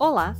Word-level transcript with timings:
Olá! 0.00 0.34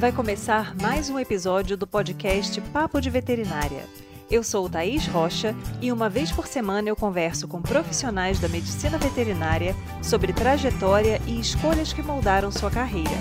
Vai 0.00 0.10
começar 0.10 0.74
mais 0.82 1.08
um 1.08 1.16
episódio 1.16 1.76
do 1.76 1.86
podcast 1.86 2.60
Papo 2.72 3.00
de 3.00 3.08
Veterinária. 3.08 3.84
Eu 4.28 4.42
sou 4.42 4.68
Thaís 4.68 5.06
Rocha 5.06 5.54
e 5.80 5.92
uma 5.92 6.08
vez 6.08 6.32
por 6.32 6.48
semana 6.48 6.88
eu 6.88 6.96
converso 6.96 7.46
com 7.46 7.62
profissionais 7.62 8.40
da 8.40 8.48
medicina 8.48 8.98
veterinária 8.98 9.76
sobre 10.02 10.32
trajetória 10.32 11.22
e 11.24 11.38
escolhas 11.38 11.92
que 11.92 12.02
moldaram 12.02 12.50
sua 12.50 12.68
carreira. 12.68 13.16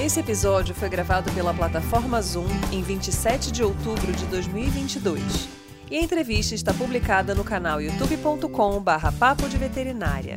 Esse 0.00 0.18
episódio 0.18 0.74
foi 0.74 0.88
gravado 0.88 1.30
pela 1.30 1.54
plataforma 1.54 2.20
Zoom 2.20 2.48
em 2.72 2.82
27 2.82 3.52
de 3.52 3.62
outubro 3.62 4.10
de 4.12 4.26
2022. 4.26 5.48
E 5.88 5.96
a 5.96 6.02
entrevista 6.02 6.56
está 6.56 6.74
publicada 6.74 7.32
no 7.32 7.44
canal 7.44 7.80
youtube.com/papo 7.80 9.48
de 9.48 9.56
veterinária. 9.56 10.36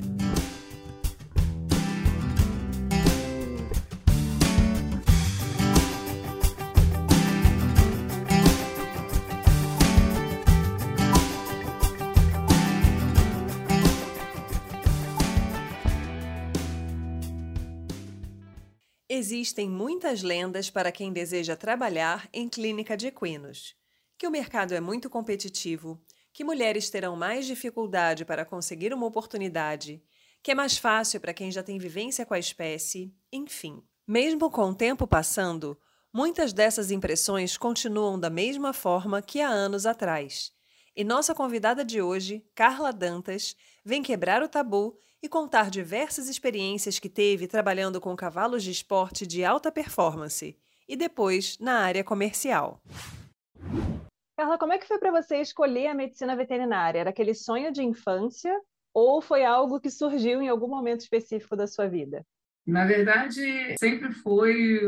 Existem 19.21 19.69
muitas 19.69 20.23
lendas 20.23 20.71
para 20.71 20.91
quem 20.91 21.13
deseja 21.13 21.55
trabalhar 21.55 22.27
em 22.33 22.49
clínica 22.49 22.97
de 22.97 23.05
equinos. 23.05 23.75
Que 24.17 24.25
o 24.25 24.31
mercado 24.31 24.73
é 24.73 24.81
muito 24.81 25.11
competitivo, 25.11 26.01
que 26.33 26.43
mulheres 26.43 26.89
terão 26.89 27.15
mais 27.15 27.45
dificuldade 27.45 28.25
para 28.25 28.43
conseguir 28.43 28.91
uma 28.95 29.05
oportunidade, 29.05 30.01
que 30.41 30.49
é 30.49 30.55
mais 30.55 30.75
fácil 30.75 31.21
para 31.21 31.35
quem 31.35 31.51
já 31.51 31.61
tem 31.61 31.77
vivência 31.77 32.25
com 32.25 32.33
a 32.33 32.39
espécie, 32.39 33.13
enfim. 33.31 33.83
Mesmo 34.07 34.49
com 34.49 34.71
o 34.71 34.73
tempo 34.73 35.05
passando, 35.05 35.79
muitas 36.11 36.51
dessas 36.51 36.89
impressões 36.89 37.55
continuam 37.57 38.19
da 38.19 38.31
mesma 38.31 38.73
forma 38.73 39.21
que 39.21 39.39
há 39.39 39.49
anos 39.49 39.85
atrás. 39.85 40.51
E 40.95 41.03
nossa 41.03 41.35
convidada 41.35 41.85
de 41.85 42.01
hoje, 42.01 42.43
Carla 42.55 42.91
Dantas, 42.91 43.55
vem 43.85 44.01
quebrar 44.01 44.41
o 44.41 44.49
tabu 44.49 44.97
e 45.21 45.29
contar 45.29 45.69
diversas 45.69 46.27
experiências 46.27 46.97
que 46.97 47.09
teve 47.09 47.47
trabalhando 47.47 48.01
com 48.01 48.15
cavalos 48.15 48.63
de 48.63 48.71
esporte 48.71 49.27
de 49.27 49.45
alta 49.45 49.71
performance 49.71 50.57
e 50.87 50.95
depois 50.95 51.57
na 51.59 51.79
área 51.79 52.03
comercial. 52.03 52.81
Carla, 54.35 54.57
como 54.57 54.73
é 54.73 54.77
que 54.77 54.87
foi 54.87 54.97
para 54.97 55.11
você 55.11 55.37
escolher 55.37 55.87
a 55.87 55.93
medicina 55.93 56.35
veterinária? 56.35 56.99
Era 56.99 57.11
aquele 57.11 57.33
sonho 57.33 57.71
de 57.71 57.83
infância 57.83 58.51
ou 58.93 59.21
foi 59.21 59.45
algo 59.45 59.79
que 59.79 59.89
surgiu 59.89 60.41
em 60.41 60.49
algum 60.49 60.67
momento 60.67 61.01
específico 61.01 61.55
da 61.55 61.67
sua 61.67 61.87
vida? 61.87 62.25
Na 62.65 62.85
verdade, 62.85 63.75
sempre 63.79 64.11
foi 64.11 64.79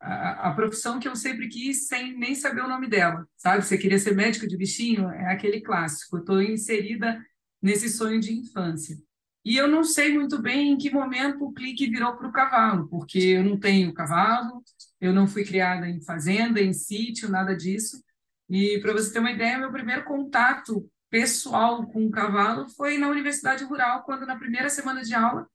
a, 0.00 0.48
a, 0.48 0.54
profissão 0.54 0.98
que 0.98 1.06
eu 1.06 1.14
sempre 1.14 1.48
quis, 1.48 1.86
sem 1.86 2.16
nem 2.18 2.34
saber 2.34 2.62
o 2.62 2.68
nome 2.68 2.88
dela, 2.88 3.26
sabe? 3.36 3.64
Você 3.64 3.78
queria 3.78 3.98
ser 3.98 4.16
médico 4.16 4.48
de 4.48 4.56
bichinho? 4.56 5.08
É 5.10 5.32
aquele 5.32 5.60
clássico. 5.60 6.18
Estou 6.18 6.42
inserida 6.42 7.24
nesse 7.62 7.88
sonho 7.88 8.18
de 8.18 8.32
infância. 8.32 8.96
E 9.44 9.56
eu 9.56 9.68
não 9.68 9.84
sei 9.84 10.14
muito 10.14 10.40
bem 10.40 10.72
em 10.72 10.78
que 10.78 10.90
momento 10.90 11.44
o 11.44 11.52
clique 11.52 11.90
virou 11.90 12.16
para 12.16 12.26
o 12.26 12.32
cavalo, 12.32 12.88
porque 12.88 13.18
eu 13.18 13.44
não 13.44 13.58
tenho 13.58 13.92
cavalo, 13.92 14.62
eu 15.00 15.12
não 15.12 15.26
fui 15.26 15.44
criada 15.44 15.86
em 15.88 16.00
fazenda, 16.00 16.60
em 16.60 16.72
sítio, 16.72 17.28
nada 17.28 17.54
disso. 17.54 18.02
E 18.48 18.78
para 18.80 18.92
você 18.92 19.12
ter 19.12 19.18
uma 19.18 19.32
ideia, 19.32 19.58
meu 19.58 19.70
primeiro 19.70 20.04
contato 20.04 20.88
pessoal 21.10 21.86
com 21.86 22.06
o 22.06 22.10
cavalo 22.10 22.68
foi 22.70 22.96
na 22.98 23.08
Universidade 23.08 23.64
Rural, 23.64 24.02
quando 24.02 24.26
na 24.26 24.36
primeira 24.36 24.70
semana 24.70 25.02
de 25.02 25.14
aula 25.14 25.46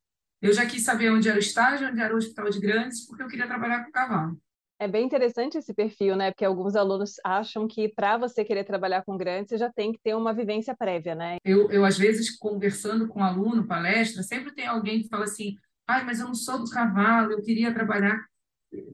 eu 0.42 0.54
já 0.54 0.66
quis 0.66 0.84
saber 0.84 1.12
onde 1.12 1.28
era 1.28 1.38
o 1.38 1.42
estágio, 1.42 1.90
onde 1.90 2.00
era 2.00 2.14
o 2.14 2.18
hospital 2.18 2.50
de 2.50 2.60
grandes, 2.60 3.06
porque 3.06 3.24
eu 3.24 3.28
queria 3.28 3.48
trabalhar 3.48 3.84
com 3.84 3.92
cavalo. 3.92 4.40
É 4.82 4.88
bem 4.88 5.06
interessante 5.06 5.58
esse 5.58 5.74
perfil, 5.74 6.16
né? 6.16 6.32
Porque 6.32 6.46
alguns 6.46 6.74
alunos 6.74 7.16
acham 7.22 7.68
que 7.68 7.90
para 7.90 8.18
você 8.18 8.46
querer 8.46 8.64
trabalhar 8.64 9.04
com 9.04 9.18
grandes, 9.18 9.50
você 9.50 9.58
já 9.58 9.70
tem 9.70 9.92
que 9.92 10.00
ter 10.00 10.16
uma 10.16 10.34
vivência 10.34 10.74
prévia, 10.74 11.14
né? 11.14 11.36
Eu, 11.44 11.70
eu 11.70 11.84
às 11.84 11.98
vezes, 11.98 12.38
conversando 12.38 13.06
com 13.06 13.20
um 13.20 13.24
aluno, 13.24 13.68
palestra, 13.68 14.24
sempre 14.24 14.54
tem 14.56 14.66
alguém 14.66 15.02
que 15.02 15.10
fala 15.10 15.26
assim: 15.26 15.58
ai, 15.86 16.06
mas 16.06 16.22
eu 16.22 16.28
não 16.28 16.34
sou 16.34 16.60
do 16.60 16.70
cavalo, 16.70 17.34
eu 17.34 17.42
queria 17.42 17.74
trabalhar. 17.74 18.26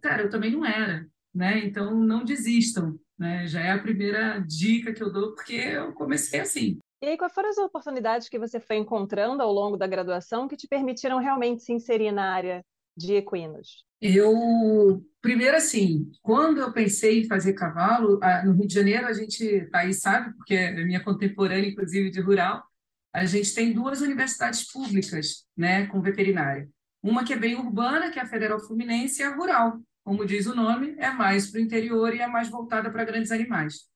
Cara, 0.01 0.23
eu 0.23 0.29
também 0.31 0.49
não 0.49 0.65
era, 0.65 1.05
né? 1.31 1.63
Então, 1.63 1.93
não 1.93 2.25
desistam, 2.25 2.97
né? 3.15 3.45
Já 3.45 3.61
é 3.61 3.71
a 3.71 3.81
primeira 3.81 4.39
dica 4.39 4.91
que 4.91 5.03
eu 5.03 5.13
dou, 5.13 5.35
porque 5.35 5.53
eu 5.53 5.93
comecei 5.93 6.39
assim. 6.39 6.79
E 6.99 7.09
aí, 7.09 7.17
quais 7.17 7.33
foram 7.33 7.49
as 7.49 7.59
oportunidades 7.59 8.27
que 8.27 8.39
você 8.39 8.59
foi 8.59 8.77
encontrando 8.77 9.43
ao 9.43 9.53
longo 9.53 9.77
da 9.77 9.85
graduação 9.85 10.47
que 10.47 10.57
te 10.57 10.67
permitiram 10.67 11.19
realmente 11.19 11.61
se 11.61 11.71
inserir 11.71 12.11
na 12.11 12.33
área 12.33 12.65
de 12.97 13.13
equinos? 13.13 13.85
Eu, 14.07 15.03
primeiro 15.19 15.57
assim, 15.57 16.11
quando 16.21 16.59
eu 16.59 16.71
pensei 16.71 17.21
em 17.21 17.27
fazer 17.27 17.53
cavalo, 17.53 18.19
no 18.43 18.51
Rio 18.51 18.67
de 18.67 18.73
Janeiro, 18.75 19.07
a 19.07 19.13
gente, 19.13 19.67
tá 19.71 19.79
aí 19.79 19.95
sabe, 19.95 20.31
porque 20.35 20.53
é 20.53 20.85
minha 20.85 21.03
contemporânea, 21.03 21.67
inclusive, 21.67 22.11
de 22.11 22.21
rural, 22.21 22.63
a 23.11 23.25
gente 23.25 23.55
tem 23.55 23.73
duas 23.73 24.01
universidades 24.01 24.71
públicas, 24.71 25.47
né, 25.57 25.87
com 25.87 26.03
veterinária. 26.03 26.69
Uma 27.01 27.23
que 27.23 27.33
é 27.33 27.35
bem 27.35 27.55
urbana, 27.55 28.11
que 28.11 28.19
é 28.19 28.21
a 28.21 28.27
Federal 28.27 28.59
Fluminense, 28.59 29.23
e 29.23 29.25
a 29.25 29.35
rural, 29.35 29.81
como 30.03 30.23
diz 30.23 30.45
o 30.45 30.55
nome, 30.55 30.95
é 30.99 31.09
mais 31.09 31.49
para 31.49 31.59
o 31.59 31.63
interior 31.63 32.13
e 32.13 32.19
é 32.19 32.27
mais 32.27 32.47
voltada 32.47 32.91
para 32.91 33.05
grandes 33.05 33.31
animais. 33.31 33.87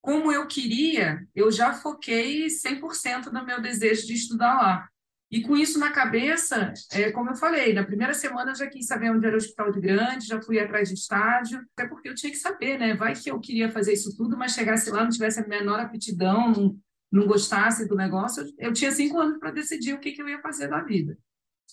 Como 0.00 0.32
eu 0.32 0.48
queria, 0.48 1.24
eu 1.36 1.52
já 1.52 1.72
foquei 1.72 2.48
100% 2.48 3.26
no 3.26 3.46
meu 3.46 3.62
desejo 3.62 4.08
de 4.08 4.14
estudar 4.14 4.54
lá. 4.54 4.88
E 5.32 5.40
com 5.40 5.56
isso 5.56 5.78
na 5.78 5.90
cabeça, 5.90 6.74
é, 6.92 7.10
como 7.10 7.30
eu 7.30 7.34
falei, 7.34 7.72
na 7.72 7.82
primeira 7.82 8.12
semana 8.12 8.50
eu 8.50 8.54
já 8.54 8.66
quis 8.66 8.84
saber 8.84 9.10
onde 9.10 9.26
era 9.26 9.34
o 9.34 9.38
hospital 9.38 9.72
de 9.72 9.80
grande, 9.80 10.26
já 10.26 10.42
fui 10.42 10.60
atrás 10.60 10.90
de 10.90 10.94
estágio, 10.94 11.58
até 11.74 11.88
porque 11.88 12.10
eu 12.10 12.14
tinha 12.14 12.30
que 12.30 12.36
saber, 12.36 12.78
né? 12.78 12.94
Vai 12.94 13.14
que 13.14 13.30
eu 13.30 13.40
queria 13.40 13.70
fazer 13.70 13.94
isso 13.94 14.14
tudo, 14.14 14.36
mas 14.36 14.52
chegasse 14.52 14.90
lá, 14.90 15.02
não 15.02 15.08
tivesse 15.08 15.40
a 15.40 15.48
menor 15.48 15.80
aptidão, 15.80 16.52
não, 16.52 16.76
não 17.10 17.26
gostasse 17.26 17.88
do 17.88 17.96
negócio, 17.96 18.44
eu 18.58 18.74
tinha 18.74 18.92
cinco 18.92 19.18
anos 19.18 19.38
para 19.38 19.50
decidir 19.50 19.94
o 19.94 19.98
que, 19.98 20.12
que 20.12 20.20
eu 20.20 20.28
ia 20.28 20.42
fazer 20.42 20.68
da 20.68 20.82
vida. 20.82 21.16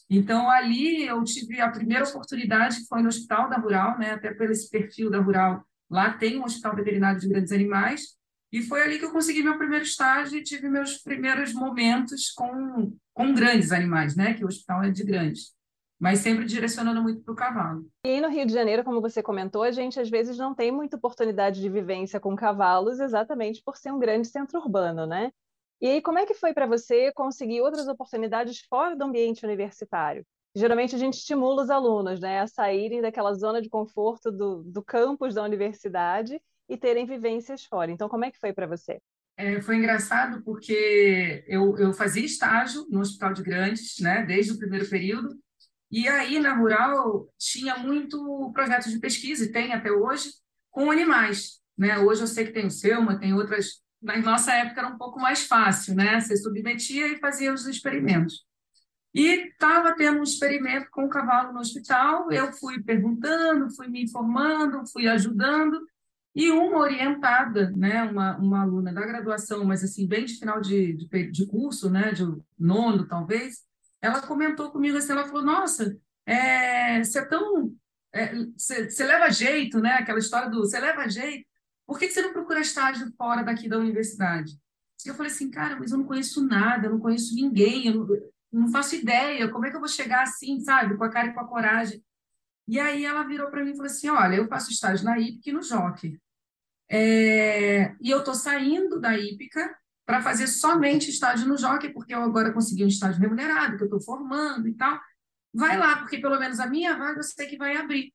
Então, 0.10 0.50
ali 0.50 1.06
eu 1.06 1.22
tive 1.26 1.60
a 1.60 1.70
primeira 1.70 2.08
oportunidade, 2.08 2.78
que 2.78 2.88
foi 2.88 3.02
no 3.02 3.10
Hospital 3.10 3.50
da 3.50 3.58
Rural, 3.58 4.00
né? 4.00 4.12
até 4.12 4.34
pelo 4.34 4.54
esse 4.54 4.70
perfil 4.70 5.10
da 5.10 5.20
Rural, 5.20 5.66
lá 5.90 6.14
tem 6.14 6.40
um 6.40 6.46
hospital 6.46 6.78
veterinário 6.78 7.20
de 7.20 7.28
grandes 7.28 7.52
animais, 7.52 8.18
e 8.52 8.64
foi 8.64 8.82
ali 8.82 8.98
que 8.98 9.06
eu 9.06 9.12
consegui 9.12 9.44
meu 9.44 9.58
primeiro 9.58 9.84
estágio 9.84 10.38
e 10.38 10.44
tive 10.44 10.68
meus 10.70 10.98
primeiros 10.98 11.54
momentos 11.54 12.32
com, 12.32 12.96
com 13.14 13.34
grandes 13.34 13.72
animais, 13.72 14.16
né? 14.16 14.34
Que 14.34 14.44
o 14.44 14.48
hospital 14.48 14.84
é 14.84 14.90
de 14.90 15.04
grandes. 15.04 15.54
Mas 16.00 16.20
sempre 16.20 16.46
direcionando 16.46 17.04
muito 17.04 17.22
para 17.22 17.34
o 17.34 17.36
cavalo. 17.36 17.86
E 18.06 18.20
no 18.22 18.30
Rio 18.30 18.46
de 18.46 18.54
Janeiro, 18.54 18.84
como 18.84 19.02
você 19.02 19.22
comentou, 19.22 19.62
a 19.62 19.72
gente 19.72 20.00
às 20.00 20.10
vezes 20.10 20.38
não 20.38 20.56
tem 20.56 20.72
muita 20.72 20.98
oportunidade 20.98 21.62
de 21.62 21.70
vivência 21.70 22.20
com 22.20 22.36
cavalos, 22.36 23.00
exatamente 23.00 23.62
por 23.64 23.78
ser 23.78 23.92
um 23.92 24.00
grande 24.00 24.28
centro 24.28 24.60
urbano, 24.60 25.06
né? 25.06 25.32
E 25.82 25.88
aí, 25.88 26.02
como 26.02 26.18
é 26.18 26.26
que 26.26 26.34
foi 26.34 26.54
para 26.54 26.66
você 26.66 27.12
conseguir 27.14 27.62
outras 27.62 27.88
oportunidades 27.88 28.62
fora 28.70 28.96
do 28.96 29.04
ambiente 29.04 29.46
universitário? 29.46 30.26
Geralmente 30.56 30.96
a 30.96 30.98
gente 30.98 31.14
estimula 31.14 31.62
os 31.62 31.70
alunos 31.70 32.20
né, 32.20 32.40
a 32.40 32.48
saírem 32.48 33.02
daquela 33.02 33.34
zona 33.34 33.62
de 33.62 33.70
conforto 33.70 34.32
do, 34.32 34.64
do 34.64 34.84
campus 34.84 35.36
da 35.36 35.44
universidade 35.44 36.42
e 36.70 36.78
terem 36.78 37.06
vivências 37.06 37.66
fora. 37.66 37.92
Então, 37.92 38.08
como 38.08 38.24
é 38.24 38.32
que 38.32 38.40
foi 38.40 38.54
para 38.54 38.68
você? 38.68 39.02
É, 39.36 39.62
foi 39.62 39.78
engraçado 39.78 40.44
porque 40.44 41.44
eu, 41.48 41.78
eu 41.78 41.94
fazia 41.94 42.26
estágio 42.26 42.86
no 42.90 43.00
Hospital 43.00 43.34
de 43.34 43.42
Grandes, 43.42 43.98
né, 44.00 44.24
desde 44.24 44.52
o 44.52 44.58
primeiro 44.58 44.88
período, 44.90 45.38
e 45.92 46.08
aí 46.08 46.40
na 46.40 46.54
Rural 46.56 47.28
tinha 47.38 47.78
muito 47.78 48.52
projeto 48.54 48.90
de 48.90 49.00
pesquisa, 49.00 49.46
e 49.46 49.52
tem 49.52 49.74
até 49.74 49.92
hoje, 49.92 50.30
com 50.70 50.92
animais. 50.92 51.60
Né? 51.78 51.98
Hoje 51.98 52.22
eu 52.22 52.28
sei 52.28 52.46
que 52.46 52.52
tem 52.52 52.68
o 52.68 52.72
Selma, 52.72 53.18
tem 53.18 53.34
outras. 53.34 53.82
Na 54.02 54.18
nossa 54.18 54.54
época 54.54 54.82
era 54.82 54.90
um 54.90 54.98
pouco 54.98 55.20
mais 55.20 55.46
fácil, 55.46 55.96
né? 55.96 56.20
Você 56.20 56.38
submetia 56.38 57.08
e 57.08 57.20
fazia 57.20 57.54
os 57.54 57.66
experimentos. 57.66 58.46
E 59.14 59.48
estava 59.48 59.96
tendo 59.96 60.20
um 60.20 60.24
experimento 60.24 60.88
com 60.92 61.06
o 61.06 61.10
cavalo 61.10 61.52
no 61.52 61.60
hospital, 61.60 62.32
eu 62.32 62.54
fui 62.54 62.82
perguntando, 62.84 63.74
fui 63.76 63.88
me 63.88 64.04
informando, 64.04 64.86
fui 64.92 65.08
ajudando, 65.08 65.82
e 66.36 66.52
uma 66.52 66.80
orientada, 66.80 67.72
né, 67.72 68.04
uma, 68.04 68.38
uma 68.38 68.62
aluna 68.62 68.94
da 68.94 69.06
graduação, 69.06 69.66
mas 69.66 69.84
assim, 69.84 70.08
bem 70.08 70.26
de 70.26 70.36
final 70.36 70.62
de, 70.62 70.94
de, 70.94 71.32
de 71.32 71.48
curso, 71.48 71.90
né, 71.90 72.12
de 72.12 72.24
nono 72.58 73.08
talvez, 73.08 73.64
ela 74.02 74.22
comentou 74.22 74.72
comigo 74.72 74.98
assim, 74.98 75.12
ela 75.12 75.26
falou, 75.26 75.44
nossa, 75.44 75.98
é, 76.26 77.04
você 77.04 77.20
é 77.20 77.26
tão... 77.26 77.74
É, 78.12 78.34
você, 78.58 78.90
você 78.90 79.04
leva 79.06 79.30
jeito, 79.30 79.80
né, 79.80 79.94
aquela 79.96 80.20
história 80.20 80.50
do 80.50 80.60
você 80.60 80.80
leva 80.80 81.08
jeito, 81.10 81.46
por 81.86 82.00
que 82.00 82.10
você 82.10 82.22
não 82.22 82.34
procura 82.34 82.60
estágio 82.60 83.12
fora 83.18 83.44
daqui 83.44 83.68
da 83.68 83.78
universidade? 83.78 84.54
E 85.06 85.10
eu 85.10 85.16
falei 85.16 85.32
assim, 85.32 85.50
cara, 85.50 85.76
mas 85.80 85.92
eu 85.92 85.98
não 85.98 86.06
conheço 86.06 86.46
nada, 86.46 86.88
eu 86.88 86.92
não 86.92 87.00
conheço 87.00 87.36
ninguém, 87.36 87.88
eu 87.88 87.96
não, 87.96 88.08
não 88.52 88.72
faço 88.72 88.96
ideia, 88.96 89.50
como 89.50 89.66
é 89.66 89.70
que 89.70 89.76
eu 89.76 89.80
vou 89.80 89.90
chegar 89.90 90.24
assim, 90.24 90.60
sabe, 90.60 90.98
com 90.98 91.04
a 91.04 91.10
cara 91.10 91.30
e 91.30 91.34
com 91.34 91.40
a 91.40 91.48
coragem? 91.48 92.04
E 92.70 92.80
aí 92.80 93.04
ela 93.04 93.24
virou 93.24 93.50
para 93.50 93.64
mim 93.64 93.72
e 93.72 93.76
falou 93.76 93.88
assim: 93.88 94.10
Olha, 94.10 94.36
eu 94.36 94.48
faço 94.48 94.72
estágio 94.72 95.04
na 95.04 95.18
IPIC 95.18 95.50
e 95.50 95.54
no 95.54 95.64
Jockey. 95.64 96.22
É, 96.88 97.96
e 98.00 98.12
eu 98.12 98.20
estou 98.20 98.36
saindo 98.36 99.00
da 99.00 99.18
IPICA 99.18 99.76
para 100.06 100.22
fazer 100.22 100.46
somente 100.46 101.10
estágio 101.10 101.48
no 101.48 101.58
Jockey, 101.58 101.90
porque 101.90 102.14
eu 102.14 102.22
agora 102.22 102.54
consegui 102.54 102.84
um 102.84 102.88
estágio 102.88 103.20
remunerado, 103.20 103.76
que 103.76 103.84
eu 103.84 103.88
estou 103.88 104.02
formando 104.02 104.68
e 104.68 104.74
tal. 104.76 105.00
vai 105.52 105.78
lá, 105.78 105.98
porque 105.98 106.20
pelo 106.20 106.40
menos 106.40 106.60
a 106.60 106.68
minha 106.68 106.96
vaga 106.96 107.20
eu 107.20 107.24
sei 107.24 107.48
que 107.48 107.58
vai 107.58 107.76
abrir. 107.76 108.14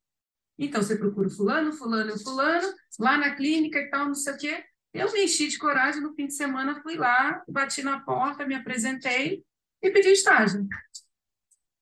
Então, 0.56 0.80
você 0.80 0.96
procura 0.96 1.28
fulano, 1.28 1.72
fulano 1.72 2.14
e 2.14 2.22
fulano, 2.22 2.72
lá 3.00 3.18
na 3.18 3.34
clínica 3.34 3.80
e 3.80 3.90
tal, 3.90 4.06
não 4.06 4.14
sei 4.14 4.34
o 4.34 4.38
quê. 4.38 4.64
Eu 4.92 5.12
me 5.12 5.24
enchi 5.24 5.48
de 5.48 5.58
coragem, 5.58 6.00
no 6.00 6.14
fim 6.14 6.28
de 6.28 6.34
semana 6.34 6.80
fui 6.80 6.94
lá, 6.94 7.42
bati 7.48 7.82
na 7.82 7.98
porta, 8.00 8.46
me 8.46 8.54
apresentei 8.54 9.44
e 9.82 9.90
pedi 9.90 10.10
estágio. 10.10 10.66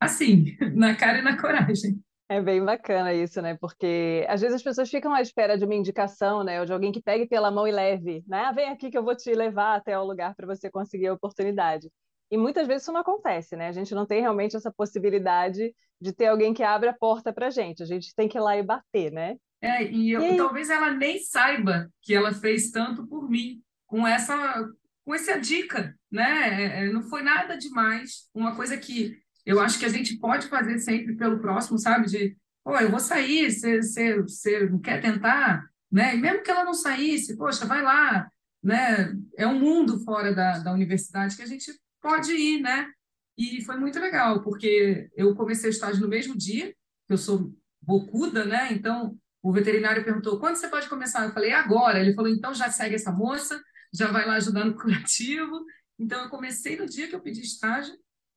Assim, 0.01 0.57
na 0.75 0.97
cara 0.97 1.19
e 1.19 1.23
na 1.23 1.39
coragem. 1.39 2.03
É 2.33 2.41
bem 2.41 2.65
bacana 2.65 3.13
isso, 3.13 3.43
né? 3.43 3.59
Porque 3.61 4.25
às 4.27 4.41
vezes 4.41 4.57
as 4.57 4.63
pessoas 4.63 4.89
ficam 4.89 5.13
à 5.13 5.21
espera 5.21 5.59
de 5.59 5.67
uma 5.67 5.75
indicação, 5.75 6.43
né? 6.43 6.61
Ou 6.61 6.65
de 6.65 6.73
alguém 6.73 6.91
que 6.91 7.03
pegue 7.03 7.27
pela 7.27 7.51
mão 7.51 7.69
e 7.69 7.71
leve, 7.71 8.25
né? 8.27 8.45
Ah, 8.47 8.53
vem 8.53 8.71
aqui 8.71 8.91
que 8.91 8.97
eu 8.97 9.05
vou 9.05 9.15
te 9.15 9.31
levar 9.35 9.77
até 9.77 9.99
o 9.99 10.05
lugar 10.05 10.35
para 10.35 10.47
você 10.47 10.71
conseguir 10.71 11.09
a 11.09 11.13
oportunidade. 11.13 11.91
E 12.31 12.39
muitas 12.39 12.67
vezes 12.67 12.85
isso 12.85 12.93
não 12.93 13.03
acontece, 13.03 13.55
né? 13.55 13.69
A 13.69 13.73
gente 13.73 13.95
não 13.95 14.07
tem 14.07 14.23
realmente 14.23 14.57
essa 14.57 14.73
possibilidade 14.73 15.75
de 16.01 16.13
ter 16.15 16.29
alguém 16.29 16.55
que 16.55 16.63
abre 16.63 16.89
a 16.89 16.95
porta 16.95 17.35
para 17.35 17.51
gente. 17.51 17.83
A 17.83 17.87
gente 17.87 18.15
tem 18.15 18.27
que 18.27 18.39
ir 18.39 18.41
lá 18.41 18.57
e 18.57 18.63
bater, 18.63 19.13
né? 19.13 19.37
É, 19.61 19.85
e, 19.85 20.11
eu, 20.11 20.23
e 20.23 20.35
talvez 20.39 20.71
ela 20.71 20.91
nem 20.91 21.19
saiba 21.19 21.91
que 22.01 22.15
ela 22.15 22.33
fez 22.33 22.71
tanto 22.71 23.07
por 23.07 23.29
mim 23.29 23.61
com 23.87 24.07
essa 24.07 24.67
com 25.05 25.15
essa 25.15 25.39
dica, 25.39 25.95
né? 26.11 26.63
É, 26.63 26.87
é, 26.87 26.93
não 26.93 27.03
foi 27.03 27.23
nada 27.23 27.59
demais. 27.59 28.31
Uma 28.35 28.57
coisa 28.57 28.79
que 28.79 29.19
eu 29.45 29.61
acho 29.61 29.79
que 29.79 29.85
a 29.85 29.89
gente 29.89 30.19
pode 30.19 30.49
fazer 30.49 30.79
sempre 30.79 31.15
pelo 31.17 31.41
próximo, 31.41 31.79
sabe? 31.79 32.07
De, 32.07 32.37
pô, 32.65 32.77
eu 32.79 32.91
vou 32.91 33.01
sair, 33.01 33.51
você 33.51 34.67
não 34.71 34.79
quer 34.79 35.01
tentar, 35.01 35.65
né? 35.91 36.15
E 36.15 36.19
mesmo 36.19 36.43
que 36.43 36.51
ela 36.51 36.65
não 36.65 36.75
saísse, 36.75 37.37
poxa, 37.37 37.67
vai 37.67 37.83
lá, 37.83 38.31
né? 38.63 39.13
É 39.37 39.47
um 39.47 39.59
mundo 39.59 40.03
fora 40.05 40.35
da, 40.35 40.59
da 40.59 40.73
universidade 40.73 41.37
que 41.37 41.43
a 41.43 41.47
gente 41.47 41.73
pode 42.01 42.33
ir, 42.33 42.61
né? 42.61 42.89
E 43.37 43.65
foi 43.65 43.77
muito 43.77 43.99
legal, 43.99 44.43
porque 44.43 45.09
eu 45.17 45.35
comecei 45.35 45.71
o 45.71 45.73
estágio 45.73 46.03
no 46.03 46.09
mesmo 46.09 46.37
dia, 46.37 46.75
eu 47.09 47.19
sou 47.19 47.53
bocuda, 47.81 48.45
né? 48.45 48.73
Então, 48.73 49.19
o 49.43 49.53
veterinário 49.53 50.05
perguntou, 50.05 50.39
quando 50.39 50.57
você 50.57 50.69
pode 50.69 50.89
começar? 50.89 51.25
Eu 51.25 51.33
falei, 51.33 51.53
agora. 51.53 51.99
Ele 51.99 52.15
falou, 52.15 52.31
então 52.31 52.55
já 52.55 52.71
segue 52.71 52.95
essa 52.95 53.11
moça, 53.11 53.61
já 53.93 54.11
vai 54.13 54.25
lá 54.25 54.35
ajudar 54.35 54.65
no 54.65 54.77
curativo. 54.77 55.65
Então, 55.99 56.23
eu 56.23 56.31
comecei 56.31 56.77
no 56.77 56.87
dia 56.87 57.09
que 57.09 57.15
eu 57.15 57.21
pedi 57.21 57.41
estágio 57.41 57.95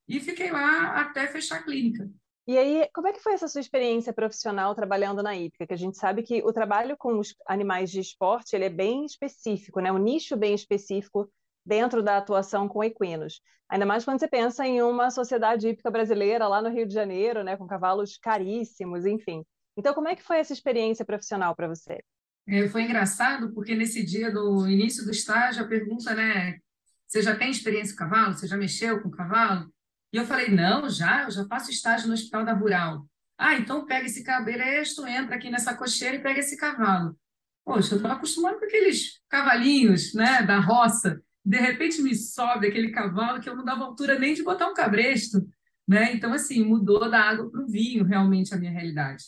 e 0.08 0.20
fiquei 0.20 0.52
lá 0.52 1.02
até 1.02 1.28
fechar 1.28 1.60
a 1.60 1.64
clínica. 1.64 2.10
E 2.48 2.58
aí, 2.58 2.88
como 2.94 3.08
é 3.08 3.14
que 3.14 3.22
foi 3.22 3.34
essa 3.34 3.48
sua 3.48 3.62
experiência 3.62 4.14
profissional 4.14 4.76
trabalhando 4.76 5.24
na 5.24 5.36
hípica? 5.36 5.66
Que 5.66 5.74
a 5.74 5.78
gente 5.78 5.98
sabe 5.98 6.22
que 6.22 6.44
o 6.44 6.54
trabalho 6.54 6.96
com 6.96 7.18
os 7.18 7.36
animais 7.48 7.90
de 7.90 8.00
esporte 8.00 8.56
ele 8.56 8.66
é 8.66 8.70
bem 8.70 9.04
específico, 9.04 9.80
né? 9.80 9.92
Um 9.92 9.98
nicho 9.98 10.38
bem 10.38 10.54
específico 10.54 11.28
dentro 11.66 12.04
da 12.04 12.18
atuação 12.18 12.68
com 12.68 12.84
equinos. 12.84 13.42
Ainda 13.68 13.86
mais 13.86 14.06
quando 14.06 14.20
você 14.20 14.28
pensa 14.28 14.66
em 14.66 14.82
uma 14.84 15.10
sociedade 15.10 15.68
hípica 15.68 15.90
brasileira 15.90 16.48
lá 16.48 16.62
no 16.62 16.70
Rio 16.70 16.86
de 16.86 16.94
Janeiro, 16.94 17.44
né, 17.44 17.58
com 17.58 17.66
cavalos 17.66 18.16
caríssimos, 18.18 19.08
enfim. 19.08 19.44
Então, 19.76 19.94
como 19.96 20.08
é 20.08 20.16
que 20.16 20.22
foi 20.22 20.38
essa 20.38 20.54
experiência 20.54 21.04
profissional 21.04 21.56
para 21.56 21.68
você? 21.68 22.00
É, 22.48 22.70
foi 22.70 22.84
engraçado 22.84 23.52
porque 23.54 23.74
nesse 23.74 24.06
dia 24.06 24.32
do 24.32 24.70
início 24.70 25.04
do 25.04 25.10
estágio 25.10 25.64
a 25.64 25.68
pergunta, 25.68 26.14
né, 26.14 26.60
você 27.08 27.24
já 27.24 27.36
tem 27.36 27.50
experiência 27.50 27.96
com 27.96 28.00
cavalo? 28.00 28.36
Você 28.36 28.46
já 28.46 28.56
mexeu 28.56 29.02
com 29.02 29.10
cavalo? 29.10 29.74
E 30.16 30.18
eu 30.18 30.26
falei, 30.26 30.50
não, 30.50 30.90
já, 30.90 31.24
eu 31.24 31.32
já 31.32 31.46
faço 31.46 31.70
estágio 31.70 32.08
no 32.08 32.14
Hospital 32.14 32.46
da 32.46 32.54
Rural. 32.54 33.06
Ah, 33.38 33.56
então 33.56 33.86
pega 33.86 34.06
esse 34.06 34.24
cabresto, 34.24 35.06
entra 35.06 35.36
aqui 35.36 35.50
nessa 35.50 35.76
cocheira 35.76 36.16
e 36.16 36.24
pega 36.24 36.40
esse 36.40 36.56
cavalo. 36.56 37.18
Poxa, 37.66 37.94
eu 37.94 37.98
estou 37.98 38.12
acostumado 38.12 38.58
com 38.58 38.66
aqueles 38.66 39.20
cavalinhos, 39.28 40.14
né, 40.14 40.42
da 40.44 40.60
roça 40.60 41.22
de 41.46 41.58
repente 41.60 42.02
me 42.02 42.16
sobe 42.16 42.68
aquele 42.68 42.90
cavalo 42.90 43.40
que 43.40 43.48
eu 43.48 43.56
não 43.56 43.64
dava 43.64 43.84
altura 43.84 44.18
nem 44.18 44.34
de 44.34 44.42
botar 44.42 44.68
um 44.68 44.74
cabresto, 44.74 45.48
né? 45.88 46.12
Então, 46.12 46.34
assim, 46.34 46.64
mudou 46.64 47.10
da 47.10 47.22
água 47.22 47.50
para 47.52 47.62
o 47.62 47.68
vinho 47.68 48.04
realmente 48.04 48.54
a 48.54 48.58
minha 48.58 48.72
realidade. 48.72 49.26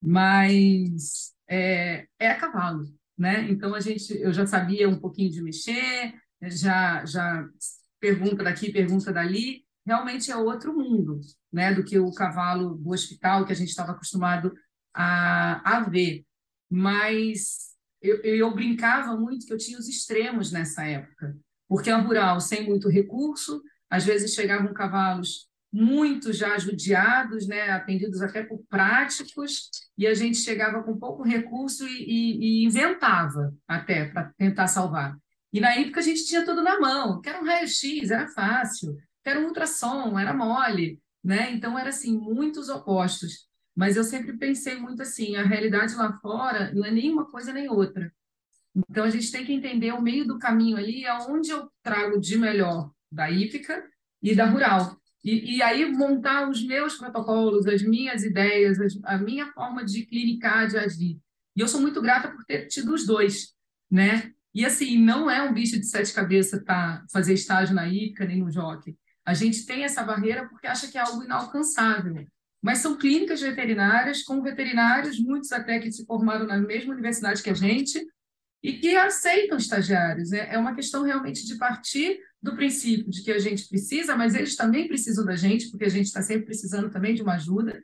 Mas 0.00 1.34
é, 1.46 2.06
é 2.18 2.34
cavalo, 2.34 2.86
né? 3.16 3.46
Então, 3.50 3.74
a 3.74 3.80
gente, 3.80 4.18
eu 4.18 4.32
já 4.32 4.46
sabia 4.46 4.88
um 4.88 4.98
pouquinho 4.98 5.30
de 5.30 5.42
mexer, 5.42 6.14
já, 6.44 7.04
já 7.04 7.46
pergunta 8.00 8.42
daqui, 8.42 8.72
pergunta 8.72 9.12
dali, 9.12 9.62
realmente 9.86 10.30
é 10.30 10.36
outro 10.36 10.76
mundo, 10.76 11.20
né? 11.52 11.72
Do 11.72 11.84
que 11.84 11.98
o 11.98 12.12
cavalo 12.12 12.74
do 12.74 12.90
hospital 12.90 13.44
que 13.44 13.52
a 13.52 13.56
gente 13.56 13.68
estava 13.68 13.92
acostumado 13.92 14.52
a, 14.94 15.78
a 15.78 15.80
ver. 15.80 16.24
Mas 16.70 17.70
eu, 18.00 18.20
eu 18.22 18.54
brincava 18.54 19.16
muito 19.16 19.46
que 19.46 19.52
eu 19.52 19.58
tinha 19.58 19.78
os 19.78 19.88
extremos 19.88 20.52
nessa 20.52 20.84
época, 20.84 21.36
porque 21.68 21.90
é 21.90 21.96
um 21.96 22.06
rural 22.06 22.40
sem 22.40 22.66
muito 22.66 22.88
recurso, 22.88 23.62
às 23.88 24.04
vezes 24.04 24.34
chegavam 24.34 24.72
cavalos 24.72 25.48
muito 25.72 26.32
já 26.32 26.58
judiados, 26.58 27.46
né, 27.46 27.70
atendidos 27.70 28.22
até 28.22 28.42
por 28.42 28.58
práticos, 28.68 29.70
e 29.96 30.06
a 30.06 30.14
gente 30.14 30.38
chegava 30.38 30.82
com 30.82 30.98
pouco 30.98 31.22
recurso 31.22 31.86
e, 31.86 32.02
e, 32.02 32.38
e 32.38 32.64
inventava 32.64 33.54
até 33.68 34.06
para 34.06 34.32
tentar 34.36 34.66
salvar. 34.66 35.16
E 35.52 35.60
na 35.60 35.72
época 35.74 36.00
a 36.00 36.02
gente 36.02 36.26
tinha 36.26 36.44
tudo 36.44 36.62
na 36.62 36.80
mão, 36.80 37.20
quer 37.20 37.40
um 37.40 37.44
raio-x, 37.44 38.10
era 38.10 38.26
fácil, 38.28 38.96
quer 39.22 39.38
um 39.38 39.46
ultrassom, 39.46 40.18
era 40.18 40.32
mole, 40.32 41.00
né? 41.22 41.52
Então 41.52 41.78
era 41.78 41.90
assim, 41.90 42.18
muitos 42.18 42.68
opostos. 42.68 43.48
Mas 43.74 43.96
eu 43.96 44.04
sempre 44.04 44.36
pensei 44.36 44.76
muito 44.76 45.02
assim, 45.02 45.36
a 45.36 45.44
realidade 45.44 45.94
lá 45.94 46.12
fora 46.20 46.72
não 46.74 46.84
é 46.84 46.90
nem 46.90 47.10
uma 47.10 47.26
coisa 47.26 47.52
nem 47.52 47.68
outra. 47.68 48.12
Então, 48.74 49.04
a 49.04 49.10
gente 49.10 49.32
tem 49.32 49.44
que 49.44 49.52
entender 49.52 49.92
o 49.92 50.02
meio 50.02 50.26
do 50.26 50.38
caminho 50.38 50.76
ali, 50.76 51.04
aonde 51.06 51.50
eu 51.50 51.70
trago 51.82 52.20
de 52.20 52.38
melhor 52.38 52.90
da 53.10 53.30
hípica 53.30 53.84
e 54.22 54.34
da 54.34 54.46
rural. 54.46 54.96
E, 55.24 55.56
e 55.56 55.62
aí 55.62 55.90
montar 55.90 56.48
os 56.48 56.64
meus 56.64 56.96
protocolos, 56.96 57.66
as 57.66 57.82
minhas 57.82 58.22
ideias, 58.22 58.78
a 59.04 59.18
minha 59.18 59.52
forma 59.52 59.84
de 59.84 60.06
clinicar, 60.06 60.68
de 60.68 60.78
agir. 60.78 61.18
E 61.56 61.60
eu 61.60 61.68
sou 61.68 61.80
muito 61.80 62.00
grata 62.00 62.28
por 62.28 62.44
ter 62.44 62.66
tido 62.68 62.94
os 62.94 63.04
dois, 63.04 63.52
né? 63.90 64.32
E 64.54 64.64
assim, 64.64 64.98
não 64.98 65.30
é 65.30 65.42
um 65.42 65.52
bicho 65.52 65.78
de 65.78 65.86
sete 65.86 66.12
cabeças 66.12 66.62
tá, 66.64 67.04
fazer 67.12 67.34
estágio 67.34 67.74
na 67.74 67.86
hípica 67.88 68.24
nem 68.24 68.38
no 68.38 68.50
jockey. 68.50 68.96
A 69.24 69.34
gente 69.34 69.66
tem 69.66 69.84
essa 69.84 70.02
barreira 70.02 70.48
porque 70.48 70.66
acha 70.66 70.88
que 70.88 70.98
é 70.98 71.00
algo 71.00 71.22
inalcançável. 71.22 72.26
Mas 72.62 72.78
são 72.78 72.96
clínicas 72.96 73.40
veterinárias 73.40 74.22
com 74.22 74.42
veterinários, 74.42 75.18
muitos 75.18 75.50
até 75.52 75.78
que 75.78 75.90
se 75.90 76.04
formaram 76.04 76.46
na 76.46 76.58
mesma 76.58 76.92
universidade 76.92 77.42
que 77.42 77.50
a 77.50 77.54
gente, 77.54 78.04
e 78.62 78.74
que 78.74 78.96
aceitam 78.96 79.56
estagiários. 79.56 80.32
É, 80.32 80.54
é 80.54 80.58
uma 80.58 80.74
questão 80.74 81.02
realmente 81.02 81.46
de 81.46 81.56
partir 81.56 82.18
do 82.42 82.54
princípio 82.54 83.10
de 83.10 83.22
que 83.22 83.32
a 83.32 83.38
gente 83.38 83.68
precisa, 83.68 84.16
mas 84.16 84.34
eles 84.34 84.56
também 84.56 84.88
precisam 84.88 85.24
da 85.24 85.36
gente, 85.36 85.70
porque 85.70 85.84
a 85.84 85.90
gente 85.90 86.06
está 86.06 86.22
sempre 86.22 86.46
precisando 86.46 86.90
também 86.90 87.14
de 87.14 87.22
uma 87.22 87.34
ajuda, 87.34 87.82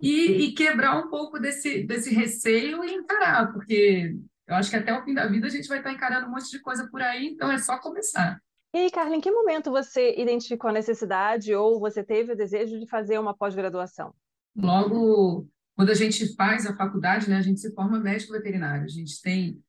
e, 0.00 0.44
e, 0.44 0.52
quebrar 0.54 0.98
um 0.98 1.10
pouco 1.10 1.38
desse, 1.38 1.82
desse 1.82 2.14
receio 2.14 2.82
e 2.82 2.94
encarar, 2.94 3.52
porque 3.52 4.16
eu 4.46 4.54
acho 4.54 4.70
que 4.70 4.76
até 4.76 4.98
o 4.98 5.04
fim 5.04 5.12
da 5.12 5.26
vida 5.26 5.46
a 5.46 5.50
gente 5.50 5.68
vai 5.68 5.76
estar 5.76 5.92
encarando 5.92 6.26
um 6.26 6.30
monte 6.30 6.50
de 6.50 6.58
coisa 6.58 6.88
por 6.88 7.02
aí, 7.02 7.26
então 7.26 7.52
é 7.52 7.58
só 7.58 7.78
começar. 7.78 8.40
E 8.72 8.78
aí, 8.78 8.90
Carla, 8.90 9.16
em 9.16 9.20
que 9.20 9.30
momento 9.30 9.70
você 9.70 10.14
identificou 10.16 10.70
a 10.70 10.72
necessidade 10.72 11.52
ou 11.54 11.80
você 11.80 12.04
teve 12.04 12.32
o 12.32 12.36
desejo 12.36 12.78
de 12.78 12.86
fazer 12.86 13.18
uma 13.18 13.34
pós-graduação? 13.34 14.14
Logo, 14.54 15.48
quando 15.74 15.90
a 15.90 15.94
gente 15.94 16.34
faz 16.34 16.66
a 16.66 16.76
faculdade, 16.76 17.28
né, 17.28 17.36
a 17.36 17.42
gente 17.42 17.60
se 17.60 17.74
forma 17.74 17.98
médico 17.98 18.32
veterinário, 18.32 18.84
a 18.84 18.88
gente 18.88 19.20
tem 19.20 19.60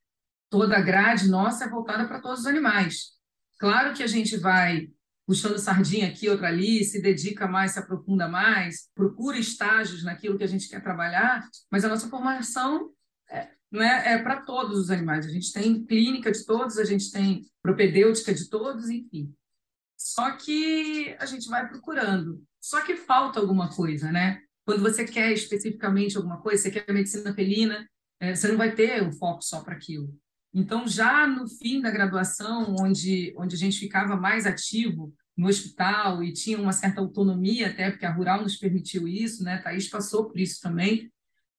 toda 0.49 0.77
a 0.77 0.81
grade 0.81 1.29
nossa 1.29 1.67
voltada 1.67 2.07
para 2.07 2.21
todos 2.21 2.41
os 2.41 2.45
animais. 2.45 3.13
Claro 3.59 3.93
que 3.93 4.03
a 4.03 4.07
gente 4.07 4.37
vai 4.37 4.89
puxando 5.25 5.57
sardinha 5.57 6.09
aqui, 6.09 6.29
outra 6.29 6.47
ali, 6.47 6.83
se 6.83 7.01
dedica 7.01 7.47
mais, 7.47 7.71
se 7.71 7.79
aprofunda 7.79 8.27
mais, 8.27 8.89
procura 8.93 9.37
estágios 9.37 10.03
naquilo 10.03 10.37
que 10.37 10.43
a 10.43 10.47
gente 10.47 10.67
quer 10.67 10.83
trabalhar, 10.83 11.47
mas 11.71 11.85
a 11.85 11.89
nossa 11.89 12.09
formação 12.09 12.91
é, 13.29 13.47
né, 13.71 14.13
é 14.13 14.17
para 14.17 14.41
todos 14.41 14.77
os 14.77 14.91
animais. 14.91 15.25
A 15.25 15.29
gente 15.29 15.53
tem 15.53 15.83
clínica 15.85 16.31
de 16.31 16.45
todos, 16.45 16.77
a 16.77 16.83
gente 16.83 17.11
tem 17.11 17.45
propedêutica 17.61 18.33
de 18.33 18.49
todos, 18.49 18.89
enfim. 18.89 19.33
Só 19.97 20.31
que 20.31 21.15
a 21.19 21.25
gente 21.25 21.47
vai 21.47 21.67
procurando. 21.69 22.43
Só 22.59 22.81
que 22.81 22.95
falta 22.95 23.39
alguma 23.39 23.73
coisa, 23.73 24.11
né? 24.11 24.41
Quando 24.65 24.81
você 24.81 25.05
quer 25.05 25.31
especificamente 25.31 26.17
alguma 26.17 26.41
coisa, 26.41 26.61
você 26.61 26.71
quer 26.71 26.91
medicina 26.91 27.33
felina, 27.33 27.87
é, 28.19 28.35
você 28.35 28.47
não 28.47 28.57
vai 28.57 28.73
ter 28.73 29.01
um 29.03 29.11
foco 29.11 29.43
só 29.43 29.61
para 29.61 29.75
aquilo. 29.75 30.13
Então, 30.53 30.87
já 30.87 31.25
no 31.25 31.47
fim 31.47 31.81
da 31.81 31.89
graduação, 31.89 32.75
onde, 32.79 33.33
onde 33.37 33.55
a 33.55 33.57
gente 33.57 33.79
ficava 33.79 34.15
mais 34.15 34.45
ativo 34.45 35.13
no 35.35 35.47
hospital 35.47 36.23
e 36.23 36.33
tinha 36.33 36.59
uma 36.59 36.73
certa 36.73 36.99
autonomia, 36.99 37.69
até 37.69 37.89
porque 37.89 38.05
a 38.05 38.11
Rural 38.11 38.41
nos 38.41 38.57
permitiu 38.57 39.07
isso, 39.07 39.43
né? 39.43 39.59
Thaís 39.59 39.87
passou 39.87 40.25
por 40.25 40.39
isso 40.39 40.59
também. 40.61 41.11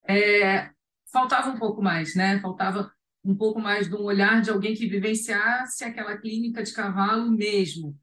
É, 0.07 0.71
faltava 1.12 1.50
um 1.50 1.59
pouco 1.59 1.83
mais, 1.83 2.14
né? 2.14 2.40
Faltava 2.40 2.92
um 3.25 3.35
pouco 3.35 3.61
mais 3.61 3.88
de 3.88 3.95
um 3.95 4.02
olhar 4.02 4.40
de 4.40 4.50
alguém 4.50 4.75
que 4.75 4.87
vivenciasse 4.87 5.85
aquela 5.85 6.16
clínica 6.16 6.62
de 6.62 6.73
cavalo 6.73 7.31
mesmo. 7.31 7.97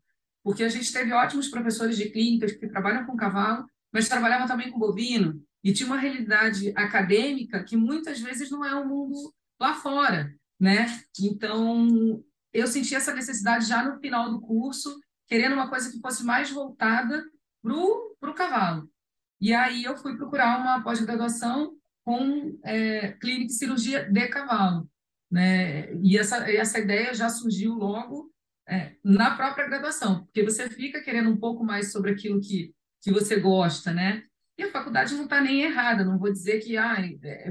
Porque 0.44 0.64
a 0.64 0.70
gente 0.70 0.94
teve 0.94 1.12
ótimos 1.12 1.50
professores 1.50 1.98
de 1.98 2.10
clínicas 2.10 2.54
que 2.54 2.68
trabalham 2.68 3.06
com 3.06 3.18
cavalo, 3.18 3.66
mas 3.92 4.08
trabalhavam 4.08 4.48
também 4.48 4.72
com 4.72 4.80
bovino, 4.80 5.44
e 5.64 5.74
tinha 5.74 5.88
uma 5.88 5.98
realidade 5.98 6.72
acadêmica 6.76 7.64
que 7.64 7.76
muitas 7.76 8.22
vezes 8.22 8.50
não 8.50 8.64
é 8.64 8.74
o 8.76 8.88
mundo 8.88 9.34
lá 9.60 9.74
fora 9.74 10.34
né? 10.60 10.88
Então, 11.20 12.24
eu 12.52 12.68
senti 12.68 12.94
essa 12.94 13.14
necessidade 13.14 13.66
já 13.66 13.84
no 13.84 14.00
final 14.00 14.30
do 14.30 14.42
curso, 14.42 15.00
querendo 15.28 15.54
uma 15.54 15.70
coisa 15.70 15.90
que 15.90 16.00
fosse 16.00 16.24
mais 16.24 16.52
voltada 16.52 17.24
para 17.62 18.30
o 18.30 18.34
cavalo. 18.36 18.92
E 19.40 19.54
aí 19.54 19.86
eu 19.86 19.96
fui 19.96 20.18
procurar 20.18 20.60
uma 20.60 20.84
pós-graduação 20.84 21.74
com 22.10 22.60
é, 22.64 23.12
clínica 23.12 23.52
e 23.52 23.56
cirurgia 23.56 24.04
de 24.12 24.28
cavalo. 24.30 24.90
Né? 25.30 25.94
E 26.02 26.18
essa, 26.18 26.38
essa 26.52 26.80
ideia 26.80 27.14
já 27.14 27.30
surgiu 27.30 27.76
logo 27.76 28.34
é, 28.68 28.96
na 29.04 29.36
própria 29.36 29.68
graduação, 29.68 30.24
porque 30.24 30.44
você 30.44 30.68
fica 30.68 31.04
querendo 31.04 31.30
um 31.30 31.38
pouco 31.38 31.64
mais 31.64 31.92
sobre 31.92 32.10
aquilo 32.10 32.42
que, 32.42 32.74
que 33.00 33.12
você 33.12 33.40
gosta, 33.40 33.94
né? 33.94 34.24
E 34.58 34.64
a 34.64 34.72
faculdade 34.72 35.14
não 35.14 35.26
está 35.26 35.40
nem 35.40 35.62
errada, 35.62 36.04
não 36.04 36.18
vou 36.18 36.32
dizer 36.32 36.60
que, 36.62 36.78
ah, 36.78 36.98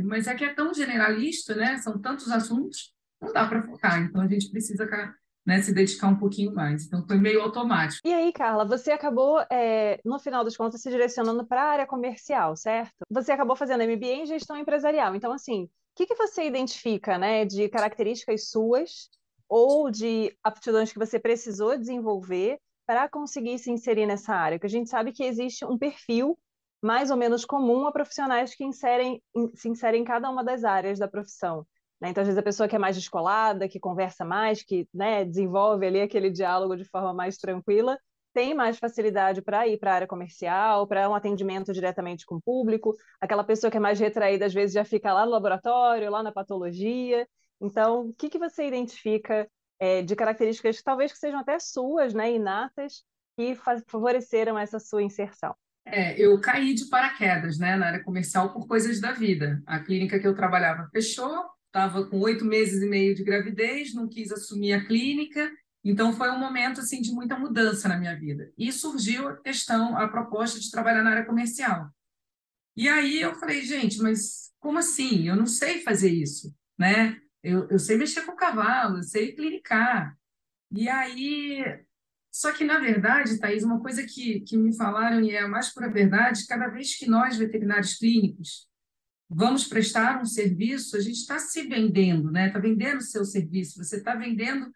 mas 0.03 0.27
é 0.27 0.35
que 0.35 0.45
é 0.45 0.53
tão 0.53 0.75
generalista, 0.75 1.55
né? 1.55 1.79
São 1.79 1.97
tantos 2.01 2.29
assuntos, 2.29 2.93
não 3.23 3.33
dá 3.33 3.47
para 3.47 3.63
focar. 3.63 4.03
Então 4.03 4.21
a 4.21 4.27
gente 4.27 4.51
precisa 4.51 4.89
né, 5.49 5.63
se 5.63 5.73
dedicar 5.73 6.09
um 6.09 6.17
pouquinho 6.17 6.55
mais. 6.55 6.85
Então 6.85 7.03
foi 7.07 7.17
meio 7.17 7.41
automático. 7.41 8.07
E 8.07 8.13
aí, 8.13 8.31
Carla, 8.35 8.67
você 8.67 8.93
acabou, 8.93 9.41
é, 9.51 9.99
no 10.05 10.19
final 10.19 10.45
das 10.45 10.55
contas, 10.55 10.83
se 10.83 10.91
direcionando 10.91 11.43
para 11.47 11.63
a 11.63 11.71
área 11.71 11.87
comercial, 11.87 12.55
certo? 12.55 12.93
Você 13.11 13.33
acabou 13.33 13.57
fazendo 13.57 13.83
MBA 13.83 14.07
em 14.09 14.27
gestão 14.27 14.59
empresarial. 14.59 15.15
Então, 15.15 15.33
assim, 15.33 15.65
o 15.65 15.69
que, 15.97 16.07
que 16.07 16.15
você 16.15 16.45
identifica 16.45 17.17
né, 17.17 17.47
de 17.47 17.67
características 17.71 18.51
suas 18.51 19.09
ou 19.49 19.91
de 19.91 20.37
aptidões 20.45 20.93
que 20.93 20.99
você 20.99 21.19
precisou 21.19 21.79
desenvolver 21.79 22.59
para 22.87 23.09
conseguir 23.09 23.59
se 23.59 23.71
inserir 23.71 24.05
nessa 24.05 24.35
área? 24.35 24.59
Porque 24.59 24.67
a 24.67 24.79
gente 24.79 24.91
sabe 24.91 25.13
que 25.13 25.25
existe 25.25 25.65
um 25.65 25.79
perfil 25.79 26.39
mais 26.83 27.11
ou 27.11 27.17
menos 27.17 27.47
comum 27.47 27.87
a 27.87 27.93
profissionais 27.93 28.55
que 28.55 28.65
inserem, 28.65 29.23
se 29.55 29.71
inserem 29.71 30.03
em 30.03 30.05
cada 30.05 30.29
uma 30.29 30.45
das 30.45 30.63
áreas 30.63 30.99
da 30.99 31.09
profissão. 31.09 31.67
Né? 32.01 32.11
Então, 32.11 32.23
às 32.23 32.29
vezes, 32.29 32.39
a 32.39 32.43
pessoa 32.43 32.69
que 32.69 32.77
é 32.77 32.79
mais 32.79 32.97
descolada, 32.97 33.69
que 33.69 33.81
conversa 33.81 34.25
mais, 34.25 34.63
que 34.63 34.89
né, 34.95 35.25
desenvolve 35.25 35.87
ali 35.87 36.01
aquele 36.01 36.31
diálogo 36.31 36.77
de 36.77 36.85
forma 36.85 37.13
mais 37.13 37.37
tranquila, 37.37 37.99
tem 38.33 38.55
mais 38.55 38.79
facilidade 38.79 39.43
para 39.43 39.67
ir 39.67 39.79
para 39.79 39.93
a 39.93 39.95
área 39.95 40.07
comercial, 40.07 40.87
para 40.87 41.09
um 41.09 41.15
atendimento 41.15 41.73
diretamente 41.73 42.25
com 42.25 42.37
o 42.37 42.41
público. 42.41 42.95
Aquela 43.21 43.43
pessoa 43.43 43.71
que 43.71 43.77
é 43.77 43.81
mais 43.81 43.99
retraída, 43.99 44.47
às 44.47 44.55
vezes, 44.55 44.75
já 44.75 44.85
fica 44.85 45.13
lá 45.13 45.25
no 45.25 45.33
laboratório, 45.33 46.11
lá 46.11 46.23
na 46.23 46.31
patologia. 46.31 47.27
Então, 47.61 48.09
o 48.09 48.15
que, 48.15 48.29
que 48.29 48.39
você 48.39 48.67
identifica 48.67 49.49
é, 49.81 50.03
de 50.03 50.15
características, 50.15 50.83
talvez 50.83 51.13
que 51.13 51.19
sejam 51.19 51.41
até 51.41 51.59
suas, 51.59 52.15
né, 52.15 52.33
inatas, 52.33 53.03
que 53.37 53.57
favoreceram 53.87 54.59
essa 54.59 54.79
sua 54.79 55.03
inserção? 55.03 55.55
É, 55.85 56.21
eu 56.21 56.39
caí 56.41 56.75
de 56.75 56.87
paraquedas 56.89 57.59
né, 57.59 57.77
na 57.77 57.87
área 57.87 58.05
comercial 58.05 58.53
por 58.53 58.67
coisas 58.67 59.01
da 59.01 59.13
vida. 59.13 59.63
A 59.67 59.81
clínica 59.81 60.19
que 60.19 60.27
eu 60.27 60.35
trabalhava 60.35 60.89
fechou, 60.93 61.45
estava 61.69 62.05
com 62.07 62.19
oito 62.21 62.45
meses 62.45 62.83
e 62.83 62.87
meio 62.87 63.15
de 63.15 63.23
gravidez, 63.23 63.95
não 63.95 64.09
quis 64.09 64.33
assumir 64.33 64.73
a 64.73 64.85
clínica, 64.85 65.51
então 65.85 66.13
foi 66.13 66.31
um 66.31 66.39
momento 66.39 66.81
assim 66.81 67.01
de 67.01 67.13
muita 67.13 67.39
mudança 67.39 67.89
na 67.89 67.97
minha 67.97 68.19
vida. 68.19 68.53
E 68.59 68.73
surgiu 68.73 69.29
a 69.29 69.37
questão, 69.37 69.97
a 69.97 70.09
proposta 70.09 70.59
de 70.59 70.71
trabalhar 70.71 71.03
na 71.03 71.11
área 71.11 71.27
comercial. 71.27 71.89
E 72.77 72.89
aí 72.89 73.21
eu 73.21 73.35
falei, 73.35 73.63
gente, 73.63 73.99
mas 73.99 74.53
como 74.59 74.79
assim? 74.79 75.29
Eu 75.29 75.37
não 75.37 75.47
sei 75.47 75.81
fazer 75.83 76.11
isso, 76.11 76.55
né? 76.77 77.21
Eu, 77.43 77.69
eu 77.71 77.79
sei 77.79 77.97
mexer 77.97 78.23
com 78.23 78.35
cavalo, 78.35 78.99
eu 78.99 79.03
sei 79.03 79.33
clinicar. 79.33 80.17
E 80.71 80.89
aí, 80.89 81.65
só 82.31 82.53
que 82.53 82.65
na 82.65 82.79
verdade, 82.79 83.39
Thaís, 83.39 83.63
uma 83.63 83.81
coisa 83.81 84.05
que, 84.05 84.41
que 84.41 84.57
me 84.57 84.77
falaram 84.77 85.23
e 85.23 85.31
é 85.31 85.41
a 85.41 85.49
mais 85.49 85.73
pura 85.73 85.91
verdade, 85.91 86.47
cada 86.47 86.69
vez 86.69 86.97
que 86.97 87.09
nós 87.09 87.37
veterinários 87.37 87.97
clínicos 87.97 88.69
vamos 89.29 89.65
prestar 89.67 90.21
um 90.21 90.25
serviço, 90.25 90.97
a 90.97 91.01
gente 91.01 91.17
está 91.17 91.39
se 91.39 91.63
vendendo, 91.63 92.31
né? 92.31 92.47
Está 92.47 92.59
vendendo 92.59 92.99
o 92.99 93.03
seu 93.03 93.25
serviço, 93.25 93.83
você 93.83 93.97
está 93.97 94.15
vendendo 94.15 94.73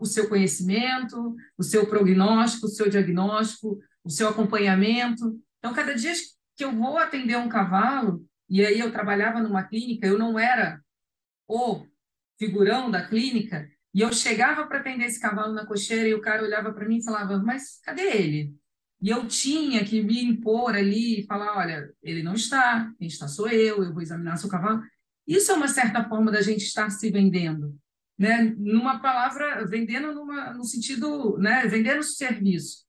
o 0.00 0.06
seu 0.06 0.28
conhecimento, 0.28 1.36
o 1.56 1.62
seu 1.62 1.86
prognóstico, 1.86 2.66
o 2.66 2.70
seu 2.70 2.88
diagnóstico, 2.88 3.78
o 4.02 4.10
seu 4.10 4.28
acompanhamento. 4.28 5.38
Então, 5.58 5.72
cada 5.72 5.94
dia 5.94 6.12
que 6.56 6.64
eu 6.64 6.72
vou 6.72 6.98
atender 6.98 7.36
um 7.36 7.48
cavalo, 7.48 8.26
e 8.48 8.64
aí 8.64 8.80
eu 8.80 8.90
trabalhava 8.90 9.40
numa 9.40 9.62
clínica, 9.62 10.06
eu 10.06 10.18
não 10.18 10.38
era 10.38 10.80
o 11.46 11.86
figurão 12.38 12.90
da 12.90 13.06
clínica, 13.06 13.68
e 13.94 14.00
eu 14.00 14.12
chegava 14.12 14.66
para 14.66 14.78
atender 14.78 15.04
esse 15.04 15.20
cavalo 15.20 15.52
na 15.52 15.66
cocheira 15.66 16.08
e 16.08 16.14
o 16.14 16.20
cara 16.20 16.42
olhava 16.42 16.72
para 16.72 16.88
mim 16.88 16.98
e 16.98 17.04
falava: 17.04 17.38
Mas 17.38 17.78
cadê 17.82 18.02
ele? 18.02 18.54
E 19.02 19.08
eu 19.10 19.26
tinha 19.26 19.84
que 19.84 20.00
me 20.00 20.22
impor 20.22 20.76
ali 20.76 21.20
e 21.20 21.26
falar: 21.26 21.58
olha, 21.58 21.92
ele 22.00 22.22
não 22.22 22.34
está, 22.34 22.94
quem 22.96 23.08
está 23.08 23.26
sou 23.26 23.48
eu, 23.48 23.82
eu 23.82 23.92
vou 23.92 24.00
examinar 24.00 24.36
seu 24.36 24.48
cavalo. 24.48 24.80
Isso 25.26 25.50
é 25.50 25.54
uma 25.54 25.66
certa 25.66 26.08
forma 26.08 26.30
da 26.30 26.40
gente 26.40 26.62
estar 26.62 26.88
se 26.88 27.10
vendendo, 27.10 27.76
né? 28.16 28.54
Numa 28.56 29.00
palavra, 29.00 29.66
vendendo 29.66 30.14
numa, 30.14 30.54
no 30.54 30.64
sentido, 30.64 31.36
né? 31.38 31.66
Vendendo 31.66 32.02
serviço. 32.04 32.86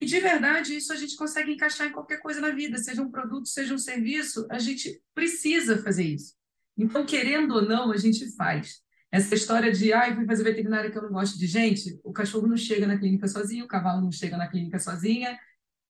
E 0.00 0.06
de 0.06 0.18
verdade, 0.18 0.76
isso 0.76 0.92
a 0.92 0.96
gente 0.96 1.16
consegue 1.16 1.52
encaixar 1.52 1.86
em 1.86 1.92
qualquer 1.92 2.18
coisa 2.18 2.40
na 2.40 2.50
vida, 2.50 2.76
seja 2.76 3.00
um 3.00 3.10
produto, 3.10 3.48
seja 3.48 3.72
um 3.72 3.78
serviço, 3.78 4.46
a 4.50 4.58
gente 4.58 5.00
precisa 5.14 5.82
fazer 5.82 6.02
isso. 6.02 6.34
Então, 6.76 7.06
querendo 7.06 7.54
ou 7.54 7.62
não, 7.62 7.92
a 7.92 7.96
gente 7.96 8.34
faz. 8.34 8.82
Essa 9.16 9.34
história 9.34 9.72
de, 9.72 9.94
ai, 9.94 10.10
ah, 10.10 10.14
fui 10.14 10.26
fazer 10.26 10.44
veterinária 10.44 10.90
que 10.90 10.98
eu 10.98 11.02
não 11.02 11.10
gosto 11.10 11.38
de 11.38 11.46
gente, 11.46 11.98
o 12.04 12.12
cachorro 12.12 12.46
não 12.46 12.56
chega 12.56 12.86
na 12.86 12.98
clínica 12.98 13.26
sozinho, 13.26 13.64
o 13.64 13.68
cavalo 13.68 14.02
não 14.02 14.12
chega 14.12 14.36
na 14.36 14.46
clínica 14.46 14.78
sozinha, 14.78 15.38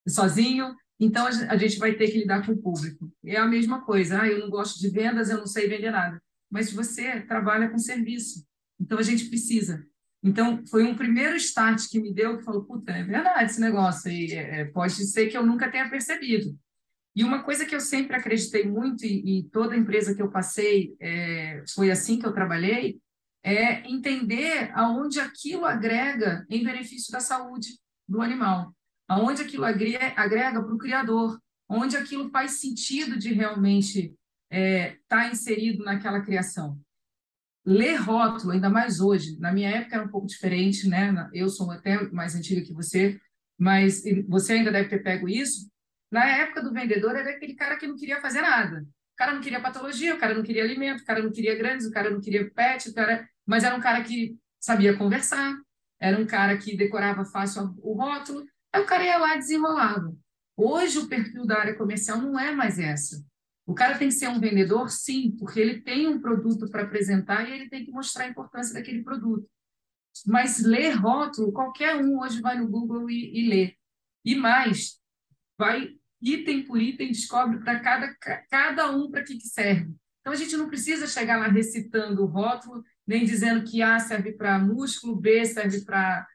sozinho, 0.06 0.72
então 1.00 1.26
a 1.26 1.56
gente 1.56 1.76
vai 1.76 1.94
ter 1.94 2.08
que 2.08 2.18
lidar 2.18 2.46
com 2.46 2.52
o 2.52 2.56
público. 2.56 3.12
É 3.24 3.36
a 3.36 3.44
mesma 3.44 3.84
coisa, 3.84 4.22
ah, 4.22 4.28
eu 4.28 4.38
não 4.38 4.48
gosto 4.48 4.78
de 4.78 4.88
vendas, 4.90 5.28
eu 5.28 5.38
não 5.38 5.46
sei 5.46 5.68
vender 5.68 5.90
nada. 5.90 6.22
Mas 6.48 6.72
você 6.72 7.20
trabalha 7.22 7.68
com 7.68 7.78
serviço, 7.78 8.46
então 8.80 8.96
a 8.96 9.02
gente 9.02 9.24
precisa. 9.24 9.84
Então, 10.22 10.64
foi 10.70 10.84
um 10.84 10.94
primeiro 10.94 11.34
start 11.34 11.82
que 11.90 12.00
me 12.00 12.14
deu, 12.14 12.38
que 12.38 12.44
falou, 12.44 12.64
puta, 12.64 12.92
é 12.92 13.02
verdade 13.02 13.50
esse 13.50 13.60
negócio, 13.60 14.08
e 14.08 14.34
é, 14.34 14.66
pode 14.66 15.04
ser 15.04 15.26
que 15.26 15.36
eu 15.36 15.44
nunca 15.44 15.68
tenha 15.68 15.90
percebido. 15.90 16.56
E 17.12 17.24
uma 17.24 17.42
coisa 17.42 17.66
que 17.66 17.74
eu 17.74 17.80
sempre 17.80 18.14
acreditei 18.14 18.64
muito, 18.64 19.04
e, 19.04 19.40
e 19.40 19.42
toda 19.50 19.76
empresa 19.76 20.14
que 20.14 20.22
eu 20.22 20.30
passei, 20.30 20.94
é, 21.00 21.64
foi 21.74 21.90
assim 21.90 22.20
que 22.20 22.26
eu 22.26 22.32
trabalhei, 22.32 23.00
é 23.46 23.88
entender 23.88 24.72
aonde 24.74 25.20
aquilo 25.20 25.64
agrega 25.64 26.44
em 26.50 26.64
benefício 26.64 27.12
da 27.12 27.20
saúde 27.20 27.78
do 28.08 28.20
animal, 28.20 28.74
aonde 29.06 29.40
aquilo 29.40 29.64
agrega 29.64 30.60
para 30.60 30.74
o 30.74 30.78
criador, 30.78 31.40
onde 31.68 31.96
aquilo 31.96 32.28
faz 32.30 32.60
sentido 32.60 33.16
de 33.16 33.32
realmente 33.32 34.12
estar 34.50 34.58
é, 34.58 34.98
tá 35.08 35.28
inserido 35.28 35.84
naquela 35.84 36.22
criação. 36.22 36.76
Ler 37.64 37.94
rótulo, 37.94 38.50
ainda 38.50 38.68
mais 38.68 39.00
hoje, 39.00 39.38
na 39.38 39.52
minha 39.52 39.70
época 39.70 39.94
era 39.94 40.04
um 40.04 40.10
pouco 40.10 40.26
diferente, 40.26 40.88
né? 40.88 41.30
Eu 41.32 41.48
sou 41.48 41.70
até 41.70 42.02
mais 42.10 42.34
antiga 42.34 42.62
que 42.62 42.74
você, 42.74 43.16
mas 43.56 44.02
você 44.26 44.54
ainda 44.54 44.72
deve 44.72 44.88
ter 44.88 45.04
pego 45.04 45.28
isso. 45.28 45.70
Na 46.10 46.26
época 46.26 46.62
do 46.62 46.72
vendedor, 46.72 47.14
era 47.14 47.30
aquele 47.30 47.54
cara 47.54 47.76
que 47.76 47.86
não 47.86 47.96
queria 47.96 48.20
fazer 48.20 48.40
nada. 48.40 48.82
O 48.82 49.16
cara 49.16 49.34
não 49.34 49.40
queria 49.40 49.60
patologia, 49.60 50.16
o 50.16 50.18
cara 50.18 50.34
não 50.34 50.42
queria 50.42 50.64
alimento, 50.64 51.02
o 51.02 51.04
cara 51.04 51.22
não 51.22 51.30
queria 51.30 51.56
grandes, 51.56 51.86
o 51.86 51.92
cara 51.92 52.10
não 52.10 52.20
queria 52.20 52.50
pet, 52.50 52.88
o 52.88 52.94
cara 52.94 53.28
mas 53.46 53.64
era 53.64 53.76
um 53.76 53.80
cara 53.80 54.02
que 54.02 54.36
sabia 54.60 54.96
conversar, 54.96 55.56
era 56.00 56.18
um 56.18 56.26
cara 56.26 56.58
que 56.58 56.76
decorava 56.76 57.24
fácil 57.24 57.74
o 57.78 57.94
rótulo, 57.94 58.44
aí 58.72 58.82
o 58.82 58.86
cara 58.86 59.04
ia 59.04 59.18
lá 59.18 59.34
e 59.36 59.38
desenrolava. 59.38 60.14
Hoje 60.56 60.98
o 60.98 61.08
perfil 61.08 61.46
da 61.46 61.58
área 61.58 61.76
comercial 61.76 62.20
não 62.20 62.38
é 62.38 62.50
mais 62.52 62.78
essa. 62.78 63.24
O 63.66 63.74
cara 63.74 63.98
tem 63.98 64.08
que 64.08 64.14
ser 64.14 64.28
um 64.28 64.40
vendedor, 64.40 64.90
sim, 64.90 65.34
porque 65.38 65.58
ele 65.60 65.80
tem 65.80 66.06
um 66.06 66.20
produto 66.20 66.70
para 66.70 66.82
apresentar 66.82 67.48
e 67.48 67.52
ele 67.52 67.68
tem 67.68 67.84
que 67.84 67.90
mostrar 67.90 68.24
a 68.24 68.28
importância 68.28 68.74
daquele 68.74 69.02
produto. 69.02 69.48
Mas 70.24 70.62
ler 70.62 70.92
rótulo, 70.92 71.52
qualquer 71.52 71.96
um 71.96 72.20
hoje 72.20 72.40
vai 72.40 72.58
no 72.58 72.68
Google 72.68 73.10
e, 73.10 73.38
e 73.38 73.48
lê. 73.48 73.76
E 74.24 74.34
mais, 74.34 74.98
vai 75.58 75.94
item 76.22 76.64
por 76.64 76.80
item, 76.80 77.08
descobre 77.08 77.58
para 77.58 77.80
cada, 77.80 78.14
cada 78.48 78.90
um 78.90 79.10
para 79.10 79.22
que, 79.22 79.36
que 79.36 79.46
serve. 79.46 79.94
Então 80.20 80.32
a 80.32 80.36
gente 80.36 80.56
não 80.56 80.68
precisa 80.68 81.06
chegar 81.06 81.38
lá 81.38 81.48
recitando 81.48 82.22
o 82.22 82.26
rótulo 82.26 82.82
nem 83.06 83.24
dizendo 83.24 83.64
que 83.64 83.82
A 83.82 83.98
serve 83.98 84.32
para 84.32 84.58
músculo, 84.58 85.16
B 85.16 85.44
serve 85.44 85.84
para 85.84 86.26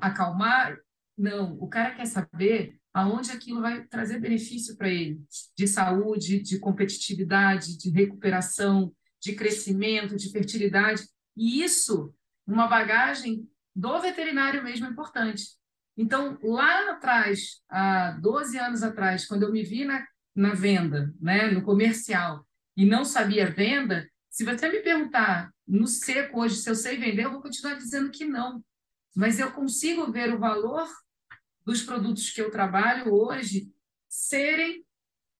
acalmar. 0.00 0.76
Não, 1.16 1.54
o 1.60 1.68
cara 1.68 1.94
quer 1.94 2.06
saber 2.06 2.80
aonde 2.92 3.30
aquilo 3.30 3.60
vai 3.60 3.84
trazer 3.84 4.18
benefício 4.18 4.76
para 4.76 4.88
ele, 4.88 5.22
de 5.56 5.68
saúde, 5.68 6.40
de 6.40 6.58
competitividade, 6.58 7.78
de 7.78 7.90
recuperação, 7.90 8.92
de 9.20 9.34
crescimento, 9.34 10.16
de 10.16 10.30
fertilidade. 10.30 11.02
E 11.36 11.62
isso, 11.62 12.12
uma 12.46 12.66
bagagem 12.66 13.48
do 13.74 14.00
veterinário 14.00 14.62
mesmo 14.64 14.86
é 14.86 14.90
importante. 14.90 15.44
Então, 15.96 16.38
lá 16.42 16.90
atrás, 16.90 17.60
há 17.68 18.12
12 18.20 18.58
anos 18.58 18.82
atrás, 18.82 19.26
quando 19.26 19.42
eu 19.44 19.52
me 19.52 19.62
vi 19.62 19.84
na, 19.84 20.04
na 20.34 20.54
venda, 20.54 21.14
né, 21.20 21.50
no 21.50 21.62
comercial, 21.62 22.44
e 22.76 22.84
não 22.84 23.04
sabia 23.04 23.50
venda, 23.50 24.08
se 24.30 24.44
você 24.44 24.68
me 24.68 24.80
perguntar 24.80 25.52
no 25.66 25.86
seco 25.86 26.40
hoje, 26.40 26.56
se 26.56 26.70
eu 26.70 26.74
sei 26.74 26.96
vender, 26.96 27.24
eu 27.24 27.32
vou 27.32 27.42
continuar 27.42 27.74
dizendo 27.74 28.10
que 28.10 28.24
não. 28.24 28.64
Mas 29.14 29.40
eu 29.40 29.50
consigo 29.52 30.10
ver 30.10 30.32
o 30.32 30.38
valor 30.38 30.88
dos 31.64 31.82
produtos 31.82 32.30
que 32.30 32.40
eu 32.40 32.50
trabalho 32.50 33.12
hoje 33.12 33.68
serem 34.08 34.84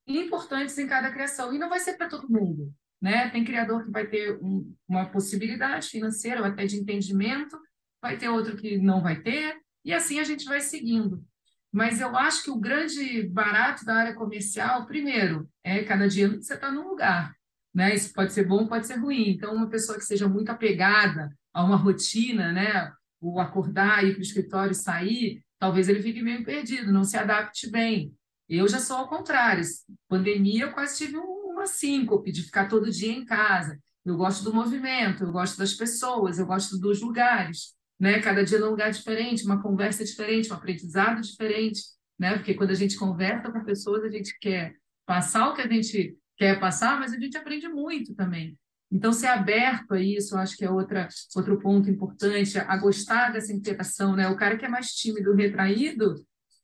importantes 0.06 0.76
em 0.76 0.86
cada 0.86 1.10
criação. 1.12 1.54
E 1.54 1.58
não 1.58 1.68
vai 1.68 1.78
ser 1.78 1.94
para 1.94 2.08
todo 2.08 2.30
mundo. 2.30 2.74
Né? 3.00 3.30
Tem 3.30 3.44
criador 3.44 3.84
que 3.84 3.90
vai 3.90 4.06
ter 4.06 4.38
um, 4.42 4.74
uma 4.86 5.06
possibilidade 5.06 5.88
financeira 5.88 6.40
ou 6.40 6.46
até 6.46 6.66
de 6.66 6.76
entendimento, 6.76 7.58
vai 8.02 8.18
ter 8.18 8.28
outro 8.28 8.56
que 8.56 8.76
não 8.76 9.02
vai 9.02 9.22
ter, 9.22 9.56
e 9.84 9.94
assim 9.94 10.20
a 10.20 10.24
gente 10.24 10.44
vai 10.44 10.60
seguindo. 10.60 11.24
Mas 11.72 12.00
eu 12.00 12.14
acho 12.16 12.42
que 12.42 12.50
o 12.50 12.58
grande 12.58 13.22
barato 13.28 13.84
da 13.84 13.94
área 13.94 14.14
comercial, 14.14 14.86
primeiro, 14.86 15.48
é 15.62 15.82
cada 15.84 16.08
dia 16.08 16.28
você 16.28 16.54
está 16.54 16.70
num 16.70 16.88
lugar. 16.88 17.34
Né? 17.74 17.94
Isso 17.94 18.12
pode 18.12 18.32
ser 18.32 18.44
bom, 18.44 18.66
pode 18.66 18.86
ser 18.86 18.96
ruim. 18.96 19.30
Então, 19.30 19.54
uma 19.54 19.68
pessoa 19.68 19.98
que 19.98 20.04
seja 20.04 20.28
muito 20.28 20.50
apegada 20.50 21.30
a 21.52 21.64
uma 21.64 21.76
rotina, 21.76 22.52
né? 22.52 22.92
o 23.20 23.38
acordar, 23.38 24.04
ir 24.04 24.12
para 24.12 24.20
o 24.20 24.22
escritório 24.22 24.72
e 24.72 24.74
sair, 24.74 25.44
talvez 25.58 25.88
ele 25.88 26.02
fique 26.02 26.22
meio 26.22 26.42
perdido, 26.42 26.92
não 26.92 27.04
se 27.04 27.16
adapte 27.16 27.70
bem. 27.70 28.14
Eu 28.48 28.66
já 28.66 28.78
sou 28.78 28.96
ao 28.96 29.08
contrário. 29.08 29.62
Pandemia, 30.08 30.64
eu 30.64 30.72
quase 30.72 30.96
tive 30.98 31.16
uma 31.16 31.66
síncope 31.66 32.32
de 32.32 32.42
ficar 32.42 32.68
todo 32.68 32.90
dia 32.90 33.12
em 33.12 33.24
casa. 33.24 33.78
Eu 34.04 34.16
gosto 34.16 34.42
do 34.42 34.54
movimento, 34.54 35.24
eu 35.24 35.32
gosto 35.32 35.58
das 35.58 35.74
pessoas, 35.74 36.38
eu 36.38 36.46
gosto 36.46 36.78
dos 36.78 37.00
lugares 37.02 37.74
né? 38.00 38.18
Cada 38.20 38.42
dia 38.42 38.58
num 38.58 38.70
lugar 38.70 38.90
diferente, 38.90 39.44
uma 39.44 39.60
conversa 39.60 40.02
diferente, 40.02 40.50
um 40.50 40.54
aprendizado 40.56 41.20
diferente, 41.20 41.82
né? 42.18 42.34
Porque 42.34 42.54
quando 42.54 42.70
a 42.70 42.74
gente 42.74 42.96
conversa 42.96 43.52
com 43.52 43.62
pessoas, 43.62 44.02
a 44.02 44.08
gente 44.08 44.36
quer 44.40 44.74
passar 45.04 45.50
o 45.50 45.54
que 45.54 45.60
a 45.60 45.68
gente 45.68 46.16
quer 46.40 46.58
passar, 46.58 46.98
mas 46.98 47.12
a 47.12 47.20
gente 47.20 47.36
aprende 47.36 47.68
muito 47.68 48.14
também. 48.14 48.58
Então, 48.90 49.12
ser 49.12 49.26
aberto 49.26 49.92
a 49.92 50.00
isso, 50.00 50.38
acho 50.38 50.56
que 50.56 50.64
é 50.64 50.70
outra, 50.70 51.06
outro 51.36 51.58
ponto 51.60 51.90
importante, 51.90 52.58
a 52.58 52.76
gostar 52.78 53.30
dessa 53.30 53.52
interação, 53.52 54.16
né? 54.16 54.26
O 54.26 54.36
cara 54.36 54.56
que 54.56 54.64
é 54.64 54.68
mais 54.68 54.94
tímido, 54.94 55.34
retraído, 55.34 56.14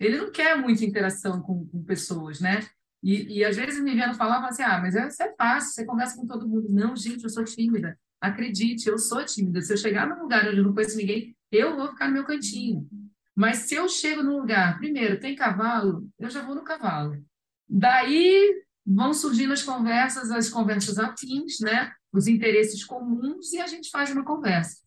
ele 0.01 0.17
não 0.17 0.33
quer 0.33 0.57
muita 0.57 0.83
interação 0.83 1.43
com, 1.43 1.67
com 1.67 1.85
pessoas, 1.85 2.41
né? 2.41 2.61
E, 3.03 3.39
e 3.39 3.45
às 3.45 3.55
vezes 3.55 3.79
me 3.79 3.95
vendo 3.95 4.15
falar, 4.15 4.37
fala 4.37 4.49
assim, 4.49 4.63
ah, 4.63 4.81
mas 4.81 4.97
é, 4.97 5.07
isso 5.07 5.23
é 5.23 5.35
fácil, 5.37 5.75
você 5.75 5.85
conversa 5.85 6.17
com 6.17 6.27
todo 6.27 6.49
mundo. 6.49 6.69
Não, 6.71 6.97
gente, 6.97 7.23
eu 7.23 7.31
sou 7.31 7.45
tímida. 7.45 7.99
Acredite, 8.19 8.89
eu 8.89 8.99
sou 8.99 9.23
tímida. 9.27 9.61
Se 9.61 9.75
eu 9.75 9.77
chegar 9.77 10.09
num 10.09 10.23
lugar 10.23 10.49
onde 10.49 10.57
eu 10.57 10.65
não 10.65 10.73
conheço 10.73 10.97
ninguém, 10.97 11.37
eu 11.53 11.77
vou 11.77 11.91
ficar 11.91 12.09
no 12.09 12.15
meu 12.15 12.25
cantinho. 12.25 12.89
Mas 13.35 13.59
se 13.59 13.75
eu 13.75 13.91
chego 13.91 14.23
num 14.23 14.39
lugar, 14.39 14.79
primeiro, 14.79 15.21
tem 15.21 15.37
cavalo, 15.37 16.09
eu 16.19 16.31
já 16.31 16.41
vou 16.41 16.55
no 16.55 16.65
cavalo. 16.65 17.23
Daí 17.69 18.66
vão 18.87 19.13
surgindo 19.13 19.53
as 19.53 19.63
conversas, 19.63 20.31
as 20.31 20.49
conversas 20.49 20.99
afins, 20.99 21.59
né? 21.61 21.93
os 22.13 22.27
interesses 22.27 22.85
comuns, 22.85 23.53
e 23.53 23.61
a 23.61 23.67
gente 23.67 23.91
faz 23.91 24.11
uma 24.11 24.25
conversa. 24.25 24.79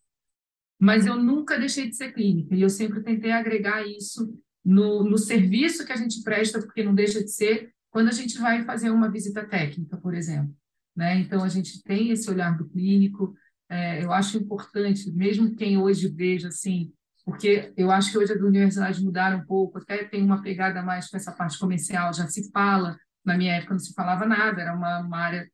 Mas 0.80 1.06
eu 1.06 1.16
nunca 1.16 1.58
deixei 1.58 1.88
de 1.88 1.96
ser 1.96 2.12
clínica, 2.12 2.54
e 2.54 2.62
eu 2.62 2.70
sempre 2.70 3.02
tentei 3.02 3.30
agregar 3.30 3.86
isso 3.86 4.34
no, 4.64 5.04
no 5.04 5.18
serviço 5.18 5.84
que 5.84 5.92
a 5.92 5.96
gente 5.96 6.22
presta, 6.22 6.60
porque 6.60 6.82
não 6.82 6.94
deixa 6.94 7.22
de 7.22 7.30
ser, 7.30 7.72
quando 7.90 8.08
a 8.08 8.12
gente 8.12 8.38
vai 8.38 8.64
fazer 8.64 8.90
uma 8.90 9.10
visita 9.10 9.44
técnica, 9.44 9.96
por 9.96 10.14
exemplo. 10.14 10.54
Né? 10.96 11.18
Então, 11.18 11.44
a 11.44 11.48
gente 11.48 11.82
tem 11.82 12.10
esse 12.10 12.28
olhar 12.30 12.56
do 12.56 12.68
clínico, 12.68 13.34
é, 13.68 14.02
eu 14.02 14.12
acho 14.12 14.38
importante, 14.38 15.12
mesmo 15.12 15.54
quem 15.54 15.78
hoje 15.78 16.08
veja 16.08 16.48
assim, 16.48 16.92
porque 17.24 17.72
eu 17.76 17.90
acho 17.90 18.10
que 18.10 18.18
hoje 18.18 18.32
as 18.32 18.40
universidades 18.40 19.00
mudaram 19.00 19.38
um 19.38 19.46
pouco, 19.46 19.78
até 19.78 20.04
tem 20.04 20.22
uma 20.22 20.42
pegada 20.42 20.82
mais 20.82 21.08
com 21.08 21.16
essa 21.16 21.30
parte 21.30 21.58
comercial, 21.58 22.12
já 22.12 22.26
se 22.26 22.50
fala, 22.50 22.98
na 23.24 23.36
minha 23.36 23.54
época 23.54 23.74
não 23.74 23.80
se 23.80 23.92
falava 23.94 24.26
nada, 24.26 24.60
era 24.60 24.74
uma, 24.74 25.00
uma 25.00 25.18
área 25.18 25.50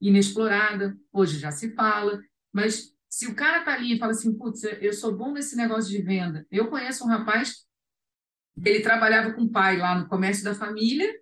inexplorada, 0.00 0.96
hoje 1.12 1.38
já 1.38 1.50
se 1.50 1.74
fala, 1.74 2.20
mas 2.52 2.92
se 3.08 3.26
o 3.26 3.34
cara 3.34 3.64
tá 3.64 3.72
ali 3.72 3.94
e 3.94 3.98
fala 3.98 4.12
assim, 4.12 4.36
putz, 4.36 4.62
eu 4.64 4.92
sou 4.92 5.16
bom 5.16 5.32
nesse 5.32 5.56
negócio 5.56 5.90
de 5.90 6.02
venda, 6.02 6.46
eu 6.50 6.68
conheço 6.68 7.04
um 7.04 7.08
rapaz, 7.08 7.66
ele 8.64 8.80
trabalhava 8.80 9.32
com 9.32 9.42
o 9.42 9.50
pai 9.50 9.76
lá 9.76 9.98
no 9.98 10.08
comércio 10.08 10.44
da 10.44 10.54
família, 10.54 11.12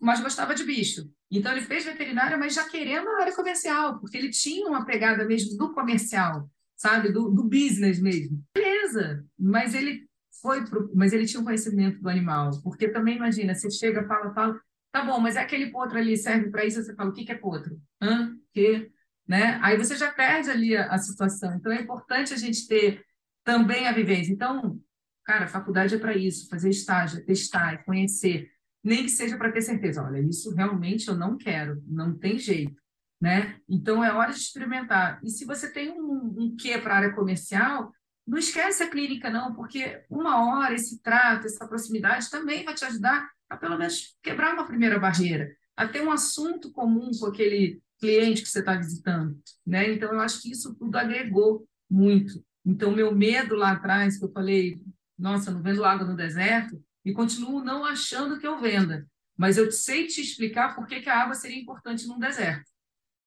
mas 0.00 0.20
gostava 0.20 0.54
de 0.54 0.64
bicho. 0.64 1.10
Então, 1.30 1.50
ele 1.52 1.62
fez 1.62 1.84
veterinária, 1.84 2.36
mas 2.36 2.54
já 2.54 2.68
querendo 2.68 3.08
a 3.08 3.20
área 3.22 3.34
comercial, 3.34 3.98
porque 3.98 4.16
ele 4.16 4.30
tinha 4.30 4.68
uma 4.68 4.84
pegada 4.84 5.24
mesmo 5.24 5.56
do 5.56 5.72
comercial, 5.72 6.48
sabe? 6.76 7.10
Do, 7.10 7.30
do 7.30 7.44
business 7.44 8.00
mesmo. 8.00 8.42
Beleza, 8.54 9.24
mas 9.38 9.74
ele 9.74 10.08
foi 10.40 10.64
pro, 10.64 10.90
mas 10.94 11.12
ele 11.12 11.26
tinha 11.26 11.40
um 11.40 11.44
conhecimento 11.44 12.00
do 12.00 12.08
animal, 12.08 12.50
porque 12.62 12.88
também 12.88 13.16
imagina, 13.16 13.54
você 13.54 13.70
chega, 13.70 14.06
fala, 14.06 14.32
fala, 14.32 14.60
tá 15.00 15.04
bom, 15.04 15.20
mas 15.20 15.36
é 15.36 15.40
aquele 15.40 15.70
potro 15.70 15.98
ali 15.98 16.16
serve 16.16 16.50
para 16.50 16.64
isso, 16.64 16.82
você 16.82 16.94
fala, 16.94 17.10
o 17.10 17.12
que, 17.12 17.24
que 17.24 17.32
é 17.32 17.36
potro? 17.36 17.80
Hã? 18.00 18.36
Que? 18.52 18.90
Né? 19.26 19.58
Aí 19.62 19.76
você 19.76 19.96
já 19.96 20.12
perde 20.12 20.50
ali 20.50 20.76
a, 20.76 20.86
a 20.88 20.98
situação. 20.98 21.54
Então, 21.54 21.72
é 21.72 21.80
importante 21.80 22.32
a 22.32 22.36
gente 22.36 22.66
ter 22.66 23.04
também 23.44 23.86
a 23.86 23.92
vivência. 23.92 24.32
Então, 24.32 24.80
cara, 25.24 25.46
faculdade 25.46 25.94
é 25.94 25.98
para 25.98 26.16
isso, 26.16 26.48
fazer 26.48 26.70
estágio, 26.70 27.24
testar, 27.24 27.84
conhecer 27.84 28.50
nem 28.86 29.02
que 29.02 29.10
seja 29.10 29.36
para 29.36 29.50
ter 29.50 29.62
certeza, 29.62 30.00
olha, 30.00 30.20
isso 30.20 30.54
realmente 30.54 31.08
eu 31.08 31.16
não 31.16 31.36
quero, 31.36 31.82
não 31.88 32.16
tem 32.16 32.38
jeito, 32.38 32.80
né? 33.20 33.58
Então 33.68 34.02
é 34.02 34.12
hora 34.12 34.30
de 34.30 34.38
experimentar. 34.38 35.18
E 35.24 35.28
se 35.28 35.44
você 35.44 35.72
tem 35.72 35.90
um, 35.90 36.34
um 36.38 36.56
quê 36.56 36.78
para 36.78 36.94
a 36.94 36.96
área 36.98 37.12
comercial, 37.12 37.90
não 38.26 38.38
esquece 38.38 38.82
a 38.82 38.90
clínica 38.90 39.30
não, 39.30 39.54
porque 39.54 40.02
uma 40.10 40.44
hora 40.44 40.74
esse 40.74 41.00
trato, 41.00 41.46
essa 41.46 41.66
proximidade 41.66 42.28
também 42.28 42.64
vai 42.64 42.74
te 42.74 42.84
ajudar 42.84 43.30
a 43.48 43.56
pelo 43.56 43.78
menos 43.78 44.16
quebrar 44.22 44.54
uma 44.54 44.66
primeira 44.66 44.98
barreira, 44.98 45.54
a 45.76 45.86
ter 45.86 46.02
um 46.02 46.10
assunto 46.10 46.72
comum 46.72 47.10
com 47.18 47.26
aquele 47.26 47.80
cliente 47.98 48.42
que 48.42 48.48
você 48.48 48.58
está 48.58 48.74
visitando, 48.74 49.40
né? 49.64 49.92
Então 49.92 50.12
eu 50.12 50.20
acho 50.20 50.42
que 50.42 50.50
isso 50.50 50.74
tudo 50.74 50.96
agregou 50.96 51.66
muito. 51.88 52.44
Então 52.64 52.90
meu 52.90 53.14
medo 53.14 53.54
lá 53.54 53.72
atrás 53.72 54.18
que 54.18 54.24
eu 54.24 54.32
falei, 54.32 54.80
nossa, 55.16 55.50
não 55.50 55.62
vendo 55.62 55.84
água 55.84 56.06
no 56.06 56.16
deserto, 56.16 56.82
e 57.04 57.12
continuo 57.12 57.62
não 57.62 57.84
achando 57.84 58.38
que 58.38 58.46
eu 58.46 58.60
venda, 58.60 59.06
mas 59.36 59.56
eu 59.56 59.70
sei 59.70 60.08
te 60.08 60.20
explicar 60.20 60.74
por 60.74 60.86
que, 60.86 61.00
que 61.00 61.08
a 61.08 61.22
água 61.22 61.34
seria 61.34 61.60
importante 61.60 62.06
num 62.08 62.18
deserto. 62.18 62.68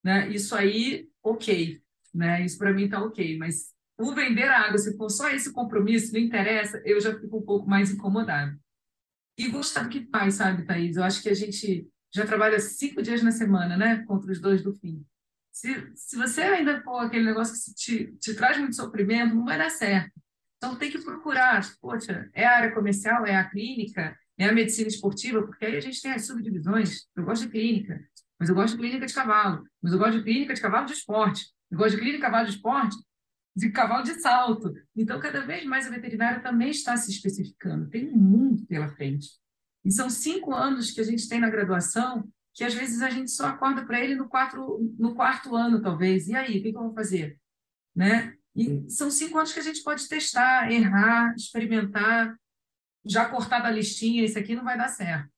Né? 0.04 0.30
Isso 0.30 0.54
aí, 0.56 1.08
ok. 1.24 1.82
Né? 2.14 2.44
Isso 2.44 2.58
para 2.58 2.74
mim 2.74 2.86
está 2.86 3.02
ok, 3.02 3.38
mas 3.38 3.74
o 4.00 4.16
vender 4.16 4.50
água, 4.50 4.78
se 4.78 4.96
for 4.96 5.10
só 5.10 5.30
esse 5.30 5.52
compromisso, 5.52 6.14
não 6.14 6.20
interessa, 6.20 6.82
eu 6.86 7.02
já 7.02 7.14
fico 7.20 7.38
um 7.38 7.42
pouco 7.42 7.70
mais 7.70 7.92
incomodado. 7.92 8.58
E 9.38 9.50
gostar 9.50 9.84
do 9.84 9.90
que 9.90 10.08
faz, 10.10 10.36
sabe, 10.36 10.66
Thaís? 10.66 10.96
Eu 10.96 11.04
acho 11.04 11.22
que 11.22 11.30
a 11.30 11.34
gente 11.34 11.86
já 12.14 12.26
trabalha 12.26 12.60
cinco 12.60 13.02
dias 13.02 13.22
na 13.22 13.32
semana, 13.32 13.76
né? 13.76 14.04
Contra 14.06 14.32
os 14.32 14.40
dois 14.40 14.64
do 14.64 14.74
fim. 14.74 15.06
Se, 15.52 15.92
se 15.96 16.16
você 16.16 16.42
ainda 16.42 16.82
for 16.82 17.00
aquele 17.00 17.26
negócio 17.26 17.54
que 17.54 17.74
te, 17.74 18.14
te 18.18 18.34
traz 18.34 18.58
muito 18.58 18.76
sofrimento, 18.76 19.36
não 19.36 19.44
vai 19.44 19.58
dar 19.58 19.70
certo. 19.70 20.12
Então, 20.58 20.78
tem 20.78 20.92
que 20.92 21.00
procurar, 21.00 21.62
poxa, 21.82 22.30
é 22.34 22.46
a 22.46 22.58
área 22.58 22.74
comercial, 22.74 23.26
é 23.26 23.36
a 23.36 23.50
clínica, 23.50 24.18
é 24.38 24.48
a 24.48 24.54
medicina 24.54 24.88
esportiva, 24.88 25.42
porque 25.42 25.66
aí 25.66 25.76
a 25.76 25.82
gente 25.82 26.02
tem 26.02 26.12
as 26.12 26.26
subdivisões. 26.26 27.06
Eu 27.16 27.26
gosto 27.26 27.44
de 27.44 27.50
clínica, 27.50 28.02
mas 28.40 28.48
eu 28.48 28.56
gosto 28.56 28.76
de 28.76 28.82
clínica 28.82 29.06
de 29.06 29.14
cavalo, 29.14 29.64
mas 29.82 29.92
eu 29.92 30.00
gosto 30.00 30.18
de 30.18 30.24
clínica 30.24 30.54
de 30.54 30.62
cavalo 30.62 30.86
de 30.86 30.94
esporte, 30.94 31.46
eu 31.70 31.78
gosto 31.78 31.92
de 31.92 31.98
clínica 31.98 32.18
de 32.18 32.24
cavalo 32.24 32.46
de 32.46 32.56
esporte, 32.56 32.96
de 33.60 33.70
cavalo 33.72 34.04
de 34.04 34.20
salto. 34.22 34.74
Então, 34.96 35.20
cada 35.20 35.46
vez 35.46 35.66
mais 35.66 35.86
a 35.86 35.90
veterinária 35.90 36.42
também 36.42 36.70
está 36.70 36.96
se 36.96 37.12
especificando, 37.12 37.90
tem 37.90 38.10
um 38.10 38.18
mundo 38.18 38.66
pela 38.66 38.88
frente. 38.88 39.28
E 39.84 39.92
são 39.92 40.10
cinco 40.10 40.54
anos 40.54 40.92
que 40.92 41.02
a 41.02 41.04
gente 41.04 41.28
tem 41.28 41.40
na 41.40 41.50
graduação, 41.50 42.28
que 42.54 42.64
às 42.64 42.74
vezes 42.74 43.02
a 43.02 43.10
gente 43.10 43.32
só 43.32 43.48
acorda 43.48 43.86
para 43.86 44.00
ele 44.00 44.16
no, 44.16 44.30
quatro, 44.30 44.80
no 44.98 45.14
quarto 45.14 45.56
ano, 45.56 45.82
talvez. 45.82 46.28
E 46.28 46.36
aí, 46.36 46.60
o 46.60 46.64
que, 46.64 46.72
que 46.72 46.78
eu 46.78 46.84
vou 46.84 46.94
fazer? 46.94 47.38
Né? 47.94 48.34
E 48.56 48.90
são 48.90 49.12
cinco 49.12 49.38
anos 49.38 49.52
que 49.52 49.60
a 49.60 49.64
gente 49.64 49.84
pode 49.84 50.08
testar, 50.08 50.72
errar, 50.72 51.34
experimentar, 51.36 52.36
já 53.06 53.26
cortar 53.26 53.60
da 53.60 53.72
listinha, 53.72 54.24
isso 54.24 54.40
aqui 54.40 54.56
não 54.56 54.64
vai 54.64 54.78
dar 54.78 54.88
certo. 54.88 55.30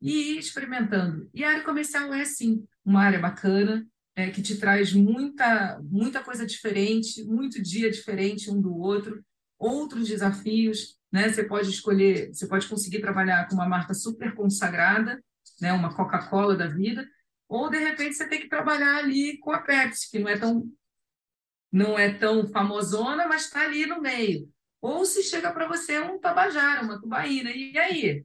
E 0.00 0.34
ir 0.34 0.38
experimentando. 0.38 1.28
E 1.34 1.44
a 1.44 1.50
área 1.50 1.64
comercial 1.64 2.12
é, 2.12 2.24
sim, 2.24 2.66
uma 2.84 3.02
área 3.02 3.18
bacana, 3.18 3.86
é, 4.16 4.30
que 4.30 4.40
te 4.40 4.56
traz 4.56 4.94
muita, 4.94 5.78
muita 5.84 6.24
coisa 6.24 6.46
diferente, 6.46 7.22
muito 7.24 7.62
dia 7.62 7.90
diferente 7.90 8.50
um 8.50 8.58
do 8.58 8.74
outro, 8.74 9.22
outros 9.58 10.08
desafios. 10.08 10.96
Né? 11.12 11.28
Você 11.28 11.44
pode 11.44 11.68
escolher, 11.68 12.34
você 12.34 12.48
pode 12.48 12.66
conseguir 12.66 13.00
trabalhar 13.00 13.46
com 13.46 13.54
uma 13.54 13.68
marca 13.68 13.92
super 13.92 14.34
consagrada, 14.34 15.22
né? 15.60 15.72
uma 15.74 15.94
Coca-Cola 15.94 16.56
da 16.56 16.66
vida, 16.66 17.06
ou 17.46 17.68
de 17.68 17.78
repente 17.78 18.16
você 18.16 18.26
tem 18.26 18.40
que 18.40 18.48
trabalhar 18.48 18.96
ali 18.96 19.38
com 19.38 19.52
a 19.52 19.60
Pepsi, 19.60 20.10
que 20.10 20.18
não 20.18 20.28
é 20.28 20.38
tão 20.38 20.68
não 21.70 21.98
é 21.98 22.10
tão 22.10 22.48
famosona, 22.48 23.28
mas 23.28 23.44
está 23.44 23.62
ali 23.62 23.84
no 23.84 24.00
meio. 24.00 24.48
Ou 24.80 25.04
se 25.04 25.22
chega 25.22 25.52
para 25.52 25.68
você 25.68 25.98
um 26.00 26.18
tabajara, 26.18 26.82
uma 26.82 26.98
tubaína, 26.98 27.50
e 27.50 27.76
aí? 27.76 28.24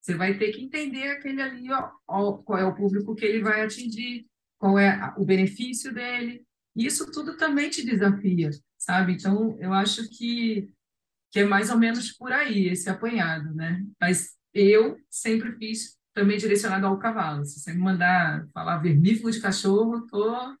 Você 0.00 0.14
vai 0.14 0.36
ter 0.36 0.52
que 0.52 0.62
entender 0.62 1.08
aquele 1.08 1.40
ali, 1.40 1.72
ó, 1.72 1.90
ó, 2.06 2.32
qual 2.38 2.58
é 2.58 2.64
o 2.64 2.74
público 2.74 3.14
que 3.14 3.24
ele 3.24 3.42
vai 3.42 3.62
atingir, 3.62 4.26
qual 4.60 4.78
é 4.78 5.12
o 5.16 5.24
benefício 5.24 5.92
dele. 5.92 6.44
Isso 6.76 7.10
tudo 7.10 7.36
também 7.36 7.70
te 7.70 7.84
desafia, 7.84 8.50
sabe? 8.78 9.14
Então, 9.14 9.56
eu 9.58 9.72
acho 9.72 10.08
que, 10.10 10.70
que 11.30 11.40
é 11.40 11.44
mais 11.44 11.70
ou 11.70 11.78
menos 11.78 12.12
por 12.12 12.30
aí 12.30 12.68
esse 12.68 12.88
apanhado, 12.88 13.52
né? 13.54 13.82
Mas 13.98 14.36
eu 14.52 14.98
sempre 15.08 15.56
fiz 15.56 15.96
também 16.12 16.36
direcionado 16.36 16.86
ao 16.86 16.98
cavalo. 16.98 17.44
Se 17.44 17.58
você 17.58 17.72
me 17.72 17.80
mandar 17.80 18.46
falar 18.52 18.78
vermífugo 18.78 19.30
de 19.30 19.40
cachorro, 19.40 20.06
tô 20.06 20.56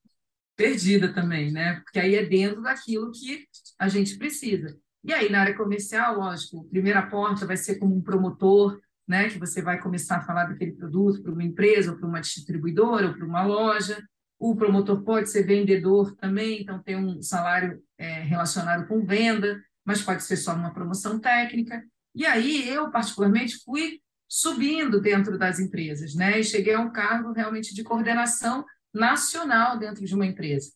perdida 0.56 1.12
também, 1.12 1.52
né? 1.52 1.80
Porque 1.80 1.98
aí 1.98 2.14
é 2.14 2.24
dentro 2.24 2.62
daquilo 2.62 3.12
que 3.12 3.46
a 3.78 3.86
gente 3.86 4.16
precisa. 4.16 4.76
E 5.04 5.12
aí, 5.12 5.30
na 5.30 5.42
área 5.42 5.56
comercial, 5.56 6.18
lógico, 6.18 6.60
a 6.66 6.70
primeira 6.70 7.02
porta 7.02 7.46
vai 7.46 7.56
ser 7.56 7.76
como 7.76 7.94
um 7.94 8.02
promotor, 8.02 8.80
né? 9.10 9.28
Que 9.28 9.38
você 9.40 9.60
vai 9.60 9.80
começar 9.80 10.18
a 10.18 10.22
falar 10.22 10.44
daquele 10.44 10.72
produto 10.72 11.20
para 11.20 11.32
uma 11.32 11.42
empresa, 11.42 11.90
ou 11.90 11.98
para 11.98 12.08
uma 12.08 12.20
distribuidora, 12.20 13.08
ou 13.08 13.14
para 13.14 13.26
uma 13.26 13.42
loja. 13.42 14.00
O 14.38 14.54
promotor 14.54 15.02
pode 15.02 15.28
ser 15.28 15.42
vendedor 15.42 16.14
também, 16.14 16.62
então 16.62 16.80
tem 16.80 16.96
um 16.96 17.20
salário 17.20 17.82
é, 17.98 18.22
relacionado 18.22 18.86
com 18.86 19.04
venda, 19.04 19.60
mas 19.84 20.00
pode 20.00 20.22
ser 20.22 20.36
só 20.36 20.54
uma 20.54 20.72
promoção 20.72 21.18
técnica. 21.18 21.84
E 22.14 22.24
aí 22.24 22.68
eu, 22.68 22.88
particularmente, 22.90 23.58
fui 23.64 24.00
subindo 24.28 25.00
dentro 25.00 25.36
das 25.36 25.58
empresas, 25.58 26.14
né? 26.14 26.38
E 26.38 26.44
cheguei 26.44 26.74
a 26.74 26.80
um 26.80 26.92
cargo 26.92 27.32
realmente 27.32 27.74
de 27.74 27.82
coordenação 27.82 28.64
nacional 28.94 29.76
dentro 29.76 30.04
de 30.04 30.14
uma 30.14 30.24
empresa. 30.24 30.70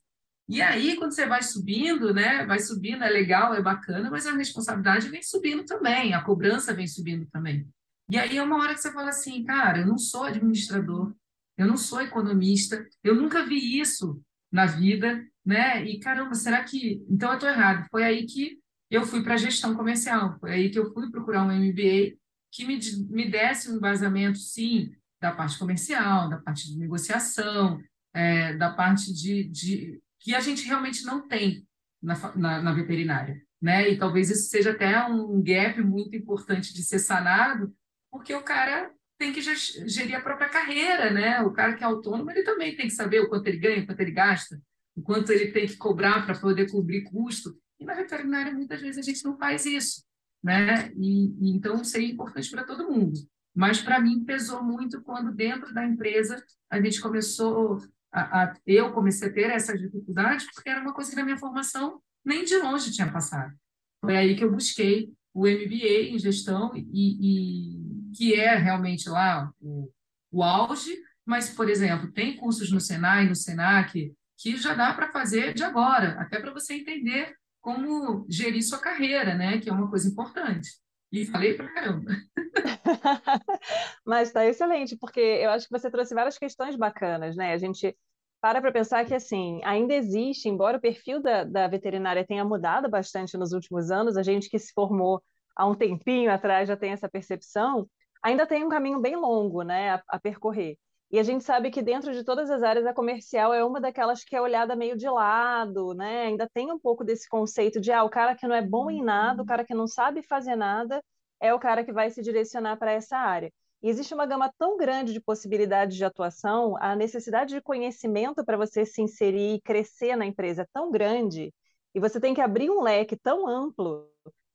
E 0.48 0.60
aí, 0.60 0.96
quando 0.96 1.12
você 1.12 1.24
vai 1.24 1.42
subindo, 1.42 2.12
né? 2.12 2.44
Vai 2.44 2.58
subindo, 2.58 3.04
é 3.04 3.08
legal, 3.08 3.54
é 3.54 3.62
bacana, 3.62 4.10
mas 4.10 4.26
a 4.26 4.36
responsabilidade 4.36 5.08
vem 5.08 5.22
subindo 5.22 5.64
também, 5.64 6.12
a 6.12 6.20
cobrança 6.20 6.74
vem 6.74 6.86
subindo 6.86 7.26
também. 7.26 7.66
E 8.10 8.18
aí 8.18 8.36
é 8.36 8.42
uma 8.42 8.58
hora 8.58 8.74
que 8.74 8.80
você 8.80 8.92
fala 8.92 9.08
assim, 9.08 9.44
cara, 9.44 9.80
eu 9.80 9.86
não 9.86 9.98
sou 9.98 10.24
administrador, 10.24 11.14
eu 11.56 11.66
não 11.66 11.76
sou 11.76 12.00
economista, 12.00 12.86
eu 13.02 13.14
nunca 13.14 13.44
vi 13.46 13.80
isso 13.80 14.20
na 14.52 14.66
vida, 14.66 15.24
né? 15.44 15.84
E 15.84 15.98
caramba, 15.98 16.34
será 16.34 16.62
que. 16.64 17.04
Então 17.08 17.30
eu 17.30 17.34
estou 17.34 17.48
errado. 17.48 17.86
Foi 17.90 18.04
aí 18.04 18.26
que 18.26 18.58
eu 18.90 19.04
fui 19.04 19.22
para 19.22 19.34
a 19.34 19.38
gestão 19.38 19.74
comercial, 19.74 20.38
foi 20.38 20.52
aí 20.52 20.70
que 20.70 20.78
eu 20.78 20.92
fui 20.92 21.10
procurar 21.10 21.42
um 21.42 21.52
MBA 21.52 22.16
que 22.52 22.64
me, 22.64 22.78
me 23.08 23.28
desse 23.28 23.70
um 23.70 23.76
embasamento, 23.76 24.38
sim, 24.38 24.94
da 25.20 25.32
parte 25.32 25.58
comercial, 25.58 26.28
da 26.28 26.38
parte 26.38 26.70
de 26.70 26.78
negociação, 26.78 27.80
é, 28.12 28.54
da 28.54 28.72
parte 28.72 29.12
de, 29.12 29.44
de 29.44 30.00
que 30.20 30.34
a 30.34 30.40
gente 30.40 30.64
realmente 30.66 31.04
não 31.04 31.26
tem 31.26 31.66
na, 32.00 32.14
na, 32.36 32.62
na 32.62 32.72
veterinária. 32.72 33.42
Né? 33.60 33.90
E 33.90 33.98
talvez 33.98 34.30
isso 34.30 34.48
seja 34.50 34.70
até 34.70 35.04
um 35.06 35.42
gap 35.42 35.82
muito 35.82 36.14
importante 36.14 36.72
de 36.72 36.82
ser 36.82 36.98
sanado, 36.98 37.74
porque 38.14 38.32
o 38.32 38.44
cara 38.44 38.92
tem 39.18 39.32
que 39.32 39.42
gerir 39.42 40.14
a 40.14 40.20
própria 40.20 40.48
carreira, 40.48 41.10
né? 41.10 41.42
O 41.42 41.50
cara 41.50 41.74
que 41.74 41.82
é 41.82 41.86
autônomo, 41.86 42.30
ele 42.30 42.44
também 42.44 42.76
tem 42.76 42.86
que 42.86 42.94
saber 42.94 43.18
o 43.18 43.28
quanto 43.28 43.48
ele 43.48 43.56
ganha, 43.56 43.82
o 43.82 43.86
quanto 43.86 44.00
ele 44.00 44.12
gasta, 44.12 44.62
o 44.94 45.02
quanto 45.02 45.32
ele 45.32 45.50
tem 45.50 45.66
que 45.66 45.76
cobrar 45.76 46.24
para 46.24 46.38
poder 46.38 46.70
cobrir 46.70 47.02
custo. 47.02 47.58
E 47.80 47.84
na 47.84 47.92
veterinária, 47.92 48.52
muitas 48.52 48.80
vezes, 48.80 48.98
a 48.98 49.02
gente 49.02 49.24
não 49.24 49.36
faz 49.36 49.66
isso, 49.66 50.04
né? 50.40 50.92
E, 50.96 51.34
e 51.40 51.56
então, 51.56 51.82
isso 51.82 51.96
é 51.96 52.02
importante 52.02 52.48
para 52.52 52.62
todo 52.62 52.88
mundo. 52.88 53.18
Mas, 53.52 53.82
para 53.82 53.98
mim, 53.98 54.24
pesou 54.24 54.62
muito 54.62 55.02
quando, 55.02 55.34
dentro 55.34 55.74
da 55.74 55.84
empresa, 55.84 56.40
a 56.70 56.80
gente 56.80 57.00
começou 57.00 57.80
a, 58.12 58.44
a, 58.44 58.56
eu 58.64 58.92
comecei 58.92 59.28
a 59.28 59.32
ter 59.32 59.50
essa 59.50 59.76
dificuldade 59.76 60.46
porque 60.54 60.70
era 60.70 60.80
uma 60.80 60.94
coisa 60.94 61.10
que 61.10 61.16
na 61.16 61.24
minha 61.24 61.36
formação 61.36 62.00
nem 62.24 62.44
de 62.44 62.56
longe 62.58 62.92
tinha 62.92 63.10
passado. 63.10 63.52
Foi 64.00 64.16
aí 64.16 64.36
que 64.36 64.44
eu 64.44 64.52
busquei 64.52 65.12
o 65.34 65.48
MBA 65.48 66.10
em 66.12 66.18
gestão 66.18 66.70
e, 66.76 66.84
e 66.92 67.83
que 68.14 68.34
é 68.34 68.54
realmente 68.56 69.08
lá 69.08 69.50
o, 69.60 69.90
o 70.30 70.42
auge, 70.42 70.96
mas, 71.24 71.50
por 71.50 71.68
exemplo, 71.68 72.12
tem 72.12 72.36
cursos 72.36 72.70
no 72.70 72.80
Senai, 72.80 73.26
no 73.26 73.34
Senac, 73.34 74.14
que 74.36 74.56
já 74.56 74.74
dá 74.74 74.92
para 74.92 75.10
fazer 75.10 75.54
de 75.54 75.62
agora, 75.62 76.20
até 76.20 76.38
para 76.38 76.52
você 76.52 76.74
entender 76.74 77.34
como 77.60 78.26
gerir 78.28 78.62
sua 78.62 78.78
carreira, 78.78 79.34
né? 79.34 79.58
Que 79.58 79.70
é 79.70 79.72
uma 79.72 79.88
coisa 79.88 80.08
importante. 80.08 80.70
E 81.10 81.24
falei 81.24 81.54
para 81.54 81.72
caramba. 81.72 82.10
Mas 84.04 84.28
está 84.28 84.44
excelente, 84.44 84.96
porque 84.98 85.20
eu 85.20 85.50
acho 85.50 85.66
que 85.66 85.72
você 85.72 85.90
trouxe 85.90 86.14
várias 86.14 86.36
questões 86.36 86.76
bacanas, 86.76 87.36
né? 87.36 87.52
A 87.52 87.58
gente 87.58 87.96
para 88.40 88.60
para 88.60 88.72
pensar 88.72 89.06
que, 89.06 89.14
assim, 89.14 89.58
ainda 89.64 89.94
existe, 89.94 90.50
embora 90.50 90.76
o 90.76 90.80
perfil 90.80 91.22
da, 91.22 91.44
da 91.44 91.66
veterinária 91.66 92.26
tenha 92.26 92.44
mudado 92.44 92.90
bastante 92.90 93.38
nos 93.38 93.52
últimos 93.52 93.90
anos, 93.90 94.18
a 94.18 94.22
gente 94.22 94.50
que 94.50 94.58
se 94.58 94.70
formou 94.74 95.22
há 95.56 95.66
um 95.66 95.74
tempinho 95.74 96.30
atrás 96.30 96.68
já 96.68 96.76
tem 96.76 96.90
essa 96.90 97.08
percepção, 97.08 97.88
ainda 98.24 98.46
tem 98.46 98.64
um 98.64 98.68
caminho 98.68 99.00
bem 99.00 99.16
longo, 99.16 99.62
né, 99.62 99.90
a, 99.90 100.02
a 100.08 100.20
percorrer. 100.20 100.76
E 101.10 101.18
a 101.18 101.22
gente 101.22 101.44
sabe 101.44 101.70
que 101.70 101.82
dentro 101.82 102.12
de 102.12 102.24
todas 102.24 102.50
as 102.50 102.62
áreas 102.62 102.86
a 102.86 102.94
comercial 102.94 103.54
é 103.54 103.64
uma 103.64 103.80
daquelas 103.80 104.24
que 104.24 104.34
é 104.34 104.40
olhada 104.40 104.74
meio 104.74 104.96
de 104.96 105.08
lado, 105.08 105.94
né? 105.94 106.24
Ainda 106.24 106.48
tem 106.52 106.72
um 106.72 106.78
pouco 106.78 107.04
desse 107.04 107.28
conceito 107.28 107.80
de 107.80 107.92
ah, 107.92 108.02
o 108.02 108.10
cara 108.10 108.34
que 108.34 108.48
não 108.48 108.54
é 108.56 108.62
bom 108.62 108.90
em 108.90 109.02
nada, 109.02 109.42
o 109.42 109.46
cara 109.46 109.64
que 109.64 109.74
não 109.74 109.86
sabe 109.86 110.22
fazer 110.22 110.56
nada, 110.56 111.00
é 111.40 111.54
o 111.54 111.58
cara 111.60 111.84
que 111.84 111.92
vai 111.92 112.10
se 112.10 112.20
direcionar 112.22 112.78
para 112.78 112.90
essa 112.92 113.16
área. 113.16 113.52
E 113.82 113.88
existe 113.88 114.14
uma 114.14 114.26
gama 114.26 114.50
tão 114.58 114.76
grande 114.76 115.12
de 115.12 115.20
possibilidades 115.20 115.96
de 115.96 116.04
atuação, 116.04 116.76
a 116.80 116.96
necessidade 116.96 117.54
de 117.54 117.60
conhecimento 117.60 118.44
para 118.44 118.56
você 118.56 118.84
se 118.84 119.02
inserir 119.02 119.56
e 119.56 119.60
crescer 119.60 120.16
na 120.16 120.26
empresa 120.26 120.62
é 120.62 120.66
tão 120.72 120.90
grande, 120.90 121.52
e 121.94 122.00
você 122.00 122.18
tem 122.18 122.34
que 122.34 122.40
abrir 122.40 122.70
um 122.70 122.80
leque 122.82 123.16
tão 123.16 123.46
amplo, 123.46 124.08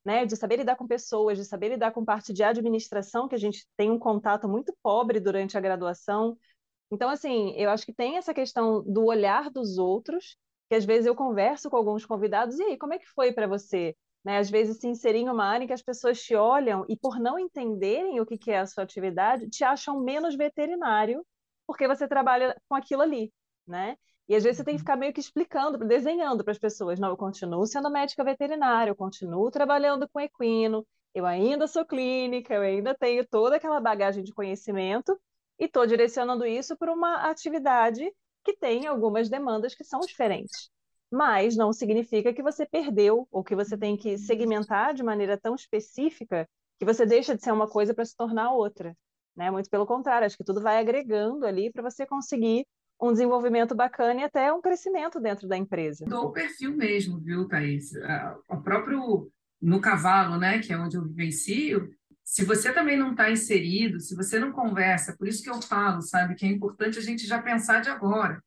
né, 0.03 0.25
de 0.25 0.35
saber 0.35 0.57
lidar 0.57 0.75
com 0.75 0.87
pessoas, 0.87 1.37
de 1.37 1.45
saber 1.45 1.69
lidar 1.69 1.91
com 1.91 2.05
parte 2.05 2.33
de 2.33 2.43
administração, 2.43 3.27
que 3.27 3.35
a 3.35 3.39
gente 3.39 3.67
tem 3.77 3.91
um 3.91 3.99
contato 3.99 4.47
muito 4.47 4.73
pobre 4.81 5.19
durante 5.19 5.57
a 5.57 5.61
graduação. 5.61 6.37
Então, 6.91 7.09
assim, 7.09 7.53
eu 7.55 7.69
acho 7.69 7.85
que 7.85 7.93
tem 7.93 8.17
essa 8.17 8.33
questão 8.33 8.83
do 8.83 9.05
olhar 9.05 9.49
dos 9.49 9.77
outros, 9.77 10.37
que 10.69 10.75
às 10.75 10.85
vezes 10.85 11.05
eu 11.05 11.15
converso 11.15 11.69
com 11.69 11.77
alguns 11.77 12.05
convidados, 12.05 12.57
e 12.59 12.63
aí, 12.63 12.77
como 12.77 12.93
é 12.93 12.99
que 12.99 13.07
foi 13.07 13.31
para 13.31 13.47
você? 13.47 13.95
Né? 14.23 14.37
Às 14.37 14.49
vezes 14.49 14.77
se 14.77 14.87
inserir 14.87 15.19
em 15.19 15.29
uma 15.29 15.45
área 15.45 15.63
em 15.63 15.67
que 15.67 15.73
as 15.73 15.81
pessoas 15.81 16.21
te 16.21 16.35
olham 16.35 16.85
e 16.89 16.97
por 16.97 17.19
não 17.19 17.39
entenderem 17.39 18.19
o 18.19 18.25
que, 18.25 18.37
que 18.37 18.51
é 18.51 18.59
a 18.59 18.65
sua 18.65 18.83
atividade, 18.83 19.49
te 19.49 19.63
acham 19.63 20.01
menos 20.01 20.35
veterinário 20.35 21.25
porque 21.69 21.87
você 21.87 22.07
trabalha 22.07 22.59
com 22.67 22.73
aquilo 22.75 23.03
ali, 23.03 23.31
né? 23.67 23.95
E 24.29 24.35
às 24.35 24.43
vezes 24.43 24.57
você 24.57 24.63
tem 24.63 24.75
que 24.75 24.81
uhum. 24.81 24.85
ficar 24.85 24.95
meio 24.95 25.11
que 25.11 25.19
explicando, 25.19 25.77
desenhando 25.79 26.43
para 26.43 26.51
as 26.51 26.59
pessoas, 26.59 26.99
não, 26.99 27.09
eu 27.09 27.17
continuo 27.17 27.65
sendo 27.65 27.89
médica 27.89 28.23
veterinária, 28.23 28.91
eu 28.91 28.95
continuo 28.95 29.49
trabalhando 29.51 30.07
com 30.07 30.19
equino, 30.19 30.85
eu 31.13 31.25
ainda 31.25 31.67
sou 31.67 31.83
clínica, 31.83 32.53
eu 32.53 32.61
ainda 32.61 32.95
tenho 32.95 33.27
toda 33.27 33.55
aquela 33.55 33.81
bagagem 33.81 34.23
de 34.23 34.33
conhecimento 34.33 35.19
e 35.59 35.65
estou 35.65 35.85
direcionando 35.87 36.45
isso 36.45 36.77
para 36.77 36.93
uma 36.93 37.29
atividade 37.29 38.09
que 38.43 38.55
tem 38.55 38.85
algumas 38.85 39.29
demandas 39.29 39.75
que 39.75 39.83
são 39.83 39.99
diferentes 40.01 40.69
mas 41.11 41.55
não 41.55 41.73
significa 41.73 42.33
que 42.33 42.43
você 42.43 42.65
perdeu 42.65 43.27
ou 43.31 43.43
que 43.43 43.55
você 43.55 43.77
tem 43.77 43.97
que 43.97 44.17
segmentar 44.17 44.93
de 44.93 45.03
maneira 45.03 45.37
tão 45.37 45.55
específica 45.55 46.47
que 46.77 46.85
você 46.85 47.05
deixa 47.05 47.35
de 47.35 47.43
ser 47.43 47.51
uma 47.51 47.67
coisa 47.67 47.93
para 47.93 48.05
se 48.05 48.15
tornar 48.15 48.53
outra. 48.53 48.95
Né? 49.35 49.49
Muito 49.49 49.69
pelo 49.69 49.87
contrário, 49.87 50.25
acho 50.25 50.37
que 50.37 50.43
tudo 50.43 50.61
vai 50.61 50.77
agregando 50.77 51.45
ali 51.45 51.71
para 51.71 51.81
você 51.81 52.05
conseguir 52.05 52.65
um 53.01 53.11
desenvolvimento 53.11 53.73
bacana 53.73 54.21
e 54.21 54.23
até 54.23 54.51
um 54.51 54.61
crescimento 54.61 55.19
dentro 55.19 55.47
da 55.47 55.57
empresa. 55.57 56.05
Do 56.05 56.31
perfil 56.31 56.75
mesmo, 56.75 57.19
viu, 57.19 57.47
Thaís? 57.47 57.91
O 58.47 58.57
próprio 58.57 59.31
no 59.61 59.79
cavalo, 59.79 60.37
né, 60.37 60.59
que 60.59 60.71
é 60.71 60.77
onde 60.77 60.97
eu 60.97 61.03
vivencio, 61.03 61.89
se 62.23 62.45
você 62.45 62.71
também 62.71 62.97
não 62.97 63.11
está 63.11 63.29
inserido, 63.31 63.99
se 63.99 64.15
você 64.15 64.39
não 64.39 64.51
conversa, 64.51 65.15
por 65.17 65.27
isso 65.27 65.43
que 65.43 65.49
eu 65.49 65.61
falo, 65.61 66.01
sabe, 66.01 66.35
que 66.35 66.45
é 66.45 66.49
importante 66.49 66.99
a 66.99 67.01
gente 67.01 67.25
já 67.25 67.41
pensar 67.41 67.81
de 67.81 67.89
agora. 67.89 68.41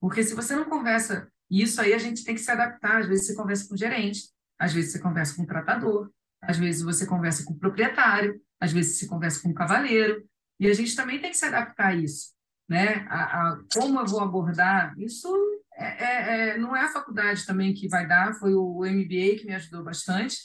Porque 0.00 0.22
se 0.22 0.34
você 0.34 0.54
não 0.54 0.64
conversa 0.64 1.30
e 1.50 1.62
isso 1.62 1.80
aí 1.80 1.94
a 1.94 1.98
gente 1.98 2.24
tem 2.24 2.34
que 2.34 2.40
se 2.40 2.50
adaptar. 2.50 3.00
Às 3.00 3.06
vezes 3.06 3.26
você 3.26 3.34
conversa 3.34 3.68
com 3.68 3.74
o 3.74 3.78
gerente, 3.78 4.28
às 4.58 4.72
vezes 4.72 4.92
você 4.92 4.98
conversa 4.98 5.36
com 5.36 5.42
o 5.42 5.46
tratador, 5.46 6.10
às 6.42 6.58
vezes 6.58 6.82
você 6.82 7.06
conversa 7.06 7.44
com 7.44 7.52
o 7.52 7.58
proprietário, 7.58 8.40
às 8.60 8.72
vezes 8.72 8.98
você 8.98 9.06
conversa 9.06 9.40
com 9.40 9.50
o 9.50 9.54
cavaleiro. 9.54 10.28
E 10.58 10.68
a 10.68 10.74
gente 10.74 10.94
também 10.94 11.20
tem 11.20 11.30
que 11.30 11.36
se 11.36 11.44
adaptar 11.44 11.88
a 11.88 11.94
isso. 11.94 12.33
Né? 12.68 13.06
A, 13.08 13.50
a 13.50 13.60
como 13.74 14.00
eu 14.00 14.06
vou 14.06 14.20
abordar, 14.20 14.94
isso 14.98 15.28
é, 15.76 16.04
é, 16.04 16.48
é, 16.50 16.58
não 16.58 16.74
é 16.74 16.82
a 16.82 16.92
faculdade 16.92 17.44
também 17.44 17.74
que 17.74 17.88
vai 17.88 18.06
dar, 18.06 18.34
foi 18.34 18.54
o 18.54 18.84
MBA 18.84 19.38
que 19.38 19.44
me 19.46 19.54
ajudou 19.54 19.84
bastante, 19.84 20.36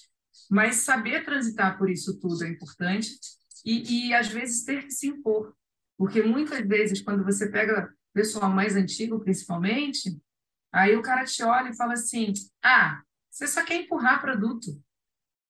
mas 0.49 0.77
saber 0.77 1.23
transitar 1.23 1.77
por 1.77 1.89
isso 1.89 2.19
tudo 2.19 2.43
é 2.43 2.49
importante 2.49 3.11
e, 3.65 4.07
e 4.09 4.13
às 4.13 4.27
vezes 4.27 4.65
ter 4.65 4.83
que 4.83 4.91
se 4.91 5.07
impor, 5.07 5.53
porque 5.97 6.21
muitas 6.21 6.59
vezes 6.67 7.01
quando 7.01 7.23
você 7.23 7.49
pega 7.49 7.89
pessoal 8.13 8.49
mais 8.49 8.75
antigo, 8.75 9.19
principalmente, 9.19 10.19
Aí 10.71 10.95
o 10.95 11.01
cara 11.01 11.25
te 11.25 11.43
olha 11.43 11.69
e 11.69 11.75
fala 11.75 11.93
assim: 11.93 12.33
Ah, 12.63 13.01
você 13.29 13.47
só 13.47 13.63
quer 13.63 13.81
empurrar 13.81 14.21
produto. 14.21 14.81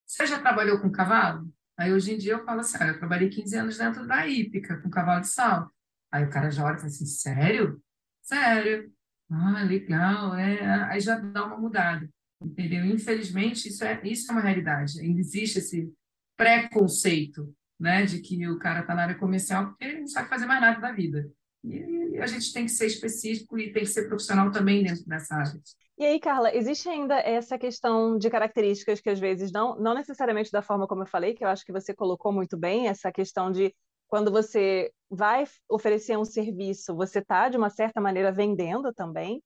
Você 0.06 0.26
já 0.26 0.40
trabalhou 0.40 0.80
com 0.80 0.92
cavalo? 0.92 1.52
Aí 1.78 1.94
hoje 1.94 2.14
em 2.14 2.18
dia 2.18 2.34
eu 2.34 2.46
falo 2.46 2.62
assim: 2.62 2.78
ah, 2.80 2.88
eu 2.88 2.98
trabalhei 2.98 3.30
15 3.30 3.56
anos 3.58 3.78
dentro 3.78 4.08
da 4.08 4.26
hípica, 4.28 4.82
com 4.82 4.90
cavalo 4.90 5.22
de 5.22 5.28
sal. 5.28 5.70
Aí 6.12 6.24
o 6.24 6.30
cara 6.30 6.50
já 6.50 6.66
olha 6.66 6.76
e 6.76 6.78
fala 6.78 6.88
assim: 6.88 7.06
Sério? 7.06 7.82
Sério. 8.22 8.92
Ah, 9.30 9.64
legal. 9.64 10.36
É. 10.36 10.84
Aí 10.92 11.00
já 11.00 11.18
dá 11.18 11.46
uma 11.46 11.58
mudada. 11.58 12.10
Entendeu? 12.42 12.86
Infelizmente, 12.86 13.68
isso 13.68 13.84
é, 13.84 14.00
isso 14.04 14.32
é 14.32 14.34
uma 14.34 14.42
realidade. 14.42 15.00
Ainda 15.02 15.20
existe 15.20 15.60
esse 15.60 15.92
preconceito 16.38 17.54
né, 17.80 18.06
de 18.06 18.22
que 18.22 18.48
o 18.48 18.58
cara 18.58 18.82
está 18.82 18.96
na 18.96 19.04
área 19.04 19.16
comercial 19.16 19.68
porque 19.68 19.84
ele 19.84 20.00
não 20.00 20.08
sabe 20.08 20.30
fazer 20.30 20.46
mais 20.46 20.62
nada 20.62 20.80
da 20.80 20.92
vida. 20.92 21.30
E 21.64 22.18
a 22.18 22.28
gente 22.28 22.54
tem 22.54 22.66
que 22.66 22.72
ser 22.72 22.88
específico 22.88 23.58
e 23.58 23.72
tem 23.72 23.84
que 23.84 23.90
ser 23.90 24.08
profissional 24.08 24.50
também 24.52 24.84
dentro 24.84 25.06
dessa 25.06 25.36
área. 25.36 25.60
E 25.98 26.06
aí, 26.06 26.18
Carla, 26.18 26.56
existe 26.56 26.88
ainda 26.88 27.16
essa 27.20 27.58
questão 27.58 28.18
de 28.18 28.30
características 28.30 29.02
que 29.02 29.10
às 29.10 29.20
vezes 29.20 29.52
não, 29.52 29.78
não 29.78 29.94
necessariamente 29.94 30.50
da 30.50 30.62
forma 30.62 30.88
como 30.88 31.04
eu 31.04 31.08
falei, 31.08 31.34
que 31.34 31.44
eu 31.44 31.50
acho 31.50 31.66
que 31.66 31.74
você 31.74 31.94
colocou 31.94 32.32
muito 32.32 32.58
bem, 32.58 32.88
essa 32.88 33.12
questão 33.12 33.52
de 33.52 33.76
quando 34.10 34.32
você 34.32 34.92
vai 35.10 35.46
oferecer 35.70 36.18
um 36.18 36.26
serviço, 36.26 36.96
você 36.96 37.20
está, 37.20 37.48
de 37.50 37.58
uma 37.58 37.70
certa 37.70 38.02
maneira, 38.02 38.32
vendendo 38.32 38.94
também, 38.94 39.42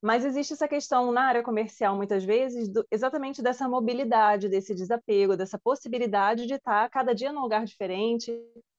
mas 0.00 0.24
existe 0.24 0.52
essa 0.52 0.68
questão 0.68 1.10
na 1.10 1.22
área 1.22 1.42
comercial, 1.42 1.96
muitas 1.96 2.24
vezes, 2.24 2.68
do, 2.68 2.86
exatamente 2.90 3.42
dessa 3.42 3.68
mobilidade, 3.68 4.48
desse 4.48 4.74
desapego, 4.74 5.36
dessa 5.36 5.58
possibilidade 5.58 6.46
de 6.46 6.54
estar 6.54 6.84
tá 6.84 6.88
cada 6.88 7.14
dia 7.14 7.32
num 7.32 7.40
lugar 7.42 7.64
diferente, 7.64 8.32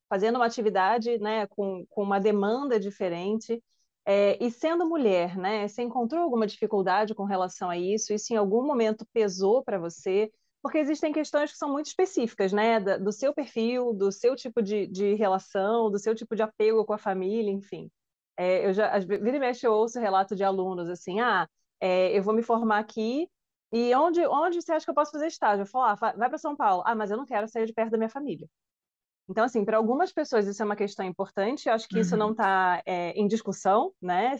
fazendo 0.07 0.37
uma 0.37 0.45
atividade 0.45 1.19
né, 1.19 1.45
com, 1.47 1.85
com 1.89 2.03
uma 2.03 2.19
demanda 2.19 2.79
diferente. 2.79 3.61
É, 4.05 4.43
e 4.43 4.49
sendo 4.49 4.87
mulher, 4.87 5.37
né, 5.37 5.67
você 5.67 5.83
encontrou 5.83 6.21
alguma 6.23 6.47
dificuldade 6.47 7.13
com 7.13 7.25
relação 7.25 7.69
a 7.69 7.77
isso? 7.77 8.13
Isso 8.13 8.33
em 8.33 8.37
algum 8.37 8.65
momento 8.65 9.05
pesou 9.13 9.63
para 9.63 9.77
você? 9.77 10.31
Porque 10.61 10.77
existem 10.77 11.13
questões 11.13 11.51
que 11.51 11.57
são 11.57 11.71
muito 11.71 11.87
específicas, 11.87 12.51
né? 12.51 12.79
Do 12.79 13.11
seu 13.11 13.33
perfil, 13.33 13.93
do 13.93 14.11
seu 14.11 14.35
tipo 14.35 14.61
de, 14.61 14.87
de 14.87 15.13
relação, 15.15 15.89
do 15.89 15.99
seu 15.99 16.13
tipo 16.13 16.35
de 16.35 16.41
apego 16.41 16.85
com 16.85 16.93
a 16.93 16.97
família, 16.97 17.51
enfim. 17.51 17.89
É, 18.37 18.65
eu 18.67 18.73
já, 18.73 18.97
vira 18.99 19.37
e 19.37 19.39
mexe, 19.39 19.67
eu 19.67 19.73
ouço 19.73 19.99
relato 19.99 20.35
de 20.35 20.43
alunos 20.43 20.89
assim, 20.89 21.19
ah, 21.19 21.47
é, 21.79 22.17
eu 22.17 22.23
vou 22.23 22.33
me 22.33 22.41
formar 22.41 22.79
aqui, 22.79 23.27
e 23.71 23.93
onde, 23.95 24.25
onde 24.25 24.61
você 24.61 24.71
acha 24.71 24.85
que 24.85 24.89
eu 24.89 24.95
posso 24.95 25.11
fazer 25.11 25.27
estágio? 25.27 25.63
Eu 25.63 25.67
falo, 25.67 25.85
ah, 25.85 25.95
vai 25.95 26.29
para 26.29 26.37
São 26.37 26.55
Paulo. 26.55 26.83
Ah, 26.85 26.95
mas 26.95 27.11
eu 27.11 27.17
não 27.17 27.25
quero 27.25 27.47
sair 27.47 27.65
de 27.65 27.73
perto 27.73 27.91
da 27.91 27.97
minha 27.97 28.09
família. 28.09 28.47
Então, 29.29 29.43
assim, 29.43 29.63
para 29.63 29.77
algumas 29.77 30.11
pessoas 30.11 30.47
isso 30.47 30.61
é 30.61 30.65
uma 30.65 30.75
questão 30.75 31.05
importante, 31.05 31.69
eu 31.69 31.75
acho 31.75 31.87
que 31.87 31.95
uhum. 31.95 32.01
isso 32.01 32.17
não 32.17 32.31
está 32.31 32.81
é, 32.83 33.11
em 33.11 33.27
discussão, 33.27 33.93
né? 34.01 34.35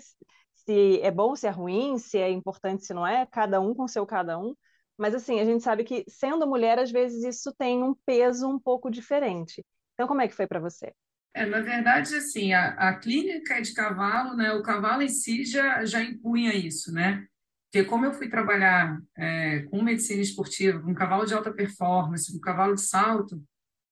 Se 0.55 0.99
é 1.01 1.12
bom, 1.12 1.36
se 1.36 1.45
é 1.45 1.51
ruim, 1.51 1.99
se 1.99 2.17
é 2.17 2.29
importante, 2.32 2.86
se 2.86 2.93
não 2.93 3.05
é, 3.05 3.25
cada 3.27 3.62
um 3.62 3.75
com 3.75 3.88
seu 3.88 4.05
cada 4.05 4.39
um. 4.39 4.55
Mas, 4.99 5.15
assim, 5.15 5.39
a 5.39 5.45
gente 5.45 5.63
sabe 5.63 5.85
que, 5.85 6.03
sendo 6.09 6.45
mulher, 6.45 6.77
às 6.77 6.91
vezes 6.91 7.23
isso 7.23 7.53
tem 7.57 7.81
um 7.81 7.95
peso 8.05 8.47
um 8.47 8.59
pouco 8.59 8.91
diferente. 8.91 9.65
Então, 9.93 10.05
como 10.07 10.21
é 10.21 10.27
que 10.27 10.35
foi 10.35 10.45
para 10.45 10.59
você? 10.59 10.93
É, 11.33 11.45
na 11.45 11.62
verdade, 11.62 12.13
assim, 12.15 12.51
a, 12.51 12.71
a, 12.71 12.99
clínica 12.99 13.62
de 13.62 13.73
cavalo, 13.73 14.35
né, 14.35 14.51
o 14.51 14.62
cavalo 14.62 15.01
em 15.01 15.07
si 15.07 15.45
já, 15.45 15.85
já 15.85 16.03
impunha 16.03 16.53
isso, 16.53 16.91
né? 16.91 17.25
Porque 17.71 17.88
como 17.88 18.05
eu 18.05 18.13
fui 18.13 18.27
trabalhar 18.27 18.99
é, 19.15 19.62
com 19.69 19.81
medicina 19.81 20.21
esportiva, 20.21 20.81
com 20.81 20.93
cavalo 20.93 21.25
de 21.25 21.33
alta 21.33 21.53
performance, 21.53 22.31
com 22.33 22.39
cavalo 22.39 22.75
de 22.75 22.81
salto, 22.81 23.41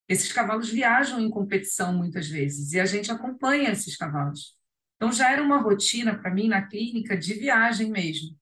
esses 0.10 0.34
cavalos 0.34 0.70
viajam 0.70 1.20
em 1.20 1.30
competição 1.30 1.93
muitas 1.93 2.28
vezes 2.28 2.74
e 2.74 2.80
a 2.80 2.86
gente 2.86 3.12
acompanha 3.12 3.72
esses 3.72 3.96
cavalos. 3.96 4.56
Então 4.96 5.12
já 5.12 5.32
era 5.32 5.43
uma 5.43 5.58
rotina 5.58 6.17
para 6.17 6.34
mim 6.34 6.48
na 6.48 6.67
clínica 6.67 7.15
de 7.15 7.34
viagem 7.36 7.91
mesmo. 7.91 8.36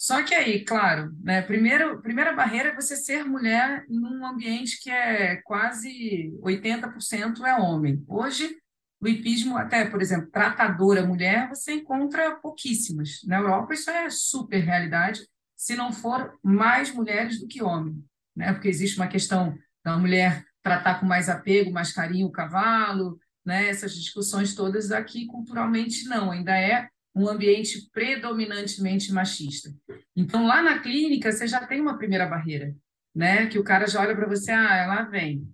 Só 0.00 0.22
que 0.22 0.34
aí, 0.34 0.64
claro, 0.64 1.14
né, 1.22 1.42
primeiro, 1.42 2.00
primeira 2.00 2.32
barreira 2.32 2.70
é 2.70 2.74
você 2.74 2.96
ser 2.96 3.22
mulher 3.22 3.84
num 3.86 4.24
ambiente 4.24 4.80
que 4.80 4.88
é 4.88 5.36
quase 5.44 6.32
80% 6.40 7.44
é 7.44 7.54
homem. 7.56 8.02
Hoje, 8.08 8.56
o 8.98 9.06
hipismo, 9.06 9.58
até, 9.58 9.84
por 9.84 10.00
exemplo, 10.00 10.30
tratadora 10.30 11.04
mulher, 11.04 11.50
você 11.50 11.74
encontra 11.74 12.34
pouquíssimas. 12.36 13.20
Na 13.26 13.40
Europa, 13.40 13.74
isso 13.74 13.90
é 13.90 14.08
super 14.08 14.60
realidade, 14.60 15.20
se 15.54 15.76
não 15.76 15.92
for 15.92 16.34
mais 16.42 16.90
mulheres 16.90 17.38
do 17.38 17.46
que 17.46 17.62
homens. 17.62 18.02
Né? 18.34 18.54
Porque 18.54 18.68
existe 18.68 18.96
uma 18.96 19.06
questão 19.06 19.54
da 19.84 19.98
mulher 19.98 20.46
tratar 20.62 20.98
com 20.98 21.04
mais 21.04 21.28
apego, 21.28 21.70
mais 21.70 21.92
carinho 21.92 22.28
o 22.28 22.32
cavalo, 22.32 23.18
né? 23.44 23.68
essas 23.68 23.94
discussões 23.94 24.54
todas 24.54 24.92
aqui, 24.92 25.26
culturalmente, 25.26 26.06
não. 26.06 26.30
Ainda 26.30 26.58
é 26.58 26.88
um 27.14 27.28
ambiente 27.28 27.90
predominantemente 27.92 29.12
machista. 29.12 29.70
Então, 30.14 30.46
lá 30.46 30.62
na 30.62 30.78
clínica, 30.78 31.32
você 31.32 31.46
já 31.46 31.66
tem 31.66 31.80
uma 31.80 31.98
primeira 31.98 32.26
barreira, 32.26 32.74
né? 33.14 33.46
Que 33.46 33.58
o 33.58 33.64
cara 33.64 33.86
já 33.86 34.00
olha 34.00 34.14
para 34.14 34.28
você, 34.28 34.52
ah, 34.52 34.76
ela 34.76 35.02
vem, 35.02 35.48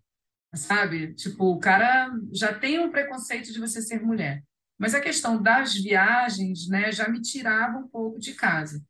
sabe? 0.55 1.15
Tipo, 1.15 1.47
o 1.47 1.59
cara 1.59 2.11
já 2.33 2.53
tem 2.53 2.79
um 2.79 2.91
preconceito 2.91 3.53
de 3.53 3.59
você 3.59 3.81
ser 3.81 4.03
mulher. 4.03 4.43
Mas 4.79 4.95
a 4.95 5.01
questão 5.01 5.43
das 5.43 5.75
viagens, 5.75 6.69
né, 6.69 6.93
já 6.93 7.09
me 7.09 7.21
tirava 7.23 7.79
um 7.79 7.89
pouco 7.89 8.19
de 8.19 8.35
casa. 8.35 8.85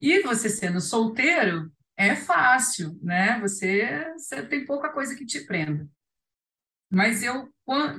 E 0.00 0.20
você 0.22 0.48
sendo 0.48 0.80
solteiro, 0.80 1.70
é 1.96 2.16
fácil, 2.16 2.98
né? 3.02 3.38
Você, 3.40 4.12
você 4.14 4.42
tem 4.42 4.64
pouca 4.64 4.90
coisa 4.90 5.14
que 5.14 5.26
te 5.26 5.44
prenda. 5.44 5.88
Mas 6.90 7.22
eu, 7.22 7.48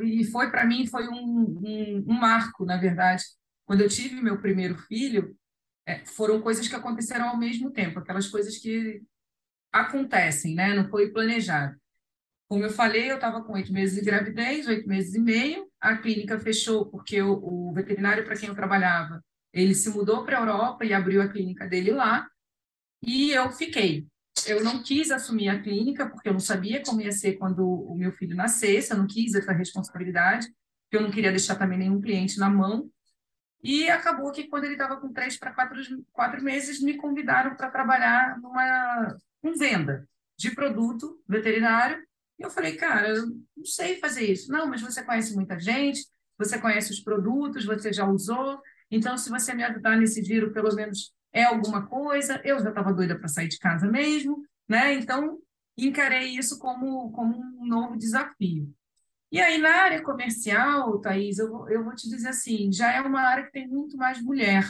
e 0.03 0.25
foi 0.25 0.51
para 0.51 0.65
mim, 0.65 0.85
foi 0.85 1.07
um, 1.07 1.61
um, 1.63 2.05
um 2.07 2.13
marco, 2.13 2.65
na 2.65 2.75
verdade, 2.77 3.23
quando 3.71 3.79
eu 3.79 3.87
tive 3.87 4.19
meu 4.19 4.37
primeiro 4.37 4.77
filho, 4.77 5.33
é, 5.87 6.05
foram 6.05 6.41
coisas 6.41 6.67
que 6.67 6.75
aconteceram 6.75 7.29
ao 7.29 7.37
mesmo 7.37 7.71
tempo, 7.71 7.99
aquelas 7.99 8.27
coisas 8.27 8.57
que 8.57 9.01
acontecem, 9.71 10.53
né? 10.53 10.73
Não 10.73 10.89
foi 10.89 11.09
planejado. 11.09 11.79
Como 12.49 12.65
eu 12.65 12.69
falei, 12.69 13.09
eu 13.09 13.15
estava 13.15 13.41
com 13.41 13.53
oito 13.53 13.71
meses 13.71 13.95
de 13.95 14.01
gravidez, 14.01 14.67
oito 14.67 14.85
meses 14.89 15.15
e 15.15 15.19
meio. 15.19 15.71
A 15.79 15.95
clínica 15.95 16.37
fechou 16.37 16.85
porque 16.87 17.21
o, 17.21 17.31
o 17.31 17.71
veterinário 17.71 18.25
para 18.25 18.35
quem 18.35 18.49
eu 18.49 18.55
trabalhava, 18.55 19.23
ele 19.53 19.73
se 19.73 19.89
mudou 19.89 20.25
para 20.25 20.37
a 20.37 20.41
Europa 20.41 20.83
e 20.83 20.91
abriu 20.91 21.21
a 21.21 21.29
clínica 21.29 21.65
dele 21.65 21.91
lá. 21.91 22.27
E 23.01 23.31
eu 23.31 23.49
fiquei. 23.51 24.05
Eu 24.47 24.65
não 24.65 24.83
quis 24.83 25.11
assumir 25.11 25.47
a 25.47 25.61
clínica 25.61 26.09
porque 26.09 26.27
eu 26.27 26.33
não 26.33 26.41
sabia 26.41 26.83
como 26.83 26.99
ia 26.99 27.13
ser 27.13 27.37
quando 27.37 27.65
o 27.65 27.95
meu 27.95 28.11
filho 28.11 28.35
nascesse. 28.35 28.91
Eu 28.91 28.97
não 28.97 29.07
quis 29.07 29.33
essa 29.33 29.53
responsabilidade, 29.53 30.47
porque 30.47 30.97
eu 30.97 31.01
não 31.01 31.09
queria 31.09 31.31
deixar 31.31 31.55
também 31.55 31.79
nenhum 31.79 32.01
cliente 32.01 32.37
na 32.37 32.49
mão. 32.49 32.91
E 33.63 33.89
acabou 33.89 34.31
que 34.31 34.47
quando 34.47 34.63
ele 34.63 34.73
estava 34.73 34.97
com 34.97 35.13
três 35.13 35.37
para 35.37 35.53
quatro, 35.53 35.79
quatro 36.11 36.43
meses, 36.43 36.81
me 36.81 36.97
convidaram 36.97 37.55
para 37.55 37.69
trabalhar 37.69 38.39
numa 38.39 39.15
com 39.41 39.53
venda 39.53 40.07
de 40.37 40.51
produto 40.51 41.21
veterinário. 41.27 42.03
E 42.39 42.43
eu 42.43 42.49
falei, 42.49 42.75
cara, 42.75 43.09
eu 43.09 43.27
não 43.55 43.65
sei 43.65 43.99
fazer 43.99 44.23
isso. 44.23 44.51
Não, 44.51 44.67
mas 44.67 44.81
você 44.81 45.03
conhece 45.03 45.35
muita 45.35 45.59
gente, 45.59 46.05
você 46.37 46.59
conhece 46.59 46.91
os 46.91 46.99
produtos, 46.99 47.65
você 47.65 47.93
já 47.93 48.05
usou. 48.05 48.59
Então, 48.89 49.17
se 49.17 49.29
você 49.29 49.53
me 49.53 49.63
ajudar 49.63 49.95
nesse 49.95 50.23
giro, 50.23 50.51
pelo 50.51 50.73
menos 50.75 51.13
é 51.31 51.43
alguma 51.43 51.85
coisa. 51.87 52.41
Eu 52.43 52.59
já 52.59 52.69
estava 52.69 52.93
doida 52.93 53.17
para 53.17 53.27
sair 53.27 53.47
de 53.47 53.59
casa 53.59 53.87
mesmo, 53.87 54.43
né? 54.67 54.93
Então, 54.93 55.39
encarei 55.77 56.35
isso 56.35 56.57
como, 56.59 57.11
como 57.11 57.39
um 57.39 57.65
novo 57.65 57.95
desafio. 57.95 58.73
E 59.31 59.39
aí, 59.39 59.57
na 59.57 59.69
área 59.69 60.03
comercial, 60.03 60.99
Thaís, 60.99 61.39
eu, 61.39 61.69
eu 61.69 61.83
vou 61.85 61.95
te 61.95 62.09
dizer 62.09 62.27
assim, 62.27 62.71
já 62.71 62.91
é 62.91 63.01
uma 63.01 63.21
área 63.21 63.45
que 63.45 63.51
tem 63.51 63.65
muito 63.65 63.95
mais 63.95 64.21
mulher, 64.21 64.69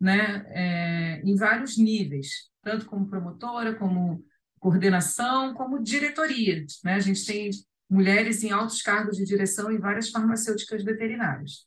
né? 0.00 0.42
É, 0.48 1.20
em 1.22 1.36
vários 1.36 1.76
níveis, 1.76 2.50
tanto 2.62 2.86
como 2.86 3.06
promotora, 3.06 3.74
como 3.74 4.24
coordenação, 4.58 5.52
como 5.52 5.82
diretoria, 5.82 6.64
né? 6.82 6.94
A 6.94 7.00
gente 7.00 7.26
tem 7.26 7.50
mulheres 7.90 8.42
em 8.42 8.50
altos 8.50 8.80
cargos 8.80 9.18
de 9.18 9.24
direção 9.24 9.70
em 9.70 9.78
várias 9.78 10.08
farmacêuticas 10.08 10.82
veterinárias. 10.82 11.66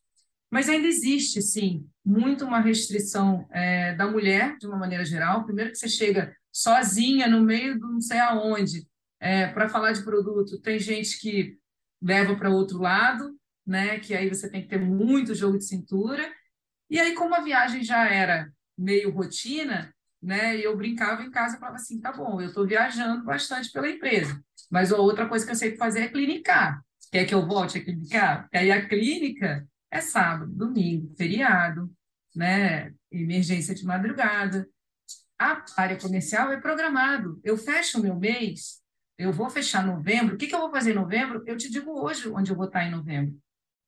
Mas 0.50 0.70
ainda 0.70 0.88
existe, 0.88 1.40
sim, 1.40 1.88
muito 2.04 2.46
uma 2.46 2.60
restrição 2.60 3.48
é, 3.52 3.94
da 3.96 4.08
mulher, 4.08 4.58
de 4.58 4.66
uma 4.66 4.78
maneira 4.78 5.06
geral. 5.06 5.46
Primeiro 5.46 5.72
que 5.72 5.78
você 5.78 5.88
chega 5.88 6.36
sozinha 6.52 7.28
no 7.28 7.42
meio 7.42 7.80
do 7.80 7.92
não 7.92 8.02
sei 8.02 8.20
aonde, 8.20 8.88
é, 9.20 9.48
para 9.48 9.70
falar 9.70 9.92
de 9.92 10.04
produto, 10.04 10.60
tem 10.62 10.80
gente 10.80 11.20
que 11.20 11.58
leva 12.04 12.36
para 12.36 12.50
outro 12.50 12.80
lado, 12.80 13.36
né? 13.66 14.00
Que 14.00 14.14
aí 14.14 14.28
você 14.28 14.50
tem 14.50 14.62
que 14.62 14.68
ter 14.68 14.80
muito 14.80 15.34
jogo 15.34 15.58
de 15.58 15.66
cintura. 15.66 16.30
E 16.90 17.00
aí, 17.00 17.16
como 17.16 17.34
a 17.34 17.42
viagem 17.42 17.84
já 17.84 18.08
era 18.08 18.52
meio 18.78 19.10
rotina, 19.12 19.94
né? 20.22 20.58
Eu 20.58 20.76
brincava 20.76 21.24
em 21.24 21.32
casa 21.32 21.56
e 21.56 21.60
falava 21.60 21.78
assim, 21.78 22.00
tá 22.02 22.12
bom, 22.12 22.42
eu 22.42 22.48
estou 22.48 22.68
viajando 22.68 23.24
bastante 23.24 23.72
pela 23.72 23.90
empresa, 23.90 24.42
mas 24.70 24.92
a 24.92 24.98
outra 24.98 25.28
coisa 25.28 25.46
que 25.46 25.52
eu 25.52 25.56
sei 25.56 25.78
fazer 25.78 26.02
é 26.02 26.08
clinicar. 26.10 26.82
Quer 27.12 27.26
que 27.26 27.34
eu 27.34 27.46
volte 27.46 27.78
a 27.78 27.84
clinicar? 27.84 28.44
Porque 28.44 28.58
aí 28.58 28.72
a 28.72 28.88
clínica 28.88 29.68
é 29.92 30.02
sábado, 30.02 30.52
domingo, 30.52 31.14
feriado, 31.16 31.92
né? 32.36 32.92
Emergência 33.12 33.76
de 33.76 33.86
madrugada. 33.86 34.68
A 35.38 35.64
área 35.78 36.00
comercial 36.00 36.52
é 36.52 36.60
programado. 36.60 37.40
Eu 37.44 37.58
fecho 37.58 38.00
o 38.00 38.02
meu 38.02 38.16
mês 38.16 38.83
eu 39.18 39.32
vou 39.32 39.50
fechar 39.50 39.86
novembro. 39.86 40.36
O 40.36 40.38
que, 40.38 40.48
que 40.48 40.56
eu 40.56 40.60
vou 40.60 40.72
fazer 40.72 40.92
em 40.92 40.96
novembro? 40.96 41.44
Eu 41.46 41.58
te 41.58 41.70
digo 41.70 41.92
hoje 41.92 42.30
onde 42.30 42.52
eu 42.52 42.56
vou 42.56 42.66
estar 42.66 42.86
em 42.86 42.92
novembro. 42.92 43.38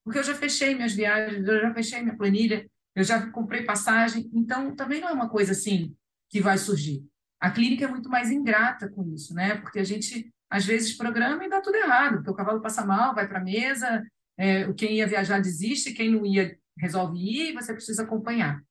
Porque 0.03 0.19
eu 0.19 0.23
já 0.23 0.35
fechei 0.35 0.75
minhas 0.75 0.93
viagens, 0.93 1.47
eu 1.47 1.61
já 1.61 1.73
fechei 1.73 2.01
minha 2.01 2.15
planilha, 2.15 2.69
eu 2.95 3.03
já 3.03 3.29
comprei 3.31 3.63
passagem. 3.63 4.29
Então, 4.33 4.75
também 4.75 5.01
não 5.01 5.09
é 5.09 5.13
uma 5.13 5.29
coisa 5.29 5.51
assim 5.51 5.95
que 6.29 6.39
vai 6.39 6.57
surgir. 6.57 7.03
A 7.39 7.49
clínica 7.51 7.85
é 7.85 7.87
muito 7.87 8.09
mais 8.09 8.31
ingrata 8.31 8.87
com 8.89 9.03
isso, 9.13 9.33
né? 9.33 9.55
Porque 9.55 9.79
a 9.79 9.83
gente, 9.83 10.31
às 10.49 10.65
vezes, 10.65 10.95
programa 10.95 11.43
e 11.43 11.49
dá 11.49 11.59
tudo 11.59 11.75
errado. 11.75 12.17
Porque 12.17 12.29
o 12.29 12.35
cavalo 12.35 12.61
passa 12.61 12.85
mal, 12.85 13.15
vai 13.15 13.27
para 13.27 13.39
a 13.39 13.43
mesa, 13.43 14.05
é, 14.37 14.71
quem 14.73 14.97
ia 14.97 15.07
viajar 15.07 15.41
desiste, 15.41 15.93
quem 15.93 16.11
não 16.11 16.25
ia 16.25 16.57
resolve 16.77 17.17
ir 17.17 17.49
e 17.49 17.53
você 17.53 17.73
precisa 17.73 18.03
acompanhar. 18.03 18.61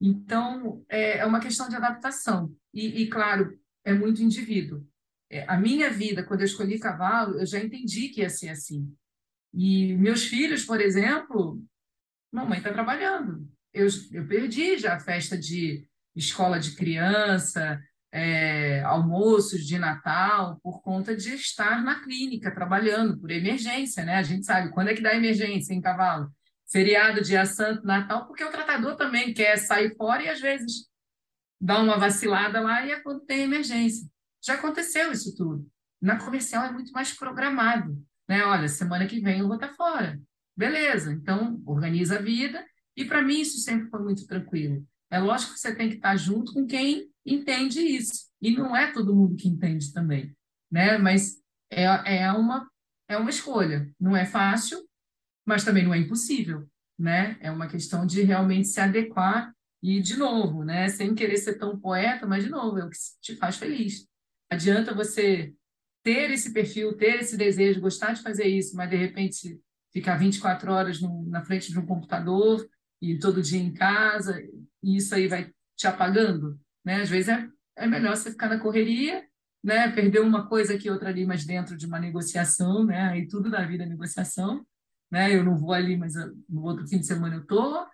Então, 0.00 0.84
é, 0.88 1.18
é 1.18 1.26
uma 1.26 1.40
questão 1.40 1.68
de 1.68 1.76
adaptação. 1.76 2.52
E, 2.74 3.02
e, 3.02 3.06
claro, 3.08 3.56
é 3.84 3.94
muito 3.94 4.22
indivíduo. 4.22 4.84
É, 5.32 5.46
a 5.48 5.56
minha 5.56 5.88
vida, 5.88 6.22
quando 6.22 6.40
eu 6.40 6.46
escolhi 6.46 6.78
cavalo, 6.78 7.40
eu 7.40 7.46
já 7.46 7.58
entendi 7.58 8.10
que 8.10 8.20
ia 8.20 8.28
ser 8.28 8.50
assim. 8.50 8.94
E 9.54 9.94
meus 9.96 10.24
filhos, 10.24 10.62
por 10.62 10.78
exemplo, 10.78 11.58
mamãe 12.30 12.58
está 12.58 12.70
trabalhando. 12.70 13.48
Eu, 13.72 13.88
eu 14.12 14.28
perdi 14.28 14.76
já 14.76 14.94
a 14.94 15.00
festa 15.00 15.36
de 15.38 15.88
escola 16.14 16.60
de 16.60 16.76
criança, 16.76 17.80
é, 18.12 18.82
almoços 18.82 19.64
de 19.66 19.78
Natal, 19.78 20.60
por 20.62 20.82
conta 20.82 21.16
de 21.16 21.30
estar 21.34 21.82
na 21.82 22.02
clínica 22.02 22.54
trabalhando, 22.54 23.18
por 23.18 23.30
emergência, 23.30 24.04
né? 24.04 24.16
A 24.16 24.22
gente 24.22 24.44
sabe 24.44 24.70
quando 24.70 24.88
é 24.88 24.94
que 24.94 25.00
dá 25.00 25.14
emergência 25.14 25.72
em 25.72 25.80
cavalo. 25.80 26.30
Feriado, 26.70 27.22
dia 27.22 27.46
santo, 27.46 27.86
Natal, 27.86 28.26
porque 28.26 28.44
o 28.44 28.50
tratador 28.50 28.96
também 28.96 29.32
quer 29.32 29.56
sair 29.56 29.96
fora 29.96 30.22
e 30.22 30.28
às 30.28 30.40
vezes 30.40 30.90
dá 31.58 31.80
uma 31.80 31.96
vacilada 31.96 32.60
lá 32.60 32.84
e 32.84 32.92
é 32.92 33.00
quando 33.00 33.24
tem 33.24 33.44
emergência. 33.44 34.06
Já 34.44 34.54
aconteceu 34.54 35.12
isso 35.12 35.34
tudo. 35.36 35.66
Na 36.00 36.18
comercial 36.18 36.64
é 36.64 36.72
muito 36.72 36.92
mais 36.92 37.12
programado. 37.12 37.96
Né? 38.28 38.44
Olha, 38.44 38.68
semana 38.68 39.06
que 39.06 39.20
vem 39.20 39.40
eu 39.40 39.46
vou 39.46 39.56
estar 39.56 39.72
fora. 39.74 40.20
Beleza, 40.56 41.12
então 41.12 41.62
organiza 41.64 42.18
a 42.18 42.22
vida. 42.22 42.64
E 42.96 43.04
para 43.04 43.22
mim 43.22 43.40
isso 43.40 43.58
sempre 43.58 43.88
foi 43.88 44.02
muito 44.02 44.26
tranquilo. 44.26 44.84
É 45.10 45.18
lógico 45.18 45.52
que 45.52 45.60
você 45.60 45.74
tem 45.74 45.88
que 45.88 45.96
estar 45.96 46.16
junto 46.16 46.52
com 46.52 46.66
quem 46.66 47.10
entende 47.24 47.80
isso. 47.80 48.30
e 48.40 48.50
não 48.56 48.74
é 48.74 48.92
todo 48.92 49.14
mundo 49.14 49.36
que 49.36 49.48
entende 49.48 49.92
também, 49.92 50.34
né? 50.70 50.98
Mas 50.98 51.36
é, 51.70 51.84
é, 52.16 52.32
uma, 52.32 52.68
é 53.08 53.16
uma 53.16 53.30
escolha. 53.30 53.88
Não 54.00 54.16
é 54.16 54.24
fácil, 54.24 54.78
mas 55.46 55.64
também 55.64 55.84
não 55.84 55.94
é 55.94 55.98
impossível, 55.98 56.66
né? 56.98 57.36
É 57.40 57.50
uma 57.50 57.68
questão 57.68 58.04
de 58.04 58.22
realmente 58.22 58.68
se 58.68 58.80
adequar 58.80 59.54
e, 59.82 60.00
de 60.00 60.16
novo, 60.16 60.64
né? 60.64 60.88
Sem 60.88 61.14
querer 61.14 61.36
ser 61.36 61.58
tão 61.58 61.78
poeta, 61.78 62.26
mas, 62.26 62.44
de 62.44 62.50
novo, 62.50 62.78
é 62.78 62.84
o 62.84 62.90
que 62.90 62.98
te 63.20 63.36
faz 63.36 63.56
feliz. 63.56 64.06
Adianta 64.52 64.92
você 64.92 65.54
ter 66.02 66.30
esse 66.30 66.52
perfil, 66.52 66.94
ter 66.94 67.20
esse 67.20 67.38
desejo, 67.38 67.80
gostar 67.80 68.12
de 68.12 68.20
fazer 68.20 68.44
isso, 68.44 68.76
mas, 68.76 68.90
de 68.90 68.96
repente, 68.96 69.58
ficar 69.90 70.16
24 70.16 70.70
horas 70.70 71.00
no, 71.00 71.24
na 71.26 71.42
frente 71.42 71.72
de 71.72 71.78
um 71.78 71.86
computador 71.86 72.68
e 73.00 73.18
todo 73.18 73.40
dia 73.40 73.58
em 73.58 73.72
casa, 73.72 74.38
e 74.82 74.98
isso 74.98 75.14
aí 75.14 75.26
vai 75.26 75.50
te 75.74 75.86
apagando, 75.86 76.60
né? 76.84 77.00
Às 77.00 77.08
vezes 77.08 77.30
é, 77.30 77.48
é 77.78 77.86
melhor 77.86 78.14
você 78.14 78.30
ficar 78.30 78.50
na 78.50 78.60
correria, 78.60 79.24
né? 79.64 79.90
Perder 79.90 80.20
uma 80.20 80.46
coisa 80.46 80.74
aqui, 80.74 80.90
outra 80.90 81.08
ali, 81.08 81.24
mas 81.24 81.46
dentro 81.46 81.74
de 81.74 81.86
uma 81.86 81.98
negociação, 81.98 82.84
né? 82.84 83.08
Aí 83.08 83.26
tudo 83.26 83.48
na 83.48 83.64
vida 83.64 83.84
é 83.84 83.86
negociação, 83.86 84.66
né? 85.10 85.34
Eu 85.34 85.42
não 85.42 85.56
vou 85.56 85.72
ali, 85.72 85.96
mas 85.96 86.12
no 86.46 86.62
outro 86.62 86.86
fim 86.86 86.98
de 86.98 87.06
semana 87.06 87.36
eu 87.36 87.46
tô. 87.46 87.86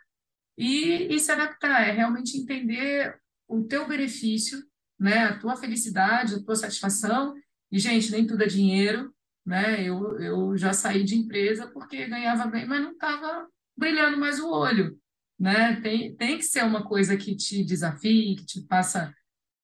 E, 0.56 1.14
e 1.14 1.20
se 1.20 1.30
adaptar, 1.30 1.86
é 1.86 1.92
realmente 1.92 2.36
entender 2.36 3.16
o 3.46 3.62
teu 3.62 3.86
benefício, 3.86 4.60
né? 4.98 5.24
A 5.24 5.38
tua 5.38 5.56
felicidade, 5.56 6.34
a 6.34 6.42
tua 6.42 6.56
satisfação. 6.56 7.34
E, 7.70 7.78
gente, 7.78 8.10
nem 8.10 8.26
tudo 8.26 8.42
é 8.42 8.46
dinheiro, 8.46 9.14
né? 9.44 9.82
Eu, 9.82 10.18
eu 10.20 10.56
já 10.56 10.72
saí 10.72 11.04
de 11.04 11.14
empresa 11.14 11.66
porque 11.68 12.06
ganhava 12.06 12.46
bem, 12.46 12.66
mas 12.66 12.82
não 12.82 12.92
estava 12.92 13.46
brilhando 13.76 14.18
mais 14.18 14.40
o 14.40 14.50
olho, 14.50 14.98
né? 15.38 15.80
Tem, 15.80 16.14
tem 16.16 16.36
que 16.36 16.44
ser 16.44 16.64
uma 16.64 16.84
coisa 16.84 17.16
que 17.16 17.36
te 17.36 17.64
desafie, 17.64 18.36
que 18.36 18.44
te 18.44 18.66
faça 18.66 19.14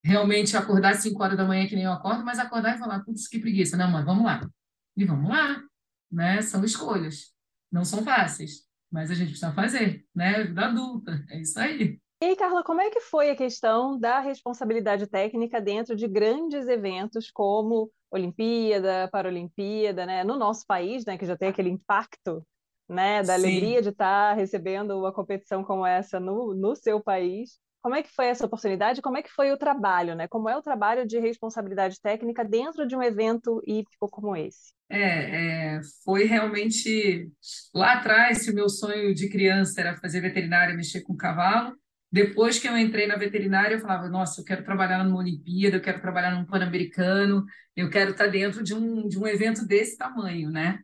realmente 0.02 0.56
acordar 0.56 0.92
às 0.92 0.98
5 0.98 1.22
horas 1.22 1.36
da 1.36 1.46
manhã 1.46 1.66
que 1.66 1.74
nem 1.74 1.84
eu 1.84 1.92
acordo, 1.92 2.24
mas 2.24 2.38
acordar 2.38 2.76
e 2.76 2.78
falar, 2.78 3.00
putz, 3.00 3.26
que 3.26 3.38
preguiça. 3.38 3.76
Não, 3.76 3.90
mas 3.90 4.04
vamos 4.04 4.24
lá. 4.24 4.48
E 4.96 5.04
vamos 5.04 5.28
lá, 5.28 5.62
né? 6.10 6.42
São 6.42 6.64
escolhas. 6.64 7.32
Não 7.72 7.84
são 7.84 8.04
fáceis, 8.04 8.66
mas 8.90 9.10
a 9.10 9.14
gente 9.14 9.30
precisa 9.30 9.52
fazer, 9.52 10.06
né? 10.14 10.44
Vida 10.44 10.66
adulta, 10.66 11.24
é 11.28 11.40
isso 11.40 11.58
aí. 11.58 11.98
E 12.24 12.28
aí, 12.28 12.36
Carla, 12.36 12.64
como 12.64 12.80
é 12.80 12.88
que 12.88 13.00
foi 13.00 13.28
a 13.28 13.36
questão 13.36 14.00
da 14.00 14.18
responsabilidade 14.18 15.06
técnica 15.06 15.60
dentro 15.60 15.94
de 15.94 16.08
grandes 16.08 16.66
eventos 16.68 17.30
como 17.30 17.90
Olimpíada, 18.10 19.10
Paralimpíada, 19.12 20.06
né? 20.06 20.24
No 20.24 20.38
nosso 20.38 20.66
país, 20.66 21.04
né, 21.04 21.18
que 21.18 21.26
já 21.26 21.36
tem 21.36 21.50
aquele 21.50 21.68
impacto, 21.68 22.42
né, 22.88 23.22
da 23.22 23.36
Sim. 23.36 23.44
alegria 23.44 23.82
de 23.82 23.90
estar 23.90 24.32
recebendo 24.32 24.98
uma 24.98 25.12
competição 25.12 25.62
como 25.62 25.84
essa 25.84 26.18
no, 26.18 26.54
no 26.54 26.74
seu 26.74 26.98
país. 26.98 27.58
Como 27.82 27.94
é 27.94 28.02
que 28.02 28.10
foi 28.10 28.28
essa 28.28 28.46
oportunidade? 28.46 29.02
Como 29.02 29.18
é 29.18 29.22
que 29.22 29.30
foi 29.30 29.52
o 29.52 29.58
trabalho, 29.58 30.14
né? 30.14 30.26
Como 30.26 30.48
é 30.48 30.56
o 30.56 30.62
trabalho 30.62 31.06
de 31.06 31.18
responsabilidade 31.18 32.00
técnica 32.00 32.42
dentro 32.42 32.86
de 32.86 32.96
um 32.96 33.02
evento 33.02 33.60
hípico 33.66 34.08
como 34.08 34.34
esse? 34.34 34.72
É, 34.88 35.76
é, 35.76 35.80
foi 36.02 36.24
realmente 36.24 37.30
lá 37.74 37.92
atrás, 37.98 38.38
se 38.38 38.50
o 38.50 38.54
meu 38.54 38.70
sonho 38.70 39.14
de 39.14 39.28
criança 39.28 39.78
era 39.78 39.96
fazer 39.98 40.22
veterinária, 40.22 40.74
mexer 40.74 41.02
com 41.02 41.14
cavalo, 41.14 41.76
depois 42.14 42.60
que 42.60 42.68
eu 42.68 42.78
entrei 42.78 43.08
na 43.08 43.16
veterinária, 43.16 43.74
eu 43.74 43.80
falava, 43.80 44.08
nossa, 44.08 44.40
eu 44.40 44.44
quero 44.44 44.62
trabalhar 44.62 45.02
numa 45.02 45.18
Olimpíada, 45.18 45.78
eu 45.78 45.80
quero 45.80 46.00
trabalhar 46.00 46.30
num 46.30 46.44
Pan-Americano, 46.44 47.44
eu 47.74 47.90
quero 47.90 48.12
estar 48.12 48.28
dentro 48.28 48.62
de 48.62 48.72
um, 48.72 49.08
de 49.08 49.18
um 49.18 49.26
evento 49.26 49.66
desse 49.66 49.98
tamanho, 49.98 50.48
né? 50.48 50.78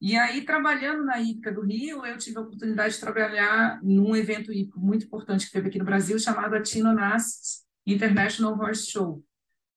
E 0.00 0.16
aí, 0.16 0.44
trabalhando 0.44 1.04
na 1.04 1.20
Hípica 1.20 1.52
do 1.52 1.60
Rio, 1.60 2.04
eu 2.04 2.18
tive 2.18 2.38
a 2.38 2.40
oportunidade 2.40 2.94
de 2.94 3.00
trabalhar 3.00 3.78
num 3.84 4.16
evento 4.16 4.52
hípico 4.52 4.80
muito 4.80 5.06
importante 5.06 5.46
que 5.46 5.52
teve 5.52 5.68
aqui 5.68 5.78
no 5.78 5.84
Brasil, 5.84 6.18
chamado 6.18 6.56
Atino 6.56 6.92
Nas 6.92 7.64
International 7.86 8.58
Horse 8.58 8.90
Show. 8.90 9.22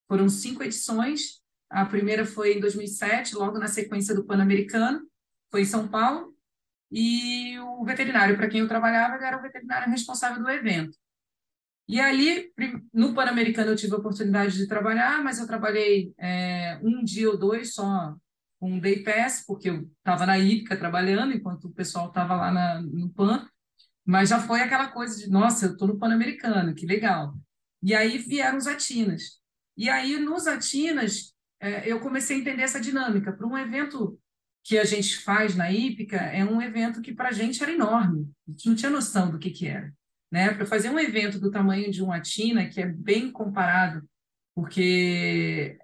Foram 0.08 0.28
cinco 0.28 0.64
edições. 0.64 1.44
A 1.70 1.86
primeira 1.86 2.26
foi 2.26 2.58
em 2.58 2.60
2007, 2.60 3.36
logo 3.36 3.60
na 3.60 3.68
sequência 3.68 4.16
do 4.16 4.26
Pan-Americano, 4.26 5.02
foi 5.52 5.62
em 5.62 5.66
São 5.66 5.88
Paulo. 5.88 6.36
E 6.91 7.60
o 7.60 7.84
veterinário 7.84 8.38
para 8.38 8.47
quem 8.47 8.62
eu 8.62 8.67
trabalhava 8.67 9.23
era 9.23 9.38
o 9.38 9.41
veterinário 9.41 9.91
responsável 9.91 10.41
do 10.41 10.50
evento. 10.50 10.97
E 11.88 12.02
ali, 12.02 12.52
no 12.93 13.13
Pan-Americano, 13.13 13.71
eu 13.71 13.76
tive 13.76 13.93
a 13.93 13.97
oportunidade 13.97 14.58
de 14.58 14.67
trabalhar, 14.67 15.23
mas 15.23 15.39
eu 15.39 15.47
trabalhei 15.47 16.13
é, 16.17 16.78
um 16.84 17.04
dia 17.04 17.30
ou 17.30 17.38
dois 17.38 17.73
só 17.73 18.13
um 18.60 18.80
day 18.80 19.04
pass, 19.04 19.45
porque 19.45 19.69
eu 19.69 19.89
estava 20.00 20.26
na 20.26 20.38
Ípica 20.38 20.76
trabalhando, 20.76 21.34
enquanto 21.34 21.65
o 21.65 21.73
pessoal 21.73 22.08
estava 22.08 22.36
lá 22.36 22.52
na, 22.52 22.82
no 22.82 23.10
PAN, 23.10 23.47
mas 24.06 24.30
já 24.30 24.39
foi 24.39 24.62
aquela 24.62 24.89
coisa 24.89 25.17
de, 25.17 25.30
nossa, 25.30 25.67
eu 25.67 25.71
estou 25.73 25.88
no 25.88 25.97
Pan-Americano, 25.97 26.73
que 26.73 26.86
legal. 26.86 27.34
E 27.82 27.93
aí 27.93 28.17
vieram 28.17 28.58
os 28.58 28.67
Atinas. 28.67 29.39
E 29.76 29.89
aí, 29.89 30.19
nos 30.19 30.47
Atinas, 30.47 31.34
é, 31.60 31.89
eu 31.89 32.00
comecei 32.00 32.38
a 32.38 32.39
entender 32.39 32.63
essa 32.63 32.82
dinâmica. 32.82 33.32
Para 33.32 33.47
um 33.47 33.58
evento 33.58 34.19
que 34.68 34.78
a 34.78 34.84
gente 34.84 35.20
faz 35.20 35.56
na 35.56 35.72
Ípica, 35.72 36.18
é 36.18 36.44
um 36.44 36.62
evento 36.62 37.02
que 37.02 37.14
para 37.14 37.30
a 37.30 37.32
gente 37.32 37.64
era 37.64 37.72
enorme. 37.72 38.30
A 38.46 38.52
gente 38.52 38.68
não 38.68 38.76
tinha 38.76 38.92
noção 38.92 39.32
do 39.32 39.40
que, 39.40 39.50
que 39.50 39.66
era. 39.66 39.94
Né? 40.30 40.54
Para 40.54 40.66
fazer 40.66 40.90
um 40.90 41.00
evento 41.00 41.40
do 41.40 41.50
tamanho 41.50 41.90
de 41.90 42.04
um 42.04 42.12
Atina, 42.12 42.68
que 42.68 42.82
é 42.82 42.86
bem 42.86 43.32
comparado, 43.32 44.06
porque 44.54 45.80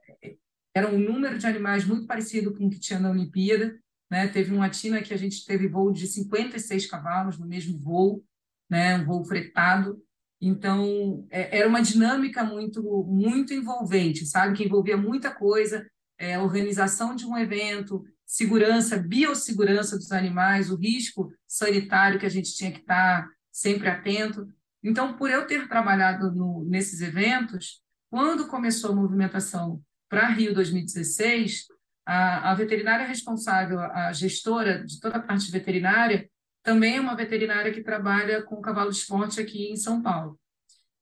era 0.75 0.89
um 0.89 0.99
número 0.99 1.37
de 1.37 1.47
animais 1.47 1.85
muito 1.85 2.05
parecido 2.05 2.53
com 2.53 2.67
o 2.67 2.69
que 2.69 2.77
tinha 2.77 2.99
na 2.99 3.09
Olimpíada. 3.09 3.79
Né? 4.11 4.27
Teve 4.27 4.53
uma 4.53 4.69
tina 4.69 5.01
que 5.01 5.13
a 5.13 5.17
gente 5.17 5.45
teve 5.45 5.69
voo 5.69 5.93
de 5.93 6.05
56 6.05 6.85
cavalos 6.87 7.39
no 7.39 7.47
mesmo 7.47 7.79
voo, 7.79 8.21
né? 8.69 8.97
um 8.97 9.05
voo 9.05 9.23
fretado. 9.23 9.97
Então, 10.41 11.25
é, 11.31 11.59
era 11.59 11.69
uma 11.69 11.81
dinâmica 11.81 12.43
muito, 12.43 12.83
muito 13.05 13.53
envolvente, 13.53 14.25
sabe? 14.25 14.57
Que 14.57 14.65
envolvia 14.65 14.97
muita 14.97 15.33
coisa, 15.33 15.89
é, 16.17 16.37
organização 16.37 17.15
de 17.15 17.25
um 17.25 17.37
evento, 17.37 18.03
segurança, 18.25 18.97
biossegurança 18.97 19.97
dos 19.97 20.11
animais, 20.11 20.69
o 20.69 20.75
risco 20.75 21.31
sanitário 21.47 22.19
que 22.19 22.25
a 22.25 22.29
gente 22.29 22.55
tinha 22.55 22.71
que 22.71 22.79
estar 22.79 23.27
sempre 23.51 23.89
atento. 23.89 24.47
Então, 24.83 25.13
por 25.13 25.29
eu 25.29 25.45
ter 25.45 25.67
trabalhado 25.67 26.31
no, 26.31 26.65
nesses 26.65 27.01
eventos, 27.01 27.81
quando 28.09 28.47
começou 28.47 28.91
a 28.91 28.95
movimentação 28.95 29.81
para 30.09 30.29
Rio 30.29 30.53
2016, 30.53 31.65
a, 32.05 32.51
a 32.51 32.55
veterinária 32.55 33.07
responsável, 33.07 33.79
a 33.79 34.11
gestora 34.13 34.83
de 34.83 34.99
toda 34.99 35.17
a 35.17 35.21
parte 35.21 35.49
veterinária, 35.51 36.29
também 36.61 36.97
é 36.97 37.01
uma 37.01 37.15
veterinária 37.15 37.73
que 37.73 37.83
trabalha 37.83 38.41
com 38.41 38.61
cavalo 38.61 38.89
de 38.89 38.97
esporte 38.97 39.39
aqui 39.39 39.71
em 39.71 39.75
São 39.75 40.01
Paulo. 40.01 40.39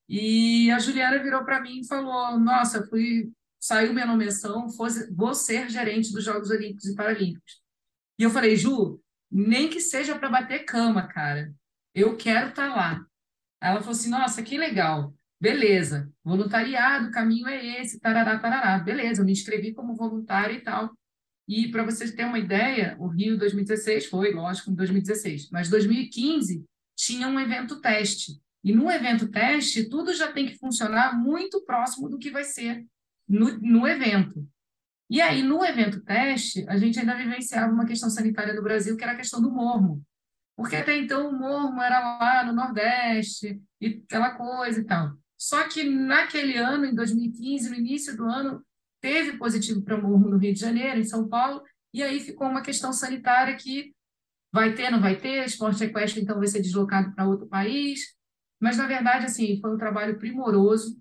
E 0.10 0.70
a 0.72 0.80
Juliana 0.80 1.22
virou 1.22 1.44
para 1.46 1.62
mim 1.62 1.80
e 1.80 1.88
falou: 1.88 2.40
Nossa, 2.40 2.86
fui, 2.88 3.32
saiu 3.62 3.94
minha 3.94 4.08
nomeação, 4.08 4.68
vou 5.12 5.36
ser 5.36 5.70
gerente 5.70 6.12
dos 6.12 6.24
Jogos 6.24 6.50
Olímpicos 6.50 6.88
e 6.88 6.96
Paralímpicos. 6.96 7.62
E 8.18 8.24
eu 8.24 8.32
falei: 8.32 8.56
Ju, 8.56 9.00
nem 9.30 9.70
que 9.70 9.80
seja 9.80 10.18
para 10.18 10.30
bater 10.30 10.66
cama, 10.66 11.08
cara, 11.08 11.54
eu 11.94 12.18
quero 12.18 12.50
estar 12.50 12.70
tá 12.70 12.76
lá. 12.76 13.06
Ela 13.62 13.80
falou 13.80 13.92
assim: 13.92 14.10
Nossa, 14.10 14.42
que 14.42 14.58
legal. 14.58 15.14
Beleza, 15.40 16.12
voluntariado, 16.24 17.08
o 17.08 17.12
caminho 17.12 17.48
é 17.48 17.82
esse, 17.82 18.00
tarará, 18.00 18.38
tarará. 18.38 18.78
Beleza, 18.80 19.22
eu 19.22 19.26
me 19.26 19.32
inscrevi 19.32 19.74
como 19.74 19.96
voluntária 19.96 20.54
e 20.54 20.62
tal. 20.62 20.92
E 21.48 21.70
para 21.70 21.84
vocês 21.84 22.12
terem 22.12 22.28
uma 22.28 22.40
ideia, 22.40 22.96
o 23.00 23.08
Rio 23.08 23.38
2016 23.38 24.06
foi, 24.06 24.32
lógico, 24.34 24.72
em 24.72 24.76
2016, 24.76 25.50
mas 25.52 25.70
2015 25.70 26.64
tinha 26.96 27.28
um 27.28 27.40
evento 27.40 27.82
teste. 27.82 28.40
E 28.64 28.72
no 28.72 28.92
evento 28.92 29.30
teste, 29.30 29.90
tudo 29.90 30.14
já 30.14 30.32
tem 30.32 30.46
que 30.46 30.60
funcionar 30.60 31.18
muito 31.18 31.66
próximo 31.66 32.08
do 32.08 32.20
que 32.20 32.30
vai 32.30 32.44
ser 32.44 32.86
no, 33.32 33.58
no 33.60 33.88
evento. 33.88 34.46
E 35.10 35.22
aí, 35.22 35.44
no 35.44 35.64
evento 35.64 36.02
teste, 36.02 36.66
a 36.68 36.78
gente 36.78 37.00
ainda 37.00 37.16
vivenciava 37.16 37.74
uma 37.74 37.86
questão 37.86 38.10
sanitária 38.10 38.54
no 38.54 38.64
Brasil, 38.64 38.96
que 38.96 39.04
era 39.04 39.14
a 39.14 39.18
questão 39.18 39.42
do 39.42 39.52
mormo. 39.52 40.04
Porque 40.56 40.76
até 40.76 40.96
então 40.98 41.30
o 41.30 41.38
mormo 41.38 41.82
era 41.82 42.00
lá 42.00 42.46
no 42.46 42.54
Nordeste, 42.54 43.62
e 43.80 44.02
aquela 44.06 44.36
coisa 44.36 44.80
e 44.80 44.84
tal. 44.84 45.14
Só 45.38 45.68
que 45.68 45.84
naquele 45.84 46.58
ano, 46.58 46.86
em 46.86 46.94
2015, 46.94 47.70
no 47.70 47.76
início 47.76 48.16
do 48.16 48.26
ano, 48.26 48.64
teve 49.02 49.38
positivo 49.38 49.82
para 49.82 49.98
morro 49.98 50.30
no 50.30 50.38
Rio 50.38 50.54
de 50.54 50.60
Janeiro, 50.60 51.00
em 51.00 51.04
São 51.04 51.28
Paulo, 51.28 51.64
e 51.94 52.04
aí 52.04 52.20
ficou 52.20 52.48
uma 52.48 52.62
questão 52.62 52.94
sanitária 52.94 53.56
que 53.56 53.94
vai 54.54 54.74
ter, 54.74 54.92
não 54.92 55.02
vai 55.02 55.16
ter, 55.16 55.46
esporte 55.46 55.84
equestre 55.84 56.22
então 56.22 56.38
vai 56.38 56.48
ser 56.48 56.62
deslocado 56.62 57.14
para 57.16 57.28
outro 57.28 57.48
país, 57.48 58.16
mas 58.60 58.78
na 58.78 58.86
verdade 58.86 59.26
assim, 59.26 59.60
foi 59.60 59.74
um 59.74 59.78
trabalho 59.78 60.20
primoroso, 60.20 60.96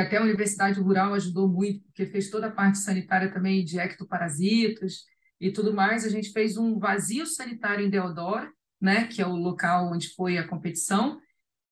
até 0.00 0.16
a 0.16 0.22
Universidade 0.22 0.80
Rural 0.80 1.14
ajudou 1.14 1.48
muito, 1.48 1.84
porque 1.84 2.06
fez 2.06 2.30
toda 2.30 2.46
a 2.46 2.52
parte 2.52 2.78
sanitária 2.78 3.32
também 3.32 3.64
de 3.64 3.78
ectoparasitas 3.78 5.04
e 5.40 5.50
tudo 5.50 5.72
mais, 5.72 6.04
a 6.04 6.08
gente 6.08 6.30
fez 6.30 6.56
um 6.56 6.78
vazio 6.78 7.26
sanitário 7.26 7.84
em 7.84 7.90
Deodoro, 7.90 8.52
né, 8.80 9.06
que 9.06 9.20
é 9.22 9.26
o 9.26 9.36
local 9.36 9.92
onde 9.92 10.08
foi 10.14 10.38
a 10.38 10.46
competição, 10.46 11.20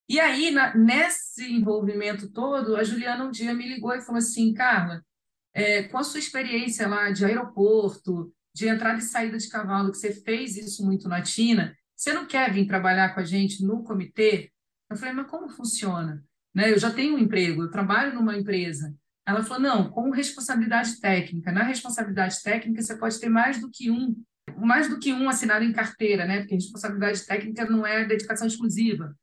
e 0.09 0.20
aí, 0.20 0.53
na, 0.53 0.74
nesse 0.77 1.45
envolvimento 1.53 2.31
todo, 2.31 2.77
a 2.77 2.85
Juliana 2.85 3.24
um 3.24 3.31
dia 3.31 3.53
me 3.53 3.66
ligou 3.66 3.93
e 3.93 4.01
falou 4.01 4.18
assim, 4.18 4.55
Carla, 4.55 5.05
é, 5.53 5.83
com 5.85 5.99
a 5.99 6.05
sua 6.05 6.20
experiência 6.20 6.87
lá 6.87 7.11
de 7.11 7.24
aeroporto, 7.24 8.33
de 8.55 8.68
entrada 8.68 8.99
e 8.99 9.03
saída 9.03 9.37
de 9.37 9.49
cavalo, 9.49 9.91
que 9.91 9.99
você 9.99 10.12
fez 10.12 10.57
isso 10.57 10.85
muito 10.85 11.09
na 11.09 11.22
Tina, 11.22 11.77
você 11.95 12.12
não 12.12 12.27
quer 12.27 12.53
vir 12.53 12.66
trabalhar 12.66 13.14
com 13.14 13.20
a 13.20 13.24
gente 13.24 13.64
no 13.64 13.83
comitê? 13.83 14.53
Eu 14.89 14.97
falei, 14.97 15.12
mas 15.12 15.29
como 15.29 15.49
funciona? 15.49 16.22
Né? 16.57 16.72
Eu 16.72 16.78
já 16.78 16.90
tenho 16.90 17.16
um 17.16 17.18
emprego, 17.18 17.64
eu 17.64 17.70
trabalho 17.70 18.14
numa 18.14 18.34
empresa. 18.34 18.94
Ela 19.26 19.44
falou: 19.44 19.62
não, 19.62 19.90
com 19.90 20.09
responsabilidade 20.09 20.98
técnica. 20.98 21.52
Na 21.52 21.62
responsabilidade 21.62 22.42
técnica, 22.42 22.80
você 22.80 22.96
pode 22.96 23.20
ter 23.20 23.28
mais 23.28 23.61
do 23.61 23.68
que 23.70 23.90
um, 23.90 24.16
mais 24.57 24.88
do 24.88 24.98
que 24.98 25.12
um 25.12 25.28
assinado 25.28 25.66
em 25.66 25.72
carteira, 25.72 26.24
né? 26.24 26.38
Porque 26.38 26.54
responsabilidade 26.54 27.26
técnica 27.26 27.68
não 27.68 27.86
é 27.86 28.07
dedicação 28.07 28.46
exclusiva. 28.46 29.14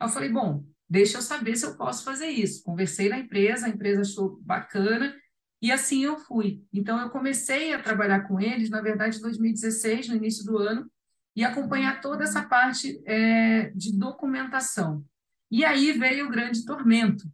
Eu 0.00 0.08
falei: 0.08 0.28
bom, 0.28 0.64
deixa 0.88 1.18
eu 1.18 1.22
saber 1.22 1.56
se 1.56 1.66
eu 1.66 1.76
posso 1.76 2.04
fazer 2.04 2.28
isso. 2.28 2.62
Conversei 2.62 3.08
na 3.08 3.18
empresa, 3.18 3.66
a 3.66 3.70
empresa 3.70 4.02
achou 4.02 4.40
bacana 4.42 5.12
e 5.60 5.72
assim 5.72 6.04
eu 6.04 6.16
fui. 6.16 6.62
Então, 6.72 7.00
eu 7.00 7.10
comecei 7.10 7.74
a 7.74 7.82
trabalhar 7.82 8.20
com 8.28 8.38
eles, 8.40 8.70
na 8.70 8.80
verdade, 8.80 9.18
em 9.18 9.22
2016, 9.22 10.08
no 10.08 10.14
início 10.14 10.44
do 10.44 10.58
ano, 10.58 10.88
e 11.34 11.42
acompanhar 11.42 12.00
toda 12.00 12.22
essa 12.22 12.44
parte 12.44 13.02
é, 13.04 13.70
de 13.74 13.98
documentação. 13.98 15.04
E 15.50 15.64
aí 15.64 15.92
veio 15.92 16.26
o 16.26 16.30
grande 16.30 16.64
tormento, 16.64 17.24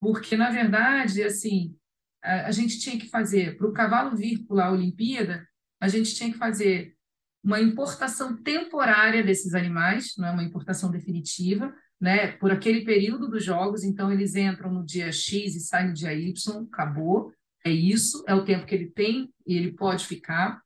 porque, 0.00 0.36
na 0.36 0.50
verdade, 0.50 1.22
assim, 1.22 1.74
a, 2.22 2.46
a 2.46 2.50
gente 2.50 2.78
tinha 2.78 2.98
que 2.98 3.08
fazer, 3.08 3.56
para 3.56 3.66
o 3.66 3.72
cavalo 3.72 4.16
vir 4.16 4.44
pular 4.46 4.66
a 4.66 4.72
Olimpíada, 4.72 5.46
a 5.80 5.88
gente 5.88 6.14
tinha 6.14 6.30
que 6.30 6.38
fazer 6.38 6.94
uma 7.42 7.60
importação 7.60 8.36
temporária 8.42 9.22
desses 9.22 9.54
animais, 9.54 10.14
não 10.16 10.28
é 10.28 10.30
uma 10.30 10.44
importação 10.44 10.90
definitiva, 10.90 11.74
né, 12.00 12.32
por 12.32 12.50
aquele 12.50 12.84
período 12.84 13.28
dos 13.28 13.44
jogos, 13.44 13.84
então 13.84 14.10
eles 14.10 14.34
entram 14.34 14.72
no 14.72 14.84
dia 14.84 15.12
X 15.12 15.54
e 15.54 15.60
saem 15.60 15.88
no 15.88 15.94
dia 15.94 16.12
Y, 16.12 16.66
acabou, 16.72 17.32
é 17.64 17.70
isso, 17.70 18.24
é 18.26 18.34
o 18.34 18.44
tempo 18.44 18.66
que 18.66 18.74
ele 18.74 18.90
tem 18.90 19.32
e 19.46 19.56
ele 19.56 19.72
pode 19.72 20.06
ficar. 20.06 20.60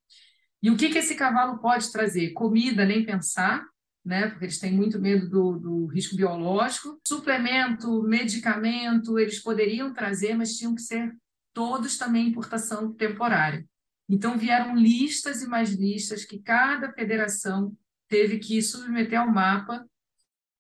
E 0.63 0.71
o 0.71 0.77
que, 0.77 0.89
que 0.89 0.99
esse 0.99 1.15
cavalo 1.15 1.59
pode 1.59 1.91
trazer? 1.93 2.33
Comida, 2.33 2.85
nem 2.85 3.05
pensar, 3.05 3.65
né? 4.09 4.29
Porque 4.29 4.47
eles 4.47 4.59
têm 4.59 4.73
muito 4.73 4.99
medo 4.99 5.29
do, 5.29 5.59
do 5.59 5.87
risco 5.87 6.17
biológico. 6.17 6.99
Suplemento, 7.07 8.03
medicamento, 8.03 9.19
eles 9.19 9.39
poderiam 9.39 9.93
trazer, 9.93 10.35
mas 10.35 10.57
tinham 10.57 10.75
que 10.75 10.81
ser 10.81 11.15
todos 11.53 11.99
também 11.99 12.29
importação 12.29 12.91
temporária. 12.95 13.67
Então 14.09 14.39
vieram 14.39 14.75
listas 14.75 15.43
e 15.43 15.47
mais 15.47 15.75
listas 15.75 16.25
que 16.25 16.39
cada 16.39 16.91
federação 16.91 17.77
teve 18.09 18.39
que 18.39 18.63
submeter 18.63 19.21
ao 19.21 19.31
mapa, 19.31 19.87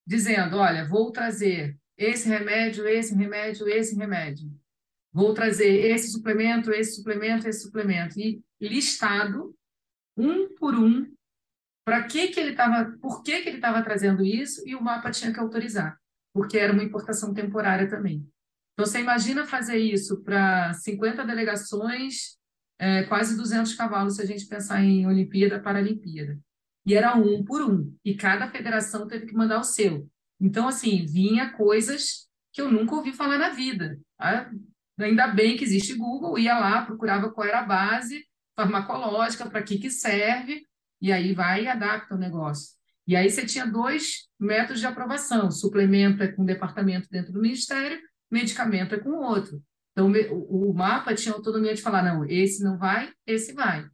dizendo: 0.07 0.59
olha, 0.59 0.86
vou 0.86 1.11
trazer 1.11 1.74
esse 1.96 2.28
remédio, 2.28 2.86
esse 2.86 3.14
remédio, 3.14 3.66
esse 3.66 3.96
remédio. 3.96 4.53
Vou 5.11 5.32
trazer 5.32 5.86
esse 5.86 6.12
suplemento, 6.12 6.70
esse 6.70 6.96
suplemento, 6.96 7.49
esse 7.49 7.62
suplemento. 7.62 8.20
E 8.20 8.42
listado, 8.61 9.57
um 10.14 10.55
por 10.55 10.74
um, 10.74 11.11
para 11.89 12.03
que 12.03 12.28
que 12.28 12.39
ele 12.39 12.51
estava, 12.51 12.93
por 13.01 13.22
que 13.22 13.41
que 13.41 13.49
ele 13.49 13.57
estava 13.57 13.82
trazendo 13.82 14.22
isso 14.22 14.62
e 14.68 14.74
o 14.74 14.82
mapa 14.82 15.11
tinha 15.11 15.32
que 15.32 15.41
autorizar, 15.41 15.99
porque 16.34 16.59
era 16.59 16.70
uma 16.70 16.84
importação 16.84 17.32
temporária 17.32 17.89
também. 17.89 18.28
Então 18.74 18.84
você 18.84 19.01
imagina 19.01 19.47
fazer 19.47 19.78
isso 19.78 20.22
para 20.22 20.74
50 20.74 21.24
delegações, 21.24 22.36
é, 22.78 23.05
quase 23.05 23.39
200 23.39 23.72
cavalos 23.72 24.16
se 24.16 24.22
a 24.22 24.26
gente 24.26 24.47
pensar 24.47 24.84
em 24.84 25.07
Olimpíada, 25.07 25.62
Paralimpíada. 25.62 26.39
E 26.84 26.95
era 26.95 27.16
um 27.16 27.43
por 27.43 27.62
um, 27.62 27.97
e 28.05 28.14
cada 28.14 28.51
federação 28.51 29.09
teve 29.09 29.24
que 29.24 29.34
mandar 29.34 29.59
o 29.59 29.64
seu. 29.64 30.07
Então 30.39 30.68
assim, 30.68 31.07
vinha 31.07 31.53
coisas 31.53 32.28
que 32.53 32.61
eu 32.61 32.70
nunca 32.70 32.97
ouvi 32.97 33.14
falar 33.14 33.39
na 33.39 33.49
vida. 33.49 33.99
Tá? 34.18 34.51
Ainda 35.01 35.26
bem 35.28 35.57
que 35.57 35.64
existe 35.64 35.95
Google, 35.95 36.39
ia 36.39 36.59
lá, 36.59 36.84
procurava 36.84 37.30
qual 37.32 37.47
era 37.47 37.61
a 37.61 37.66
base 37.66 38.26
farmacológica, 38.55 39.49
para 39.49 39.62
que 39.62 39.78
que 39.78 39.89
serve, 39.89 40.67
e 41.01 41.12
aí 41.12 41.32
vai 41.34 41.64
e 41.64 41.68
adapta 41.68 42.14
o 42.14 42.18
negócio. 42.18 42.76
E 43.07 43.16
aí 43.16 43.30
você 43.30 43.46
tinha 43.46 43.66
dois 43.66 44.28
métodos 44.38 44.80
de 44.80 44.86
aprovação: 44.86 45.51
suplemento 45.51 46.22
é 46.22 46.28
com 46.28 46.42
um 46.42 46.46
departamento 46.46 47.09
dentro 47.11 47.32
do 47.32 47.40
ministério, 47.40 47.99
medicamento 48.30 48.94
é 48.94 48.99
com 48.99 49.11
outro. 49.11 49.62
Então, 49.92 50.12
o 50.30 50.72
mapa 50.72 51.14
tinha 51.14 51.34
autonomia 51.34 51.74
de 51.74 51.82
falar: 51.82 52.03
não, 52.03 52.24
esse 52.24 52.62
não 52.62 52.78
vai, 52.78 53.12
esse 53.26 53.53
vai. 53.53 53.88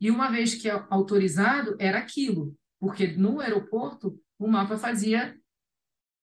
E 0.00 0.10
uma 0.10 0.30
vez 0.30 0.54
que 0.54 0.68
é 0.68 0.84
autorizado, 0.88 1.76
era 1.78 1.98
aquilo, 1.98 2.54
porque 2.78 3.08
no 3.08 3.40
aeroporto 3.40 4.18
o 4.38 4.46
mapa 4.46 4.78
fazia 4.78 5.36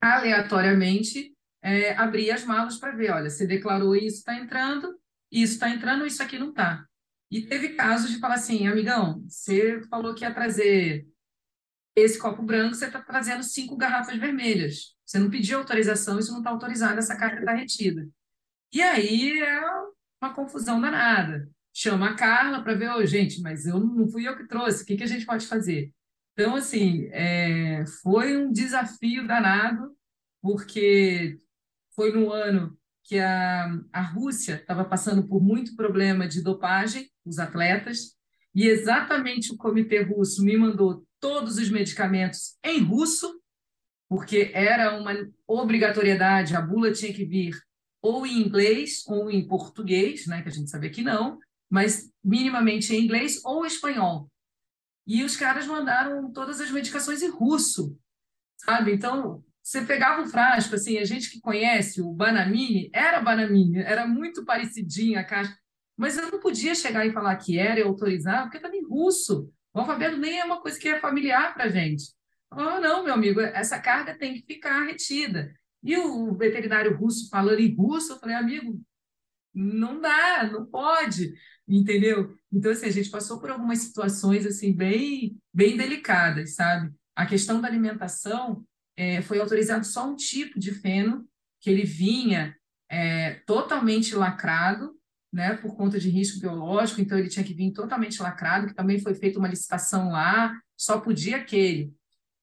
aleatoriamente 0.01 1.35
é, 1.61 1.95
abrir 1.95 2.31
as 2.31 2.45
malas 2.45 2.77
para 2.77 2.95
ver: 2.95 3.11
olha, 3.11 3.29
você 3.29 3.45
declarou 3.45 3.95
isso, 3.95 4.17
está 4.17 4.35
entrando, 4.35 4.97
isso 5.31 5.53
está 5.53 5.69
entrando, 5.69 6.05
isso 6.05 6.23
aqui 6.23 6.39
não 6.39 6.49
está. 6.49 6.86
E 7.29 7.41
teve 7.41 7.69
casos 7.69 8.11
de 8.11 8.19
falar 8.19 8.35
assim, 8.35 8.67
amigão, 8.67 9.23
você 9.27 9.81
falou 9.89 10.15
que 10.15 10.23
ia 10.23 10.33
trazer 10.33 11.07
esse 11.95 12.19
copo 12.19 12.43
branco, 12.43 12.75
você 12.75 12.85
está 12.85 13.01
trazendo 13.01 13.43
cinco 13.43 13.75
garrafas 13.75 14.17
vermelhas. 14.17 14.95
Você 15.05 15.19
não 15.19 15.29
pediu 15.29 15.57
autorização, 15.57 16.19
isso 16.19 16.31
não 16.31 16.39
está 16.39 16.51
autorizado, 16.51 16.99
essa 16.99 17.17
carta 17.17 17.39
está 17.39 17.53
retida. 17.53 18.07
E 18.71 18.81
aí 18.81 19.41
é 19.41 19.61
uma 20.21 20.33
confusão 20.33 20.79
danada. 20.79 21.49
Chama 21.73 22.09
a 22.09 22.15
Carla 22.15 22.63
para 22.63 22.75
ver, 22.75 22.91
oh, 22.91 23.05
gente, 23.05 23.41
mas 23.41 23.65
eu 23.65 23.79
não 23.79 24.07
fui 24.09 24.27
eu 24.27 24.35
que 24.37 24.47
trouxe, 24.47 24.83
o 24.83 24.85
que, 24.85 24.97
que 24.97 25.03
a 25.03 25.07
gente 25.07 25.25
pode 25.25 25.47
fazer? 25.47 25.91
Então, 26.33 26.55
assim, 26.55 27.07
é, 27.11 27.83
foi 28.03 28.37
um 28.37 28.51
desafio 28.51 29.27
danado, 29.27 29.95
porque 30.41 31.39
foi 31.95 32.11
no 32.11 32.31
ano 32.31 32.77
que 33.03 33.17
a, 33.19 33.79
a 33.91 34.01
Rússia 34.01 34.55
estava 34.55 34.85
passando 34.85 35.27
por 35.27 35.41
muito 35.41 35.75
problema 35.75 36.27
de 36.27 36.43
dopagem, 36.43 37.09
os 37.27 37.39
atletas, 37.39 38.15
e 38.55 38.67
exatamente 38.67 39.51
o 39.51 39.57
comitê 39.57 40.01
russo 40.01 40.43
me 40.43 40.57
mandou 40.57 41.05
todos 41.19 41.57
os 41.57 41.69
medicamentos 41.69 42.57
em 42.63 42.79
russo, 42.81 43.41
porque 44.09 44.51
era 44.53 44.97
uma 44.99 45.13
obrigatoriedade, 45.47 46.55
a 46.55 46.61
bula 46.61 46.91
tinha 46.91 47.13
que 47.13 47.25
vir 47.25 47.55
ou 48.01 48.25
em 48.25 48.41
inglês 48.41 49.03
ou 49.07 49.29
em 49.29 49.45
português, 49.45 50.27
né, 50.27 50.41
que 50.41 50.49
a 50.49 50.51
gente 50.51 50.69
sabia 50.69 50.89
que 50.89 51.01
não, 51.01 51.39
mas 51.69 52.09
minimamente 52.23 52.95
em 52.95 53.03
inglês 53.03 53.43
ou 53.43 53.65
espanhol. 53.65 54.31
E 55.05 55.23
os 55.23 55.35
caras 55.35 55.65
mandaram 55.67 56.31
todas 56.31 56.61
as 56.61 56.71
medicações 56.71 57.21
em 57.21 57.29
russo, 57.29 57.97
sabe? 58.57 58.93
Então, 58.93 59.43
você 59.63 59.83
pegava 59.85 60.21
um 60.21 60.27
frasco, 60.27 60.75
assim, 60.75 60.97
a 60.97 61.03
gente 61.03 61.29
que 61.29 61.41
conhece 61.41 62.01
o 62.01 62.11
Banamini, 62.11 62.89
era 62.93 63.21
Banamini, 63.21 63.79
era 63.79 64.07
muito 64.07 64.45
parecidinho 64.45 65.19
a 65.19 65.23
caixa, 65.23 65.57
mas 65.97 66.15
eu 66.15 66.31
não 66.31 66.39
podia 66.39 66.75
chegar 66.75 67.05
e 67.05 67.11
falar 67.11 67.35
que 67.37 67.57
era 67.57 67.79
e 67.79 67.83
autorizar, 67.83 68.49
porque 68.49 68.65
em 68.67 68.87
russo. 68.87 69.51
O 69.73 69.79
alfabeto 69.79 70.17
nem 70.17 70.39
é 70.39 70.45
uma 70.45 70.61
coisa 70.61 70.79
que 70.79 70.87
é 70.87 70.99
familiar 70.99 71.53
para 71.53 71.65
a 71.65 71.69
gente. 71.69 72.13
Oh, 72.51 72.79
não, 72.79 73.03
meu 73.03 73.13
amigo, 73.13 73.41
essa 73.41 73.79
carga 73.79 74.17
tem 74.17 74.35
que 74.35 74.45
ficar 74.45 74.85
retida. 74.85 75.51
E 75.83 75.97
o 75.97 76.35
veterinário 76.35 76.95
russo 76.95 77.29
falando 77.29 77.59
em 77.59 77.75
russo, 77.75 78.13
eu 78.13 78.19
falei, 78.19 78.35
amigo, 78.35 78.79
não 79.53 79.99
dá, 79.99 80.49
não 80.51 80.65
pode, 80.65 81.33
entendeu? 81.67 82.35
Então, 82.51 82.71
assim, 82.71 82.85
a 82.85 82.91
gente 82.91 83.09
passou 83.09 83.39
por 83.39 83.49
algumas 83.49 83.79
situações, 83.79 84.45
assim, 84.45 84.73
bem, 84.73 85.37
bem 85.53 85.75
delicadas, 85.75 86.55
sabe? 86.55 86.93
A 87.15 87.25
questão 87.25 87.59
da 87.59 87.67
alimentação 87.67 88.63
é, 88.95 89.21
foi 89.21 89.39
autorizado 89.39 89.85
só 89.85 90.07
um 90.07 90.15
tipo 90.15 90.59
de 90.59 90.71
feno, 90.71 91.27
que 91.59 91.69
ele 91.69 91.83
vinha 91.83 92.55
é, 92.89 93.41
totalmente 93.45 94.15
lacrado, 94.15 94.96
né, 95.37 95.55
por 95.55 95.75
conta 95.75 95.99
de 95.99 96.09
risco 96.09 96.39
biológico, 96.39 96.99
então 96.99 97.15
ele 97.15 97.29
tinha 97.29 97.45
que 97.45 97.53
vir 97.53 97.71
totalmente 97.71 98.19
lacrado, 98.19 98.65
que 98.65 98.73
também 98.73 98.97
foi 98.97 99.13
feita 99.13 99.37
uma 99.37 99.47
licitação 99.47 100.11
lá, 100.11 100.59
só 100.75 100.99
podia 100.99 101.37
aquele. 101.37 101.93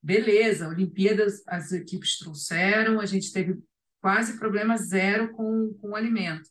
Beleza, 0.01 0.69
Olimpíadas 0.69 1.43
as 1.49 1.73
equipes 1.73 2.17
trouxeram, 2.19 3.01
a 3.01 3.07
gente 3.07 3.33
teve 3.33 3.61
quase 4.01 4.39
problema 4.39 4.77
zero 4.77 5.33
com, 5.33 5.77
com 5.81 5.91
o 5.91 5.97
alimento. 5.97 6.49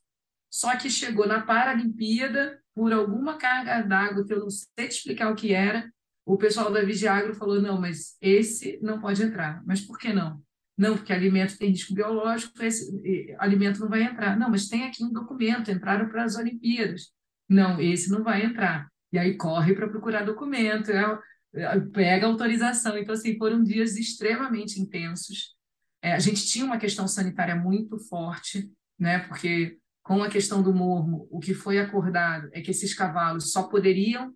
Só 0.51 0.75
que 0.75 0.89
chegou 0.89 1.25
na 1.25 1.41
Paralimpíada, 1.41 2.59
por 2.75 2.91
alguma 2.91 3.37
carga 3.37 3.81
d'água 3.81 4.25
que 4.25 4.33
eu 4.33 4.39
não 4.39 4.49
sei 4.49 4.89
te 4.89 4.97
explicar 4.97 5.31
o 5.31 5.35
que 5.35 5.53
era, 5.53 5.89
o 6.25 6.35
pessoal 6.35 6.69
da 6.73 6.81
Vigiagro 6.81 7.33
falou: 7.35 7.61
não, 7.61 7.79
mas 7.79 8.17
esse 8.19 8.79
não 8.81 8.99
pode 8.99 9.23
entrar. 9.23 9.63
Mas 9.65 9.79
por 9.79 9.97
que 9.97 10.11
não? 10.11 10.43
Não, 10.77 10.97
porque 10.97 11.13
alimento 11.13 11.57
tem 11.57 11.69
risco 11.69 11.93
biológico, 11.93 12.61
esse 12.63 13.35
alimento 13.37 13.79
não 13.79 13.89
vai 13.89 14.03
entrar. 14.03 14.37
Não, 14.37 14.49
mas 14.49 14.67
tem 14.67 14.83
aqui 14.83 15.03
um 15.03 15.11
documento, 15.11 15.69
entraram 15.69 16.09
para 16.09 16.23
as 16.23 16.35
Olimpíadas. 16.35 17.11
Não, 17.47 17.79
esse 17.79 18.09
não 18.09 18.23
vai 18.23 18.43
entrar. 18.43 18.87
E 19.11 19.19
aí 19.19 19.37
corre 19.37 19.75
para 19.75 19.87
procurar 19.87 20.23
documento, 20.23 20.89
é, 20.89 21.19
é, 21.53 21.79
pega 21.79 22.25
autorização. 22.25 22.97
Então, 22.97 23.13
assim, 23.13 23.37
foram 23.37 23.63
dias 23.63 23.95
extremamente 23.95 24.81
intensos. 24.81 25.55
É, 26.01 26.13
a 26.13 26.19
gente 26.19 26.45
tinha 26.47 26.65
uma 26.65 26.79
questão 26.79 27.07
sanitária 27.07 27.55
muito 27.55 27.99
forte, 27.99 28.71
né? 28.97 29.19
Porque 29.19 29.77
com 30.01 30.23
a 30.23 30.29
questão 30.29 30.63
do 30.63 30.73
mormo, 30.73 31.27
o 31.29 31.39
que 31.39 31.53
foi 31.53 31.77
acordado 31.77 32.49
é 32.51 32.61
que 32.61 32.71
esses 32.71 32.93
cavalos 32.93 33.51
só 33.51 33.63
poderiam 33.63 34.33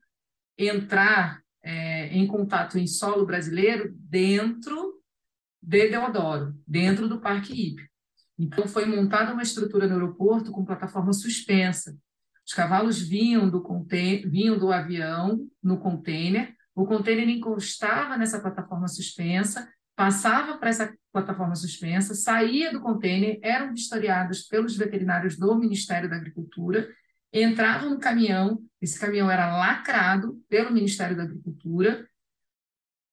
entrar 0.58 1.42
é, 1.64 2.08
em 2.16 2.26
contato 2.26 2.78
em 2.78 2.88
solo 2.88 3.26
brasileiro 3.26 3.94
dentro 3.98 4.87
de 5.68 5.89
Deodoro, 5.89 6.55
dentro 6.65 7.09
do 7.09 7.20
Parque 7.20 7.51
Hípico. 7.51 7.89
Então, 8.39 8.65
foi 8.70 8.86
montada 8.86 9.34
uma 9.34 9.43
estrutura 9.43 9.86
no 9.86 9.95
aeroporto 9.95 10.49
com 10.49 10.63
plataforma 10.63 11.11
suspensa. 11.11 11.97
Os 12.45 12.53
cavalos 12.53 13.01
vinham 13.01 13.49
do, 13.49 13.61
vinham 14.32 14.57
do 14.57 14.72
avião 14.72 15.45
no 15.61 15.78
container, 15.78 16.55
o 16.74 16.86
container 16.86 17.28
encostava 17.28 18.15
nessa 18.15 18.39
plataforma 18.39 18.88
suspensa, 18.88 19.68
passava 19.93 20.57
para 20.57 20.70
essa 20.70 20.93
plataforma 21.11 21.55
suspensa, 21.55 22.15
saía 22.15 22.72
do 22.72 22.80
container, 22.80 23.38
eram 23.41 23.74
vistoriados 23.74 24.43
pelos 24.43 24.78
veterinários 24.78 25.38
do 25.38 25.53
Ministério 25.57 26.09
da 26.09 26.15
Agricultura, 26.15 26.88
entravam 27.34 27.89
no 27.89 27.99
caminhão, 27.99 28.61
esse 28.82 28.97
caminhão 28.97 29.30
era 29.30 29.57
lacrado 29.57 30.41
pelo 30.47 30.72
Ministério 30.72 31.18
da 31.18 31.24
Agricultura, 31.24 32.07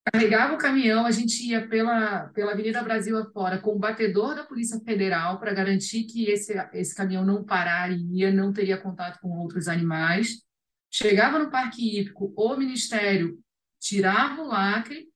carregava 0.04 0.54
o 0.54 0.58
caminhão, 0.58 1.06
a 1.06 1.10
gente 1.10 1.46
ia 1.48 1.66
pela, 1.66 2.28
pela 2.28 2.52
Avenida 2.52 2.82
Brasil 2.82 3.16
afora 3.18 3.58
com 3.58 3.72
o 3.72 3.78
batedor 3.78 4.34
da 4.34 4.44
Polícia 4.44 4.78
Federal 4.80 5.38
para 5.38 5.54
garantir 5.54 6.04
que 6.04 6.30
esse, 6.30 6.54
esse 6.72 6.94
caminhão 6.94 7.24
não 7.24 7.44
pararia, 7.44 8.32
não 8.32 8.52
teria 8.52 8.76
contato 8.76 9.18
com 9.20 9.38
outros 9.38 9.68
animais. 9.68 10.42
Chegava 10.90 11.38
no 11.38 11.50
Parque 11.50 11.98
Hípico, 11.98 12.32
o 12.36 12.56
Ministério 12.56 13.38
tirava 13.80 14.42
o 14.42 14.46
lacre 14.46 15.08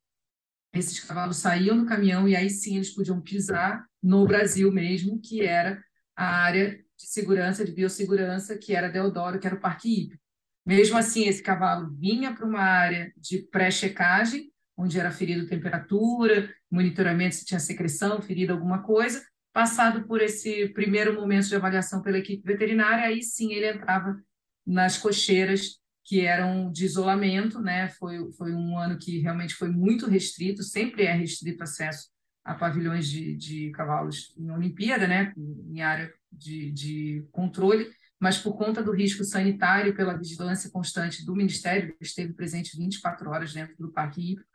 esses 0.72 1.00
cavalos 1.00 1.38
saíam 1.38 1.78
do 1.78 1.86
caminhão 1.86 2.28
e 2.28 2.36
aí 2.36 2.50
sim 2.50 2.76
eles 2.76 2.94
podiam 2.94 3.20
pisar 3.20 3.84
no 4.02 4.26
Brasil 4.26 4.70
mesmo, 4.70 5.20
que 5.20 5.42
era 5.42 5.82
a 6.14 6.42
área 6.42 6.76
de 6.96 7.06
segurança, 7.06 7.64
de 7.64 7.72
biossegurança, 7.72 8.56
que 8.58 8.74
era 8.74 8.88
Deodoro, 8.88 9.38
que 9.38 9.46
era 9.46 9.56
o 9.56 9.60
Parque 9.60 10.02
Hípico. 10.02 10.22
Mesmo 10.66 10.98
assim, 10.98 11.26
esse 11.26 11.42
cavalo 11.42 11.90
vinha 11.96 12.34
para 12.34 12.46
uma 12.46 12.60
área 12.60 13.12
de 13.16 13.38
pré-checagem, 13.50 14.52
onde 14.78 14.98
era 14.98 15.10
ferido 15.10 15.48
temperatura, 15.48 16.48
monitoramento 16.70 17.34
se 17.34 17.44
tinha 17.44 17.58
secreção, 17.58 18.22
ferida 18.22 18.52
alguma 18.52 18.80
coisa. 18.80 19.26
Passado 19.52 20.06
por 20.06 20.22
esse 20.22 20.68
primeiro 20.68 21.12
momento 21.14 21.48
de 21.48 21.56
avaliação 21.56 22.00
pela 22.00 22.18
equipe 22.18 22.46
veterinária, 22.46 23.06
aí 23.06 23.20
sim 23.20 23.52
ele 23.52 23.68
entrava 23.68 24.16
nas 24.64 24.96
cocheiras 24.96 25.80
que 26.04 26.24
eram 26.24 26.70
de 26.70 26.84
isolamento, 26.84 27.60
né? 27.60 27.88
Foi, 27.88 28.30
foi 28.32 28.54
um 28.54 28.78
ano 28.78 28.98
que 28.98 29.18
realmente 29.18 29.54
foi 29.54 29.68
muito 29.68 30.06
restrito, 30.06 30.62
sempre 30.62 31.04
é 31.04 31.12
restrito 31.12 31.64
acesso 31.64 32.08
a 32.44 32.54
pavilhões 32.54 33.08
de, 33.08 33.36
de 33.36 33.70
cavalos 33.72 34.32
em 34.38 34.50
Olimpíada, 34.50 35.08
né? 35.08 35.32
Em 35.36 35.82
área 35.82 36.10
de, 36.32 36.70
de 36.70 37.26
controle, 37.32 37.90
mas 38.20 38.38
por 38.38 38.56
conta 38.56 38.82
do 38.82 38.92
risco 38.92 39.24
sanitário, 39.24 39.94
pela 39.94 40.16
vigilância 40.16 40.70
constante 40.70 41.26
do 41.26 41.34
Ministério, 41.34 41.94
esteve 42.00 42.32
presente 42.32 42.76
24 42.76 43.28
horas 43.30 43.52
dentro 43.52 43.74
do 43.78 43.92
Parque 43.92 44.32
Hípico, 44.32 44.48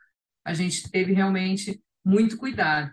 a 0.44 0.52
gente 0.54 0.90
teve 0.90 1.12
realmente 1.12 1.82
muito 2.04 2.36
cuidado. 2.36 2.92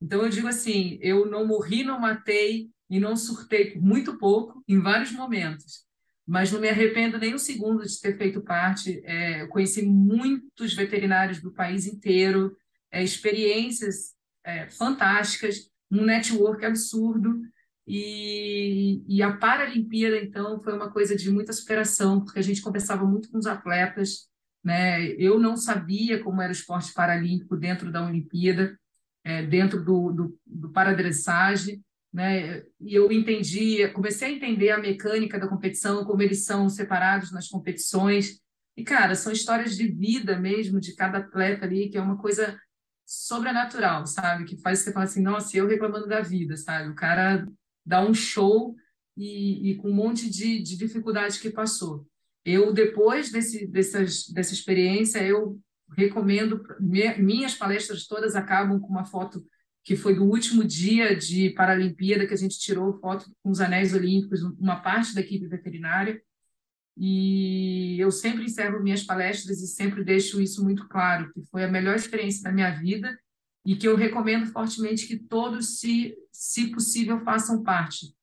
Então, 0.00 0.22
eu 0.22 0.28
digo 0.28 0.48
assim: 0.48 0.98
eu 1.00 1.26
não 1.26 1.46
morri, 1.46 1.84
não 1.84 2.00
matei 2.00 2.70
e 2.88 3.00
não 3.00 3.16
surtei 3.16 3.72
por 3.72 3.82
muito 3.82 4.18
pouco 4.18 4.62
em 4.68 4.80
vários 4.80 5.12
momentos 5.12 5.86
mas 6.26 6.52
não 6.52 6.60
me 6.60 6.68
arrependo 6.68 7.18
nem 7.18 7.34
um 7.34 7.38
segundo 7.38 7.84
de 7.84 8.00
ter 8.00 8.16
feito 8.16 8.40
parte. 8.40 9.02
É, 9.04 9.42
eu 9.42 9.48
conheci 9.48 9.82
muitos 9.82 10.74
veterinários 10.74 11.40
do 11.40 11.52
país 11.52 11.86
inteiro, 11.86 12.56
é, 12.90 13.02
experiências 13.02 14.14
é, 14.44 14.68
fantásticas, 14.68 15.70
um 15.90 16.04
network 16.04 16.64
absurdo. 16.64 17.40
E, 17.86 19.02
e 19.08 19.22
a 19.22 19.36
Paralimpíada, 19.36 20.16
então, 20.16 20.62
foi 20.62 20.72
uma 20.72 20.90
coisa 20.90 21.16
de 21.16 21.30
muita 21.30 21.52
superação, 21.52 22.24
porque 22.24 22.38
a 22.38 22.42
gente 22.42 22.62
conversava 22.62 23.04
muito 23.04 23.28
com 23.28 23.38
os 23.38 23.46
atletas. 23.46 24.28
Né? 24.62 25.08
Eu 25.12 25.38
não 25.38 25.56
sabia 25.56 26.22
como 26.22 26.40
era 26.40 26.50
o 26.50 26.52
esporte 26.52 26.92
paralímpico 26.92 27.56
dentro 27.56 27.90
da 27.90 28.04
Olimpíada, 28.06 28.78
é, 29.24 29.42
dentro 29.44 29.84
do, 29.84 30.12
do, 30.12 30.38
do 30.46 30.70
paradressagem 30.70 31.82
né? 32.12 32.62
E 32.80 32.94
eu 32.94 33.10
entendi, 33.10 33.88
comecei 33.88 34.28
a 34.28 34.36
entender 34.36 34.70
a 34.70 34.78
mecânica 34.78 35.38
da 35.38 35.48
competição, 35.48 36.04
como 36.04 36.22
eles 36.22 36.44
são 36.44 36.68
separados 36.68 37.32
nas 37.32 37.48
competições. 37.48 38.38
E, 38.76 38.84
cara, 38.84 39.14
são 39.14 39.32
histórias 39.32 39.76
de 39.76 39.88
vida 39.88 40.38
mesmo 40.38 40.78
de 40.78 40.94
cada 40.94 41.18
atleta 41.18 41.64
ali, 41.64 41.88
que 41.88 41.96
é 41.96 42.02
uma 42.02 42.18
coisa 42.18 42.58
sobrenatural, 43.06 44.06
sabe? 44.06 44.44
Que 44.44 44.60
faz 44.60 44.80
você 44.80 44.92
falar 44.92 45.06
assim, 45.06 45.22
nossa, 45.22 45.56
eu 45.56 45.66
reclamando 45.66 46.06
da 46.06 46.20
vida, 46.20 46.56
sabe? 46.56 46.90
O 46.90 46.94
cara 46.94 47.46
dá 47.84 48.04
um 48.04 48.12
show 48.12 48.76
e, 49.16 49.70
e 49.70 49.74
com 49.76 49.90
um 49.90 49.94
monte 49.94 50.28
de, 50.28 50.62
de 50.62 50.76
dificuldade 50.76 51.40
que 51.40 51.50
passou. 51.50 52.06
Eu, 52.44 52.72
depois 52.72 53.30
desse, 53.30 53.66
dessas, 53.66 54.28
dessa 54.28 54.52
experiência, 54.52 55.22
eu 55.22 55.60
recomendo, 55.96 56.62
minhas 56.80 57.54
palestras 57.54 58.06
todas 58.06 58.34
acabam 58.34 58.80
com 58.80 58.88
uma 58.88 59.04
foto 59.04 59.44
que 59.84 59.96
foi 59.96 60.14
do 60.14 60.24
último 60.24 60.64
dia 60.64 61.14
de 61.16 61.50
Paralimpíada, 61.50 62.26
que 62.26 62.34
a 62.34 62.38
gente 62.38 62.58
tirou 62.58 62.98
foto 63.00 63.30
com 63.42 63.50
os 63.50 63.60
anéis 63.60 63.92
olímpicos, 63.92 64.42
uma 64.42 64.80
parte 64.80 65.14
da 65.14 65.20
equipe 65.20 65.46
veterinária. 65.46 66.22
E 66.96 67.96
eu 67.98 68.10
sempre 68.10 68.44
encerro 68.44 68.82
minhas 68.82 69.02
palestras 69.02 69.60
e 69.60 69.66
sempre 69.66 70.04
deixo 70.04 70.40
isso 70.40 70.62
muito 70.62 70.86
claro, 70.88 71.32
que 71.32 71.42
foi 71.50 71.64
a 71.64 71.70
melhor 71.70 71.96
experiência 71.96 72.42
da 72.42 72.52
minha 72.52 72.70
vida 72.70 73.18
e 73.64 73.76
que 73.76 73.88
eu 73.88 73.96
recomendo 73.96 74.46
fortemente 74.46 75.06
que 75.06 75.18
todos, 75.18 75.80
se, 75.80 76.14
se 76.30 76.70
possível, 76.70 77.20
façam 77.20 77.62
parte. 77.62 78.14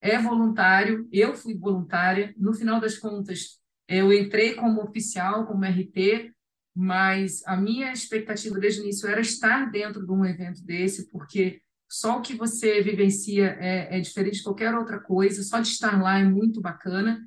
É 0.00 0.18
voluntário, 0.18 1.08
eu 1.12 1.34
fui 1.34 1.54
voluntária, 1.54 2.34
no 2.36 2.52
final 2.54 2.80
das 2.80 2.98
contas, 2.98 3.60
eu 3.88 4.12
entrei 4.12 4.54
como 4.54 4.82
oficial, 4.82 5.46
como 5.46 5.64
RT, 5.64 6.32
mas 6.74 7.42
a 7.46 7.56
minha 7.56 7.92
expectativa 7.92 8.58
desde 8.58 8.80
o 8.80 8.84
início 8.84 9.08
era 9.08 9.20
estar 9.20 9.70
dentro 9.70 10.04
de 10.04 10.12
um 10.12 10.24
evento 10.24 10.62
desse, 10.64 11.08
porque 11.10 11.60
só 11.88 12.18
o 12.18 12.22
que 12.22 12.34
você 12.34 12.82
vivencia 12.82 13.56
é, 13.60 13.98
é 13.98 14.00
diferente 14.00 14.38
de 14.38 14.42
qualquer 14.42 14.74
outra 14.74 14.98
coisa, 14.98 15.42
só 15.42 15.60
de 15.60 15.68
estar 15.68 16.02
lá 16.02 16.18
é 16.18 16.24
muito 16.24 16.60
bacana, 16.60 17.24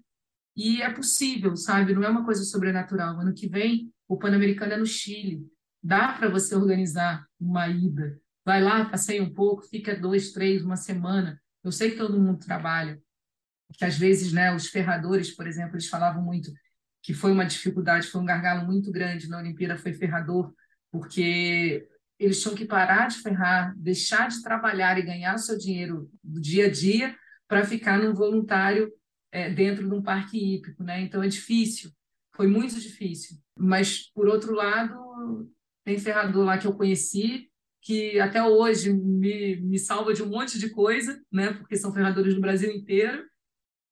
e 0.56 0.82
é 0.82 0.92
possível, 0.92 1.56
sabe? 1.56 1.94
Não 1.94 2.04
é 2.04 2.10
uma 2.10 2.26
coisa 2.26 2.44
sobrenatural. 2.44 3.20
Ano 3.20 3.34
que 3.34 3.48
vem, 3.48 3.94
o 4.08 4.18
Pan-Americano 4.18 4.74
é 4.74 4.78
no 4.78 4.86
Chile, 4.86 5.46
dá 5.84 6.12
para 6.14 6.30
você 6.30 6.56
organizar 6.56 7.26
uma 7.40 7.70
ida. 7.70 8.20
Vai 8.44 8.62
lá, 8.62 8.84
passeia 8.86 9.22
um 9.22 9.34
pouco, 9.34 9.62
fica 9.64 9.96
dois, 9.96 10.32
três, 10.32 10.64
uma 10.64 10.76
semana. 10.76 11.40
Eu 11.64 11.72
sei 11.72 11.92
que 11.92 11.98
todo 11.98 12.20
mundo 12.20 12.40
trabalha, 12.40 13.00
que 13.74 13.86
às 13.86 13.98
vezes, 13.98 14.32
né, 14.32 14.54
os 14.54 14.68
ferradores, 14.68 15.36
por 15.36 15.48
exemplo, 15.48 15.76
eles 15.76 15.88
falavam 15.88 16.24
muito, 16.24 16.52
que 17.02 17.14
foi 17.14 17.32
uma 17.32 17.46
dificuldade, 17.46 18.08
foi 18.08 18.22
um 18.22 18.26
gargalo 18.26 18.66
muito 18.66 18.92
grande 18.92 19.30
na 19.30 19.40
Olimpíada, 19.40 19.78
foi 19.78 19.94
ferrador, 19.94 20.54
porque 20.92 21.88
eles 22.20 22.42
tinham 22.42 22.56
que 22.56 22.66
parar 22.66 23.08
de 23.08 23.18
ferrar, 23.18 23.74
deixar 23.78 24.28
de 24.30 24.42
trabalhar 24.42 24.98
e 24.98 25.04
ganhar 25.04 25.36
o 25.36 25.40
seu 25.40 25.58
dinheiro 25.58 26.10
do 26.24 26.42
dia 26.42 26.66
a 26.66 26.70
dia 26.70 27.16
para 27.48 27.64
ficar 27.64 28.00
num 28.00 28.14
voluntário 28.14 28.92
é, 29.32 29.50
dentro 29.50 29.88
de 29.88 29.94
um 29.94 30.02
parque 30.02 30.38
hípico, 30.38 30.84
né? 30.84 31.02
Então 31.02 31.22
é 31.22 31.28
difícil, 31.28 31.92
foi 32.36 32.48
muito 32.48 32.80
difícil. 32.80 33.38
Mas 33.56 34.12
por 34.14 34.28
outro 34.28 34.54
lado, 34.54 35.50
tem 35.84 36.00
ferrador 36.00 36.46
lá 36.46 36.58
que 36.58 36.68
eu 36.68 36.74
conheci 36.74 37.50
que 37.82 38.20
até 38.20 38.44
hoje 38.44 38.92
me, 38.92 39.56
me 39.62 39.80
salva 39.80 40.14
de 40.14 40.22
um 40.22 40.28
monte 40.28 40.60
de 40.60 40.70
coisa, 40.70 41.22
né? 41.32 41.54
Porque 41.54 41.78
são 41.78 41.94
ferradores 41.94 42.34
do 42.34 42.42
Brasil 42.42 42.72
inteiro 42.72 43.24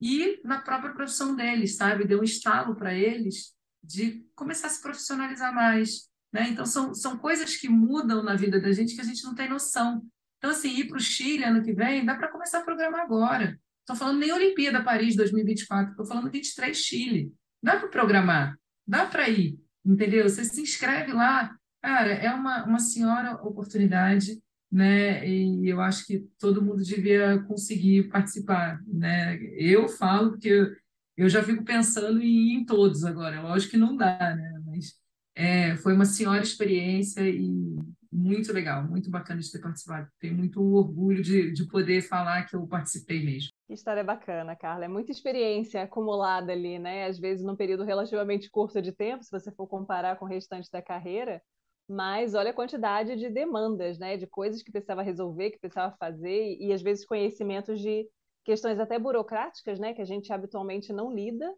e 0.00 0.40
na 0.44 0.60
própria 0.60 0.92
profissão 0.92 1.34
deles, 1.34 1.76
sabe? 1.76 2.06
Deu 2.06 2.20
um 2.20 2.24
estalo 2.24 2.74
para 2.74 2.94
eles 2.94 3.54
de 3.82 4.24
começar 4.34 4.66
a 4.66 4.70
se 4.70 4.82
profissionalizar 4.82 5.54
mais, 5.54 6.08
né? 6.32 6.48
Então, 6.50 6.66
são, 6.66 6.94
são 6.94 7.16
coisas 7.16 7.56
que 7.56 7.68
mudam 7.68 8.22
na 8.22 8.34
vida 8.34 8.60
da 8.60 8.72
gente 8.72 8.94
que 8.94 9.00
a 9.00 9.04
gente 9.04 9.24
não 9.24 9.34
tem 9.34 9.48
noção. 9.48 10.02
Então, 10.38 10.50
assim, 10.50 10.76
ir 10.76 10.88
para 10.88 10.98
o 10.98 11.00
Chile 11.00 11.44
ano 11.44 11.62
que 11.62 11.72
vem, 11.72 12.04
dá 12.04 12.14
para 12.14 12.28
começar 12.28 12.58
a 12.58 12.64
programar 12.64 13.00
agora. 13.00 13.58
Estou 13.80 13.96
falando 13.96 14.18
nem 14.18 14.32
Olimpíada 14.32 14.82
Paris 14.82 15.16
2024, 15.16 15.92
estou 15.92 16.04
falando 16.04 16.30
23 16.30 16.76
Chile. 16.76 17.32
Dá 17.62 17.78
para 17.78 17.88
programar, 17.88 18.58
dá 18.86 19.06
para 19.06 19.28
ir, 19.28 19.58
entendeu? 19.84 20.28
Você 20.28 20.44
se 20.44 20.60
inscreve 20.60 21.12
lá. 21.12 21.56
Cara, 21.80 22.12
é 22.12 22.30
uma, 22.32 22.64
uma 22.64 22.78
senhora 22.80 23.34
oportunidade 23.42 24.42
né? 24.70 25.26
E 25.28 25.68
eu 25.68 25.80
acho 25.80 26.06
que 26.06 26.20
todo 26.38 26.62
mundo 26.62 26.82
devia 26.82 27.38
conseguir 27.44 28.08
participar, 28.08 28.80
né? 28.86 29.38
Eu 29.56 29.88
falo 29.88 30.30
porque 30.30 30.48
eu, 30.48 30.76
eu 31.16 31.28
já 31.28 31.42
fico 31.42 31.64
pensando 31.64 32.20
em, 32.22 32.54
em 32.54 32.64
todos 32.64 33.04
agora. 33.04 33.42
Lógico 33.42 33.72
que 33.72 33.76
não 33.76 33.96
dá, 33.96 34.34
né? 34.34 34.52
Mas 34.66 34.94
é, 35.34 35.76
foi 35.76 35.94
uma 35.94 36.04
senhora 36.04 36.42
experiência 36.42 37.28
e 37.28 37.76
muito 38.16 38.52
legal, 38.52 38.82
muito 38.84 39.10
bacana 39.10 39.40
de 39.40 39.50
ter 39.50 39.60
participado. 39.60 40.08
Tenho 40.18 40.34
muito 40.34 40.62
orgulho 40.62 41.22
de, 41.22 41.52
de 41.52 41.66
poder 41.68 42.00
falar 42.00 42.44
que 42.44 42.56
eu 42.56 42.66
participei 42.66 43.22
mesmo. 43.22 43.50
Que 43.66 43.74
história 43.74 44.02
bacana, 44.02 44.56
Carla. 44.56 44.86
É 44.86 44.88
muita 44.88 45.12
experiência 45.12 45.82
acumulada 45.82 46.52
ali, 46.52 46.78
né? 46.78 47.06
Às 47.06 47.18
vezes 47.18 47.44
num 47.44 47.56
período 47.56 47.84
relativamente 47.84 48.50
curto 48.50 48.80
de 48.80 48.92
tempo, 48.92 49.22
se 49.22 49.30
você 49.30 49.52
for 49.52 49.66
comparar 49.66 50.16
com 50.16 50.24
o 50.24 50.28
restante 50.28 50.70
da 50.70 50.80
carreira, 50.80 51.42
mas 51.88 52.34
olha 52.34 52.50
a 52.50 52.54
quantidade 52.54 53.16
de 53.16 53.30
demandas, 53.30 53.98
né, 53.98 54.16
de 54.16 54.26
coisas 54.26 54.62
que 54.62 54.72
precisava 54.72 55.02
resolver, 55.02 55.50
que 55.50 55.58
precisava 55.58 55.96
fazer, 55.98 56.56
e, 56.60 56.72
às 56.72 56.82
vezes 56.82 57.06
conhecimentos 57.06 57.80
de 57.80 58.08
questões 58.44 58.78
até 58.78 58.98
burocráticas, 58.98 59.78
né, 59.78 59.94
que 59.94 60.02
a 60.02 60.04
gente 60.04 60.32
habitualmente 60.32 60.92
não 60.92 61.12
lida, 61.12 61.52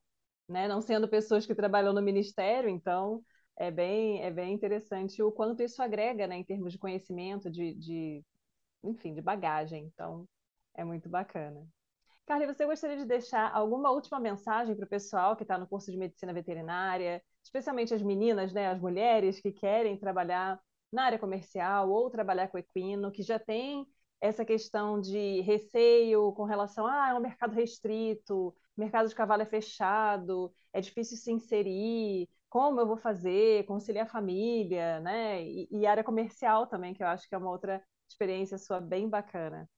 né, 0.49 0.68
não 0.68 0.81
sendo 0.81 1.09
pessoas 1.09 1.47
que 1.47 1.55
trabalham 1.55 1.93
no 1.93 2.03
ministério, 2.03 2.68
então 2.68 3.22
é 3.57 3.70
bem, 3.70 4.22
é 4.22 4.31
bem 4.31 4.55
interessante 4.55 5.22
o 5.22 5.33
quanto 5.33 5.62
isso 5.62 5.83
agrega, 5.83 6.26
né, 6.26 6.37
em 6.37 6.45
termos 6.45 6.72
de 6.72 6.79
conhecimento, 6.79 7.51
de, 7.51 7.74
de 7.74 8.24
enfim, 8.83 9.14
de 9.14 9.22
bagagem. 9.22 9.85
Então, 9.93 10.26
é 10.74 10.85
muito 10.85 11.09
bacana. 11.09 11.66
Carly, 12.26 12.47
você 12.47 12.66
gostaria 12.66 12.97
de 12.99 13.07
deixar 13.07 13.51
alguma 13.55 13.91
última 13.91 14.20
mensagem 14.20 14.76
para 14.76 14.85
o 14.85 14.89
pessoal 14.89 15.35
que 15.35 15.43
está 15.45 15.57
no 15.57 15.66
curso 15.66 15.91
de 15.91 15.97
medicina 15.97 16.33
veterinária, 16.33 17.22
especialmente 17.49 17.94
as 17.94 18.03
meninas, 18.03 18.53
né, 18.53 18.68
as 18.68 18.78
mulheres 18.80 19.40
que 19.40 19.51
querem 19.51 19.99
trabalhar 19.99 20.61
na 20.92 21.05
área 21.05 21.18
comercial 21.18 21.90
ou 21.90 22.11
trabalhar 22.11 22.49
com 22.49 22.59
equino, 22.59 23.11
que 23.11 23.22
já 23.22 23.38
tem 23.38 23.86
essa 24.20 24.44
questão 24.44 25.01
de 25.01 25.40
receio 25.42 26.32
com 26.32 26.44
relação 26.44 26.86
a 26.86 27.05
ah, 27.05 27.11
é 27.11 27.14
um 27.14 27.20
mercado 27.20 27.55
restrito, 27.55 28.55
mercado 28.76 29.09
de 29.09 29.14
cavalo 29.14 29.42
é 29.42 29.46
fechado, 29.46 30.53
é 30.72 30.80
difícil 30.80 31.16
se 31.16 31.32
inserir, 31.32 32.28
como 32.49 32.80
eu 32.80 32.86
vou 32.86 32.96
fazer, 32.96 33.64
conciliar 33.64 34.07
a 34.07 34.11
família, 34.11 35.01
né? 35.01 35.42
E, 35.42 35.68
e 35.70 35.86
área 35.86 36.05
comercial 36.05 36.66
também, 36.66 36.94
que 36.94 37.03
eu 37.03 37.07
acho 37.07 37.28
que 37.28 37.34
é 37.34 37.38
uma 37.38 37.51
outra 37.51 37.82
experiência 38.09 38.59
sua 38.59 38.80
bem 38.80 39.09
bacana. 39.09 39.68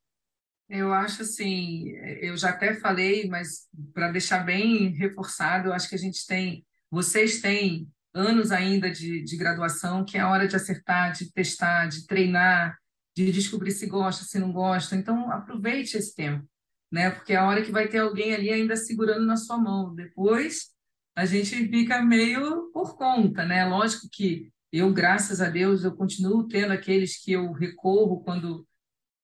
Eu 0.68 0.92
acho 0.92 1.22
assim, 1.22 1.88
eu 2.20 2.36
já 2.36 2.50
até 2.50 2.74
falei, 2.74 3.28
mas 3.28 3.68
para 3.92 4.12
deixar 4.12 4.44
bem 4.44 4.90
reforçado, 4.90 5.68
eu 5.68 5.72
acho 5.72 5.88
que 5.88 5.96
a 5.96 5.98
gente 5.98 6.24
tem, 6.26 6.64
vocês 6.90 7.40
têm 7.40 7.88
anos 8.12 8.50
ainda 8.50 8.90
de, 8.90 9.22
de 9.22 9.36
graduação, 9.36 10.04
que 10.04 10.16
é 10.16 10.20
a 10.20 10.28
hora 10.28 10.48
de 10.48 10.56
acertar, 10.56 11.12
de 11.12 11.32
testar, 11.32 11.86
de 11.86 12.06
treinar, 12.06 12.76
de 13.16 13.30
descobrir 13.30 13.70
se 13.72 13.86
gosta, 13.86 14.24
se 14.24 14.38
não 14.38 14.52
gosta. 14.52 14.96
Então, 14.96 15.30
aproveite 15.30 15.96
esse 15.96 16.14
tempo, 16.14 16.44
né? 16.90 17.10
Porque 17.10 17.32
é 17.32 17.36
a 17.36 17.46
hora 17.46 17.62
que 17.62 17.70
vai 17.70 17.88
ter 17.88 17.98
alguém 17.98 18.34
ali 18.34 18.50
ainda 18.50 18.76
segurando 18.76 19.26
na 19.26 19.36
sua 19.36 19.58
mão. 19.58 19.94
Depois, 19.94 20.70
a 21.16 21.24
gente 21.24 21.68
fica 21.68 22.02
meio 22.02 22.70
por 22.72 22.96
conta, 22.96 23.44
né? 23.44 23.64
Lógico 23.64 24.08
que 24.10 24.52
eu, 24.72 24.92
graças 24.92 25.40
a 25.40 25.48
Deus, 25.48 25.84
eu 25.84 25.94
continuo 25.94 26.46
tendo 26.46 26.72
aqueles 26.72 27.22
que 27.22 27.32
eu 27.32 27.52
recorro 27.52 28.22
quando 28.22 28.66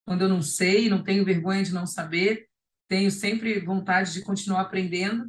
quando 0.04 0.22
eu 0.22 0.28
não 0.28 0.40
sei, 0.40 0.88
não 0.88 1.02
tenho 1.02 1.24
vergonha 1.24 1.64
de 1.64 1.74
não 1.74 1.84
saber, 1.84 2.46
tenho 2.88 3.10
sempre 3.10 3.58
vontade 3.58 4.12
de 4.12 4.22
continuar 4.22 4.60
aprendendo, 4.60 5.28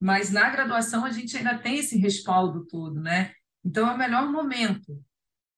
mas 0.00 0.30
na 0.30 0.50
graduação 0.50 1.04
a 1.04 1.10
gente 1.10 1.36
ainda 1.36 1.58
tem 1.58 1.78
esse 1.78 1.96
respaldo 1.96 2.66
todo, 2.66 3.00
né? 3.00 3.32
Então 3.64 3.88
é 3.88 3.94
o 3.94 3.98
melhor 3.98 4.30
momento. 4.30 5.02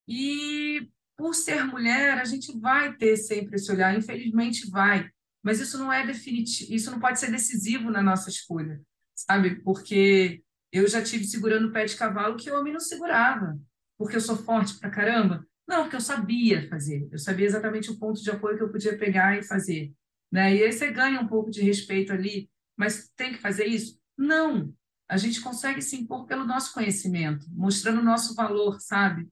E 0.07 0.89
por 1.17 1.35
ser 1.35 1.65
mulher, 1.65 2.19
a 2.19 2.25
gente 2.25 2.57
vai 2.59 2.95
ter 2.95 3.17
sempre 3.17 3.57
esse 3.57 3.71
olhar, 3.73 3.97
infelizmente 3.97 4.71
vai, 4.71 5.11
mas 5.43 5.61
isso 5.61 5.79
não 5.79 5.93
é 5.93 6.07
definitivo, 6.07 6.73
isso 6.73 6.91
não 6.91 7.01
pode 7.01 7.19
ser 7.19 7.31
decisivo 7.31 7.91
na 7.91 8.03
nossa 8.03 8.29
escolha, 8.29 8.81
sabe? 9.15 9.63
Porque 9.63 10.43
eu 10.71 10.87
já 10.87 11.03
tive 11.03 11.25
segurando 11.25 11.69
o 11.69 11.73
pé 11.73 11.85
de 11.87 11.97
cavalo 11.97 12.37
que 12.37 12.51
o 12.51 12.59
homem 12.59 12.73
não 12.73 12.81
segurava, 12.81 13.59
porque 13.97 14.17
eu 14.17 14.21
sou 14.21 14.37
forte 14.37 14.79
pra 14.79 14.91
caramba. 14.91 15.47
Não, 15.67 15.83
porque 15.83 15.97
eu 15.97 16.01
sabia 16.01 16.69
fazer, 16.69 17.09
eu 17.11 17.19
sabia 17.19 17.47
exatamente 17.47 17.91
o 17.91 17.99
ponto 17.99 18.23
de 18.23 18.31
apoio 18.31 18.57
que 18.57 18.63
eu 18.63 18.71
podia 18.71 18.97
pegar 18.97 19.37
e 19.39 19.43
fazer. 19.43 19.93
Né? 20.31 20.57
E 20.57 20.63
aí 20.63 20.73
você 20.73 20.91
ganha 20.93 21.21
um 21.21 21.27
pouco 21.27 21.51
de 21.51 21.63
respeito 21.63 22.13
ali, 22.13 22.51
mas 22.77 23.11
tem 23.17 23.33
que 23.33 23.39
fazer 23.39 23.65
isso? 23.65 23.99
Não. 24.17 24.73
A 25.09 25.17
gente 25.17 25.41
consegue 25.41 25.81
se 25.81 25.97
impor 25.97 26.27
pelo 26.27 26.45
nosso 26.45 26.73
conhecimento, 26.73 27.47
mostrando 27.51 28.01
o 28.01 28.05
nosso 28.05 28.35
valor, 28.35 28.81
sabe? 28.81 29.29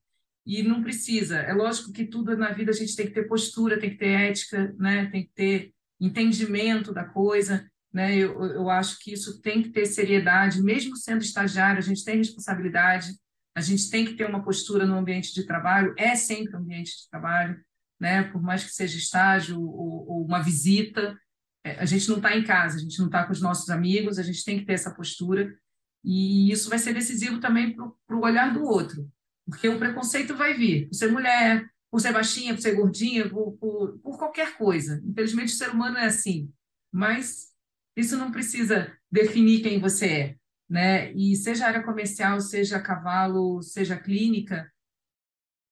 E 0.46 0.62
não 0.62 0.82
precisa. 0.82 1.38
É 1.38 1.52
lógico 1.52 1.92
que 1.92 2.04
tudo 2.04 2.36
na 2.36 2.52
vida 2.52 2.70
a 2.70 2.74
gente 2.74 2.94
tem 2.94 3.06
que 3.06 3.12
ter 3.12 3.26
postura, 3.26 3.80
tem 3.80 3.90
que 3.90 3.96
ter 3.96 4.10
ética, 4.10 4.74
né? 4.78 5.06
tem 5.06 5.24
que 5.24 5.32
ter 5.34 5.74
entendimento 6.00 6.92
da 6.92 7.04
coisa. 7.04 7.68
Né? 7.92 8.16
Eu, 8.16 8.40
eu 8.44 8.70
acho 8.70 8.98
que 9.00 9.12
isso 9.12 9.40
tem 9.40 9.62
que 9.62 9.70
ter 9.70 9.86
seriedade, 9.86 10.62
mesmo 10.62 10.96
sendo 10.96 11.22
estagiário, 11.22 11.78
a 11.78 11.82
gente 11.82 12.04
tem 12.04 12.18
responsabilidade, 12.18 13.12
a 13.54 13.60
gente 13.60 13.88
tem 13.88 14.04
que 14.04 14.14
ter 14.14 14.28
uma 14.28 14.44
postura 14.44 14.84
no 14.84 14.96
ambiente 14.96 15.32
de 15.32 15.46
trabalho, 15.46 15.94
é 15.96 16.14
sempre 16.14 16.56
um 16.56 16.58
ambiente 16.58 16.90
de 16.90 17.08
trabalho, 17.08 17.58
né? 17.98 18.24
por 18.24 18.42
mais 18.42 18.64
que 18.64 18.70
seja 18.70 18.98
estágio 18.98 19.60
ou, 19.60 20.08
ou 20.08 20.24
uma 20.26 20.42
visita, 20.42 21.16
a 21.64 21.84
gente 21.84 22.08
não 22.08 22.16
está 22.16 22.36
em 22.36 22.44
casa, 22.44 22.76
a 22.76 22.80
gente 22.80 22.98
não 22.98 23.06
está 23.06 23.24
com 23.24 23.32
os 23.32 23.40
nossos 23.40 23.70
amigos, 23.70 24.18
a 24.18 24.22
gente 24.22 24.44
tem 24.44 24.58
que 24.58 24.66
ter 24.66 24.74
essa 24.74 24.94
postura, 24.94 25.56
e 26.04 26.52
isso 26.52 26.68
vai 26.68 26.78
ser 26.78 26.92
decisivo 26.92 27.40
também 27.40 27.74
para 27.74 28.16
o 28.16 28.22
olhar 28.22 28.52
do 28.52 28.62
outro. 28.62 29.10
Porque 29.46 29.68
o 29.68 29.78
preconceito 29.78 30.36
vai 30.36 30.54
vir 30.54 30.88
por 30.88 30.94
ser 30.94 31.10
mulher, 31.10 31.66
por 31.90 32.00
ser 32.00 32.12
baixinha, 32.12 32.54
por 32.54 32.60
ser 32.60 32.74
gordinha, 32.74 33.28
por, 33.28 33.52
por, 33.52 33.98
por 33.98 34.18
qualquer 34.18 34.56
coisa. 34.56 35.02
Infelizmente, 35.04 35.54
o 35.54 35.56
ser 35.56 35.70
humano 35.70 35.96
é 35.96 36.06
assim. 36.06 36.52
Mas 36.92 37.52
isso 37.96 38.16
não 38.16 38.30
precisa 38.30 38.92
definir 39.10 39.62
quem 39.62 39.80
você 39.80 40.06
é. 40.06 40.36
Né? 40.68 41.12
E 41.12 41.36
seja 41.36 41.66
área 41.66 41.82
comercial, 41.82 42.40
seja 42.40 42.80
cavalo, 42.80 43.62
seja 43.62 43.96
clínica, 43.96 44.70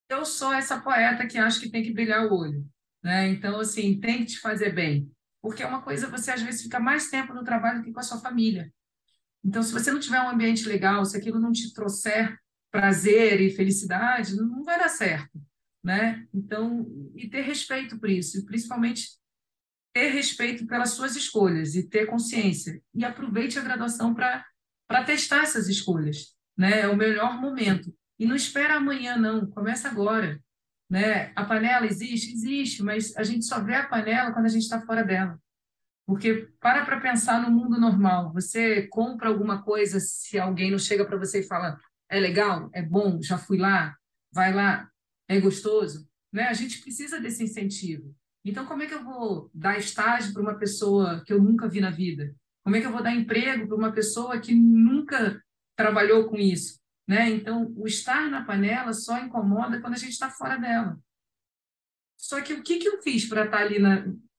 eu 0.08 0.24
sou 0.24 0.52
essa 0.52 0.80
poeta 0.80 1.26
que 1.26 1.38
acho 1.38 1.60
que 1.60 1.70
tem 1.70 1.82
que 1.82 1.92
brilhar 1.92 2.26
o 2.26 2.34
olho. 2.34 2.66
Né? 3.02 3.28
Então, 3.28 3.58
assim, 3.58 3.98
tem 3.98 4.18
que 4.18 4.32
te 4.32 4.40
fazer 4.40 4.74
bem. 4.74 5.10
Porque 5.42 5.62
é 5.62 5.66
uma 5.66 5.82
coisa, 5.82 6.08
você 6.08 6.30
às 6.30 6.40
vezes 6.40 6.62
fica 6.62 6.78
mais 6.78 7.10
tempo 7.10 7.34
no 7.34 7.42
trabalho 7.42 7.80
do 7.80 7.84
que 7.84 7.92
com 7.92 8.00
a 8.00 8.04
sua 8.04 8.20
família. 8.20 8.72
Então, 9.44 9.62
se 9.62 9.72
você 9.72 9.90
não 9.90 9.98
tiver 9.98 10.20
um 10.20 10.28
ambiente 10.28 10.68
legal, 10.68 11.04
se 11.04 11.16
aquilo 11.16 11.40
não 11.40 11.50
te 11.50 11.74
trouxer 11.74 12.38
prazer 12.70 13.40
e 13.40 13.50
felicidade, 13.50 14.36
não 14.36 14.62
vai 14.62 14.78
dar 14.78 14.88
certo, 14.88 15.38
né? 15.82 16.26
Então, 16.32 16.86
e 17.16 17.28
ter 17.28 17.42
respeito 17.42 17.98
por 17.98 18.08
isso, 18.08 18.38
e 18.38 18.44
principalmente 18.44 19.08
ter 19.92 20.10
respeito 20.10 20.66
pelas 20.66 20.90
suas 20.90 21.16
escolhas 21.16 21.74
e 21.74 21.86
ter 21.86 22.06
consciência. 22.06 22.80
E 22.94 23.04
aproveite 23.04 23.58
a 23.58 23.62
graduação 23.62 24.14
para 24.14 25.04
testar 25.04 25.42
essas 25.42 25.68
escolhas, 25.68 26.36
né? 26.56 26.82
É 26.82 26.88
o 26.88 26.96
melhor 26.96 27.38
momento. 27.40 27.92
E 28.18 28.24
não 28.24 28.36
espera 28.36 28.76
amanhã 28.76 29.16
não, 29.16 29.50
começa 29.50 29.88
agora, 29.88 30.40
né? 30.92 31.32
A 31.34 31.42
panela 31.42 31.86
existe, 31.86 32.34
existe, 32.34 32.82
mas 32.82 33.16
a 33.16 33.22
gente 33.22 33.46
só 33.46 33.58
vê 33.58 33.76
a 33.76 33.88
panela 33.88 34.30
quando 34.30 34.44
a 34.44 34.50
gente 34.50 34.64
está 34.64 34.78
fora 34.82 35.02
dela. 35.02 35.40
Porque 36.06 36.50
para 36.60 36.84
para 36.84 37.00
pensar 37.00 37.40
no 37.40 37.50
mundo 37.50 37.80
normal. 37.80 38.30
Você 38.34 38.88
compra 38.88 39.30
alguma 39.30 39.62
coisa 39.62 39.98
se 39.98 40.38
alguém 40.38 40.70
não 40.70 40.78
chega 40.78 41.06
para 41.06 41.16
você 41.16 41.40
e 41.40 41.44
fala: 41.44 41.80
é 42.10 42.20
legal, 42.20 42.68
é 42.74 42.82
bom, 42.82 43.22
já 43.22 43.38
fui 43.38 43.56
lá, 43.56 43.96
vai 44.30 44.52
lá, 44.52 44.86
é 45.26 45.40
gostoso. 45.40 46.06
Né? 46.30 46.42
A 46.48 46.52
gente 46.52 46.82
precisa 46.82 47.18
desse 47.18 47.42
incentivo. 47.42 48.14
Então, 48.44 48.66
como 48.66 48.82
é 48.82 48.86
que 48.86 48.92
eu 48.92 49.02
vou 49.02 49.50
dar 49.54 49.78
estágio 49.78 50.34
para 50.34 50.42
uma 50.42 50.58
pessoa 50.58 51.24
que 51.24 51.32
eu 51.32 51.42
nunca 51.42 51.70
vi 51.70 51.80
na 51.80 51.90
vida? 51.90 52.34
Como 52.62 52.76
é 52.76 52.82
que 52.82 52.86
eu 52.86 52.92
vou 52.92 53.02
dar 53.02 53.14
emprego 53.14 53.66
para 53.66 53.76
uma 53.78 53.92
pessoa 53.92 54.38
que 54.38 54.54
nunca 54.54 55.42
trabalhou 55.74 56.28
com 56.28 56.36
isso? 56.36 56.81
Né? 57.06 57.30
Então, 57.30 57.72
o 57.76 57.86
estar 57.86 58.30
na 58.30 58.44
panela 58.44 58.92
só 58.92 59.18
incomoda 59.18 59.80
quando 59.80 59.94
a 59.94 59.98
gente 59.98 60.12
está 60.12 60.30
fora 60.30 60.56
dela. 60.56 60.98
Só 62.16 62.40
que 62.40 62.54
o 62.54 62.62
que, 62.62 62.78
que 62.78 62.88
eu 62.88 63.02
fiz 63.02 63.28
para 63.28 63.44
estar 63.44 63.58
tá 63.58 63.64
ali, 63.64 63.80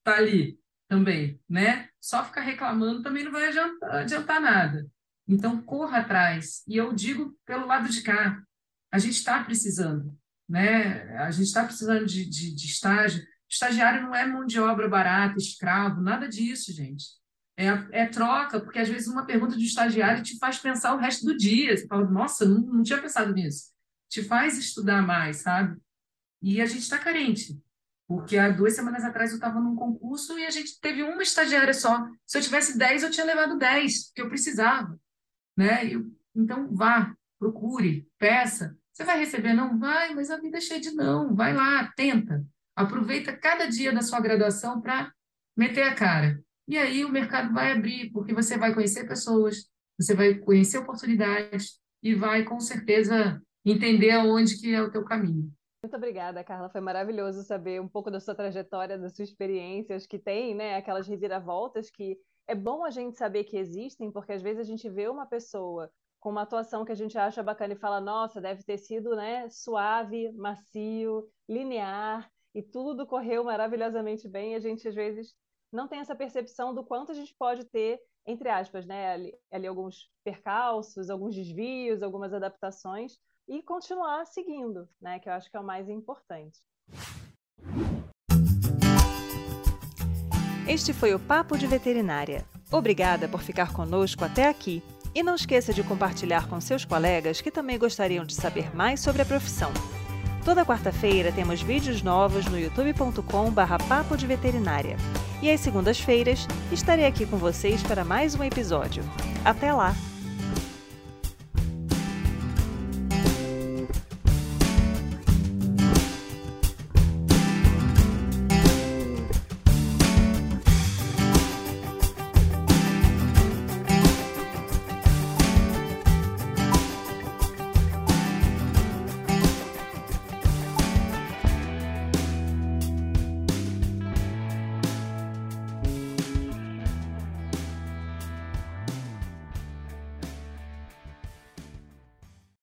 tá 0.02 0.16
ali 0.16 0.58
também? 0.88 1.40
Né? 1.48 1.88
Só 2.00 2.24
ficar 2.24 2.40
reclamando 2.40 3.02
também 3.02 3.24
não 3.24 3.32
vai 3.32 3.48
adiantar, 3.48 3.96
adiantar 3.96 4.40
nada. 4.40 4.86
Então, 5.28 5.60
corra 5.62 5.98
atrás. 5.98 6.62
E 6.66 6.76
eu 6.76 6.92
digo 6.92 7.38
pelo 7.46 7.66
lado 7.66 7.88
de 7.88 8.02
cá, 8.02 8.42
a 8.90 8.98
gente 8.98 9.14
está 9.16 9.42
precisando, 9.42 10.16
né? 10.48 11.16
A 11.18 11.30
gente 11.30 11.46
está 11.46 11.64
precisando 11.64 12.06
de, 12.06 12.24
de, 12.24 12.54
de, 12.54 12.66
estágio. 12.66 13.24
Estagiário 13.48 14.02
não 14.02 14.14
é 14.14 14.24
mão 14.26 14.46
de 14.46 14.60
obra 14.60 14.88
barata, 14.88 15.36
escravo, 15.36 16.00
nada 16.00 16.28
disso, 16.28 16.72
gente. 16.72 17.06
É, 17.56 17.66
é 17.92 18.06
troca, 18.06 18.60
porque 18.60 18.80
às 18.80 18.88
vezes 18.88 19.06
uma 19.06 19.24
pergunta 19.24 19.56
de 19.56 19.64
estagiário 19.64 20.22
te 20.22 20.38
faz 20.38 20.58
pensar 20.58 20.94
o 20.94 20.98
resto 20.98 21.24
do 21.24 21.36
dia. 21.36 21.76
Você 21.76 21.86
fala, 21.86 22.08
nossa, 22.08 22.44
não, 22.44 22.60
não 22.60 22.82
tinha 22.82 23.00
pensado 23.00 23.32
nisso. 23.32 23.72
Te 24.08 24.22
faz 24.22 24.58
estudar 24.58 25.02
mais, 25.02 25.38
sabe? 25.38 25.80
E 26.42 26.60
a 26.60 26.66
gente 26.66 26.80
está 26.80 26.98
carente. 26.98 27.58
Porque 28.06 28.36
há 28.36 28.50
duas 28.50 28.74
semanas 28.74 29.04
atrás 29.04 29.30
eu 29.30 29.36
estava 29.36 29.60
num 29.60 29.74
concurso 29.74 30.38
e 30.38 30.44
a 30.44 30.50
gente 30.50 30.78
teve 30.80 31.02
uma 31.02 31.22
estagiária 31.22 31.72
só. 31.72 32.06
Se 32.26 32.36
eu 32.36 32.42
tivesse 32.42 32.76
dez, 32.76 33.02
eu 33.02 33.10
tinha 33.10 33.24
levado 33.24 33.56
dez, 33.56 34.06
porque 34.06 34.20
eu 34.20 34.28
precisava 34.28 34.98
né? 35.56 35.90
então 36.34 36.68
vá, 36.74 37.14
procure, 37.38 38.08
peça. 38.18 38.76
Você 38.92 39.04
vai 39.04 39.18
receber 39.18 39.54
não? 39.54 39.78
Vai, 39.78 40.14
mas 40.14 40.30
a 40.30 40.36
vida 40.36 40.58
é 40.58 40.60
cheia 40.60 40.80
de 40.80 40.92
não. 40.92 41.34
Vai 41.34 41.52
lá, 41.52 41.92
tenta. 41.96 42.44
Aproveita 42.76 43.36
cada 43.36 43.66
dia 43.66 43.92
da 43.92 44.02
sua 44.02 44.20
graduação 44.20 44.80
para 44.80 45.12
meter 45.56 45.82
a 45.82 45.94
cara. 45.94 46.42
E 46.66 46.78
aí 46.78 47.04
o 47.04 47.10
mercado 47.10 47.52
vai 47.52 47.72
abrir, 47.72 48.10
porque 48.10 48.32
você 48.32 48.56
vai 48.56 48.74
conhecer 48.74 49.06
pessoas, 49.06 49.68
você 49.98 50.14
vai 50.14 50.34
conhecer 50.34 50.78
oportunidades 50.78 51.78
e 52.02 52.14
vai 52.14 52.44
com 52.44 52.58
certeza 52.58 53.40
entender 53.64 54.10
aonde 54.10 54.58
que 54.58 54.74
é 54.74 54.82
o 54.82 54.90
teu 54.90 55.04
caminho. 55.04 55.52
Muito 55.82 55.96
obrigada, 55.96 56.42
Carla. 56.42 56.70
Foi 56.70 56.80
maravilhoso 56.80 57.42
saber 57.42 57.80
um 57.80 57.88
pouco 57.88 58.10
da 58.10 58.18
sua 58.18 58.34
trajetória, 58.34 58.98
das 58.98 59.14
suas 59.14 59.28
experiências, 59.28 60.06
que 60.06 60.18
tem, 60.18 60.54
né, 60.54 60.76
aquelas 60.76 61.06
reviravoltas 61.06 61.90
que 61.90 62.18
é 62.46 62.54
bom 62.54 62.84
a 62.84 62.90
gente 62.90 63.16
saber 63.16 63.44
que 63.44 63.56
existem, 63.56 64.10
porque 64.10 64.32
às 64.32 64.42
vezes 64.42 64.60
a 64.60 64.64
gente 64.64 64.88
vê 64.88 65.08
uma 65.08 65.26
pessoa 65.26 65.90
com 66.20 66.30
uma 66.30 66.42
atuação 66.42 66.86
que 66.86 66.92
a 66.92 66.94
gente 66.94 67.18
acha 67.18 67.42
bacana 67.42 67.74
e 67.74 67.78
fala, 67.78 68.00
nossa, 68.00 68.40
deve 68.40 68.62
ter 68.62 68.78
sido 68.78 69.14
né, 69.14 69.46
suave, 69.50 70.32
macio, 70.32 71.28
linear, 71.46 72.30
e 72.54 72.62
tudo 72.62 73.06
correu 73.06 73.44
maravilhosamente 73.44 74.26
bem, 74.26 74.54
a 74.54 74.60
gente 74.60 74.86
às 74.88 74.94
vezes 74.94 75.34
não 75.74 75.88
tem 75.88 75.98
essa 75.98 76.14
percepção 76.14 76.72
do 76.72 76.84
quanto 76.84 77.10
a 77.10 77.14
gente 77.14 77.34
pode 77.36 77.64
ter, 77.64 78.00
entre 78.24 78.48
aspas, 78.48 78.86
né, 78.86 79.12
ali, 79.12 79.34
ali 79.50 79.66
alguns 79.66 80.08
percalços, 80.22 81.10
alguns 81.10 81.34
desvios, 81.34 82.02
algumas 82.02 82.32
adaptações, 82.32 83.18
e 83.48 83.60
continuar 83.62 84.24
seguindo, 84.24 84.88
né, 85.00 85.18
que 85.18 85.28
eu 85.28 85.32
acho 85.32 85.50
que 85.50 85.56
é 85.56 85.60
o 85.60 85.64
mais 85.64 85.88
importante. 85.88 86.60
Este 90.66 90.94
foi 90.94 91.12
o 91.12 91.20
Papo 91.20 91.58
de 91.58 91.66
Veterinária. 91.66 92.46
Obrigada 92.72 93.28
por 93.28 93.42
ficar 93.42 93.74
conosco 93.74 94.24
até 94.24 94.48
aqui. 94.48 94.82
E 95.14 95.22
não 95.22 95.34
esqueça 95.34 95.72
de 95.72 95.84
compartilhar 95.84 96.48
com 96.48 96.60
seus 96.60 96.84
colegas 96.84 97.40
que 97.40 97.50
também 97.50 97.78
gostariam 97.78 98.24
de 98.24 98.34
saber 98.34 98.74
mais 98.74 99.00
sobre 99.00 99.22
a 99.22 99.24
profissão. 99.24 99.70
Toda 100.44 100.64
quarta-feira 100.64 101.32
temos 101.32 101.62
vídeos 101.62 102.02
novos 102.02 102.44
no 102.44 102.58
youtube.com/barra 102.58 103.78
papo 103.78 104.16
de 104.16 104.26
veterinária. 104.26 104.96
E 105.40 105.50
às 105.50 105.60
segundas-feiras 105.60 106.46
estarei 106.70 107.06
aqui 107.06 107.24
com 107.24 107.36
vocês 107.36 107.82
para 107.82 108.04
mais 108.04 108.34
um 108.34 108.44
episódio. 108.44 109.02
Até 109.44 109.72
lá! 109.72 109.94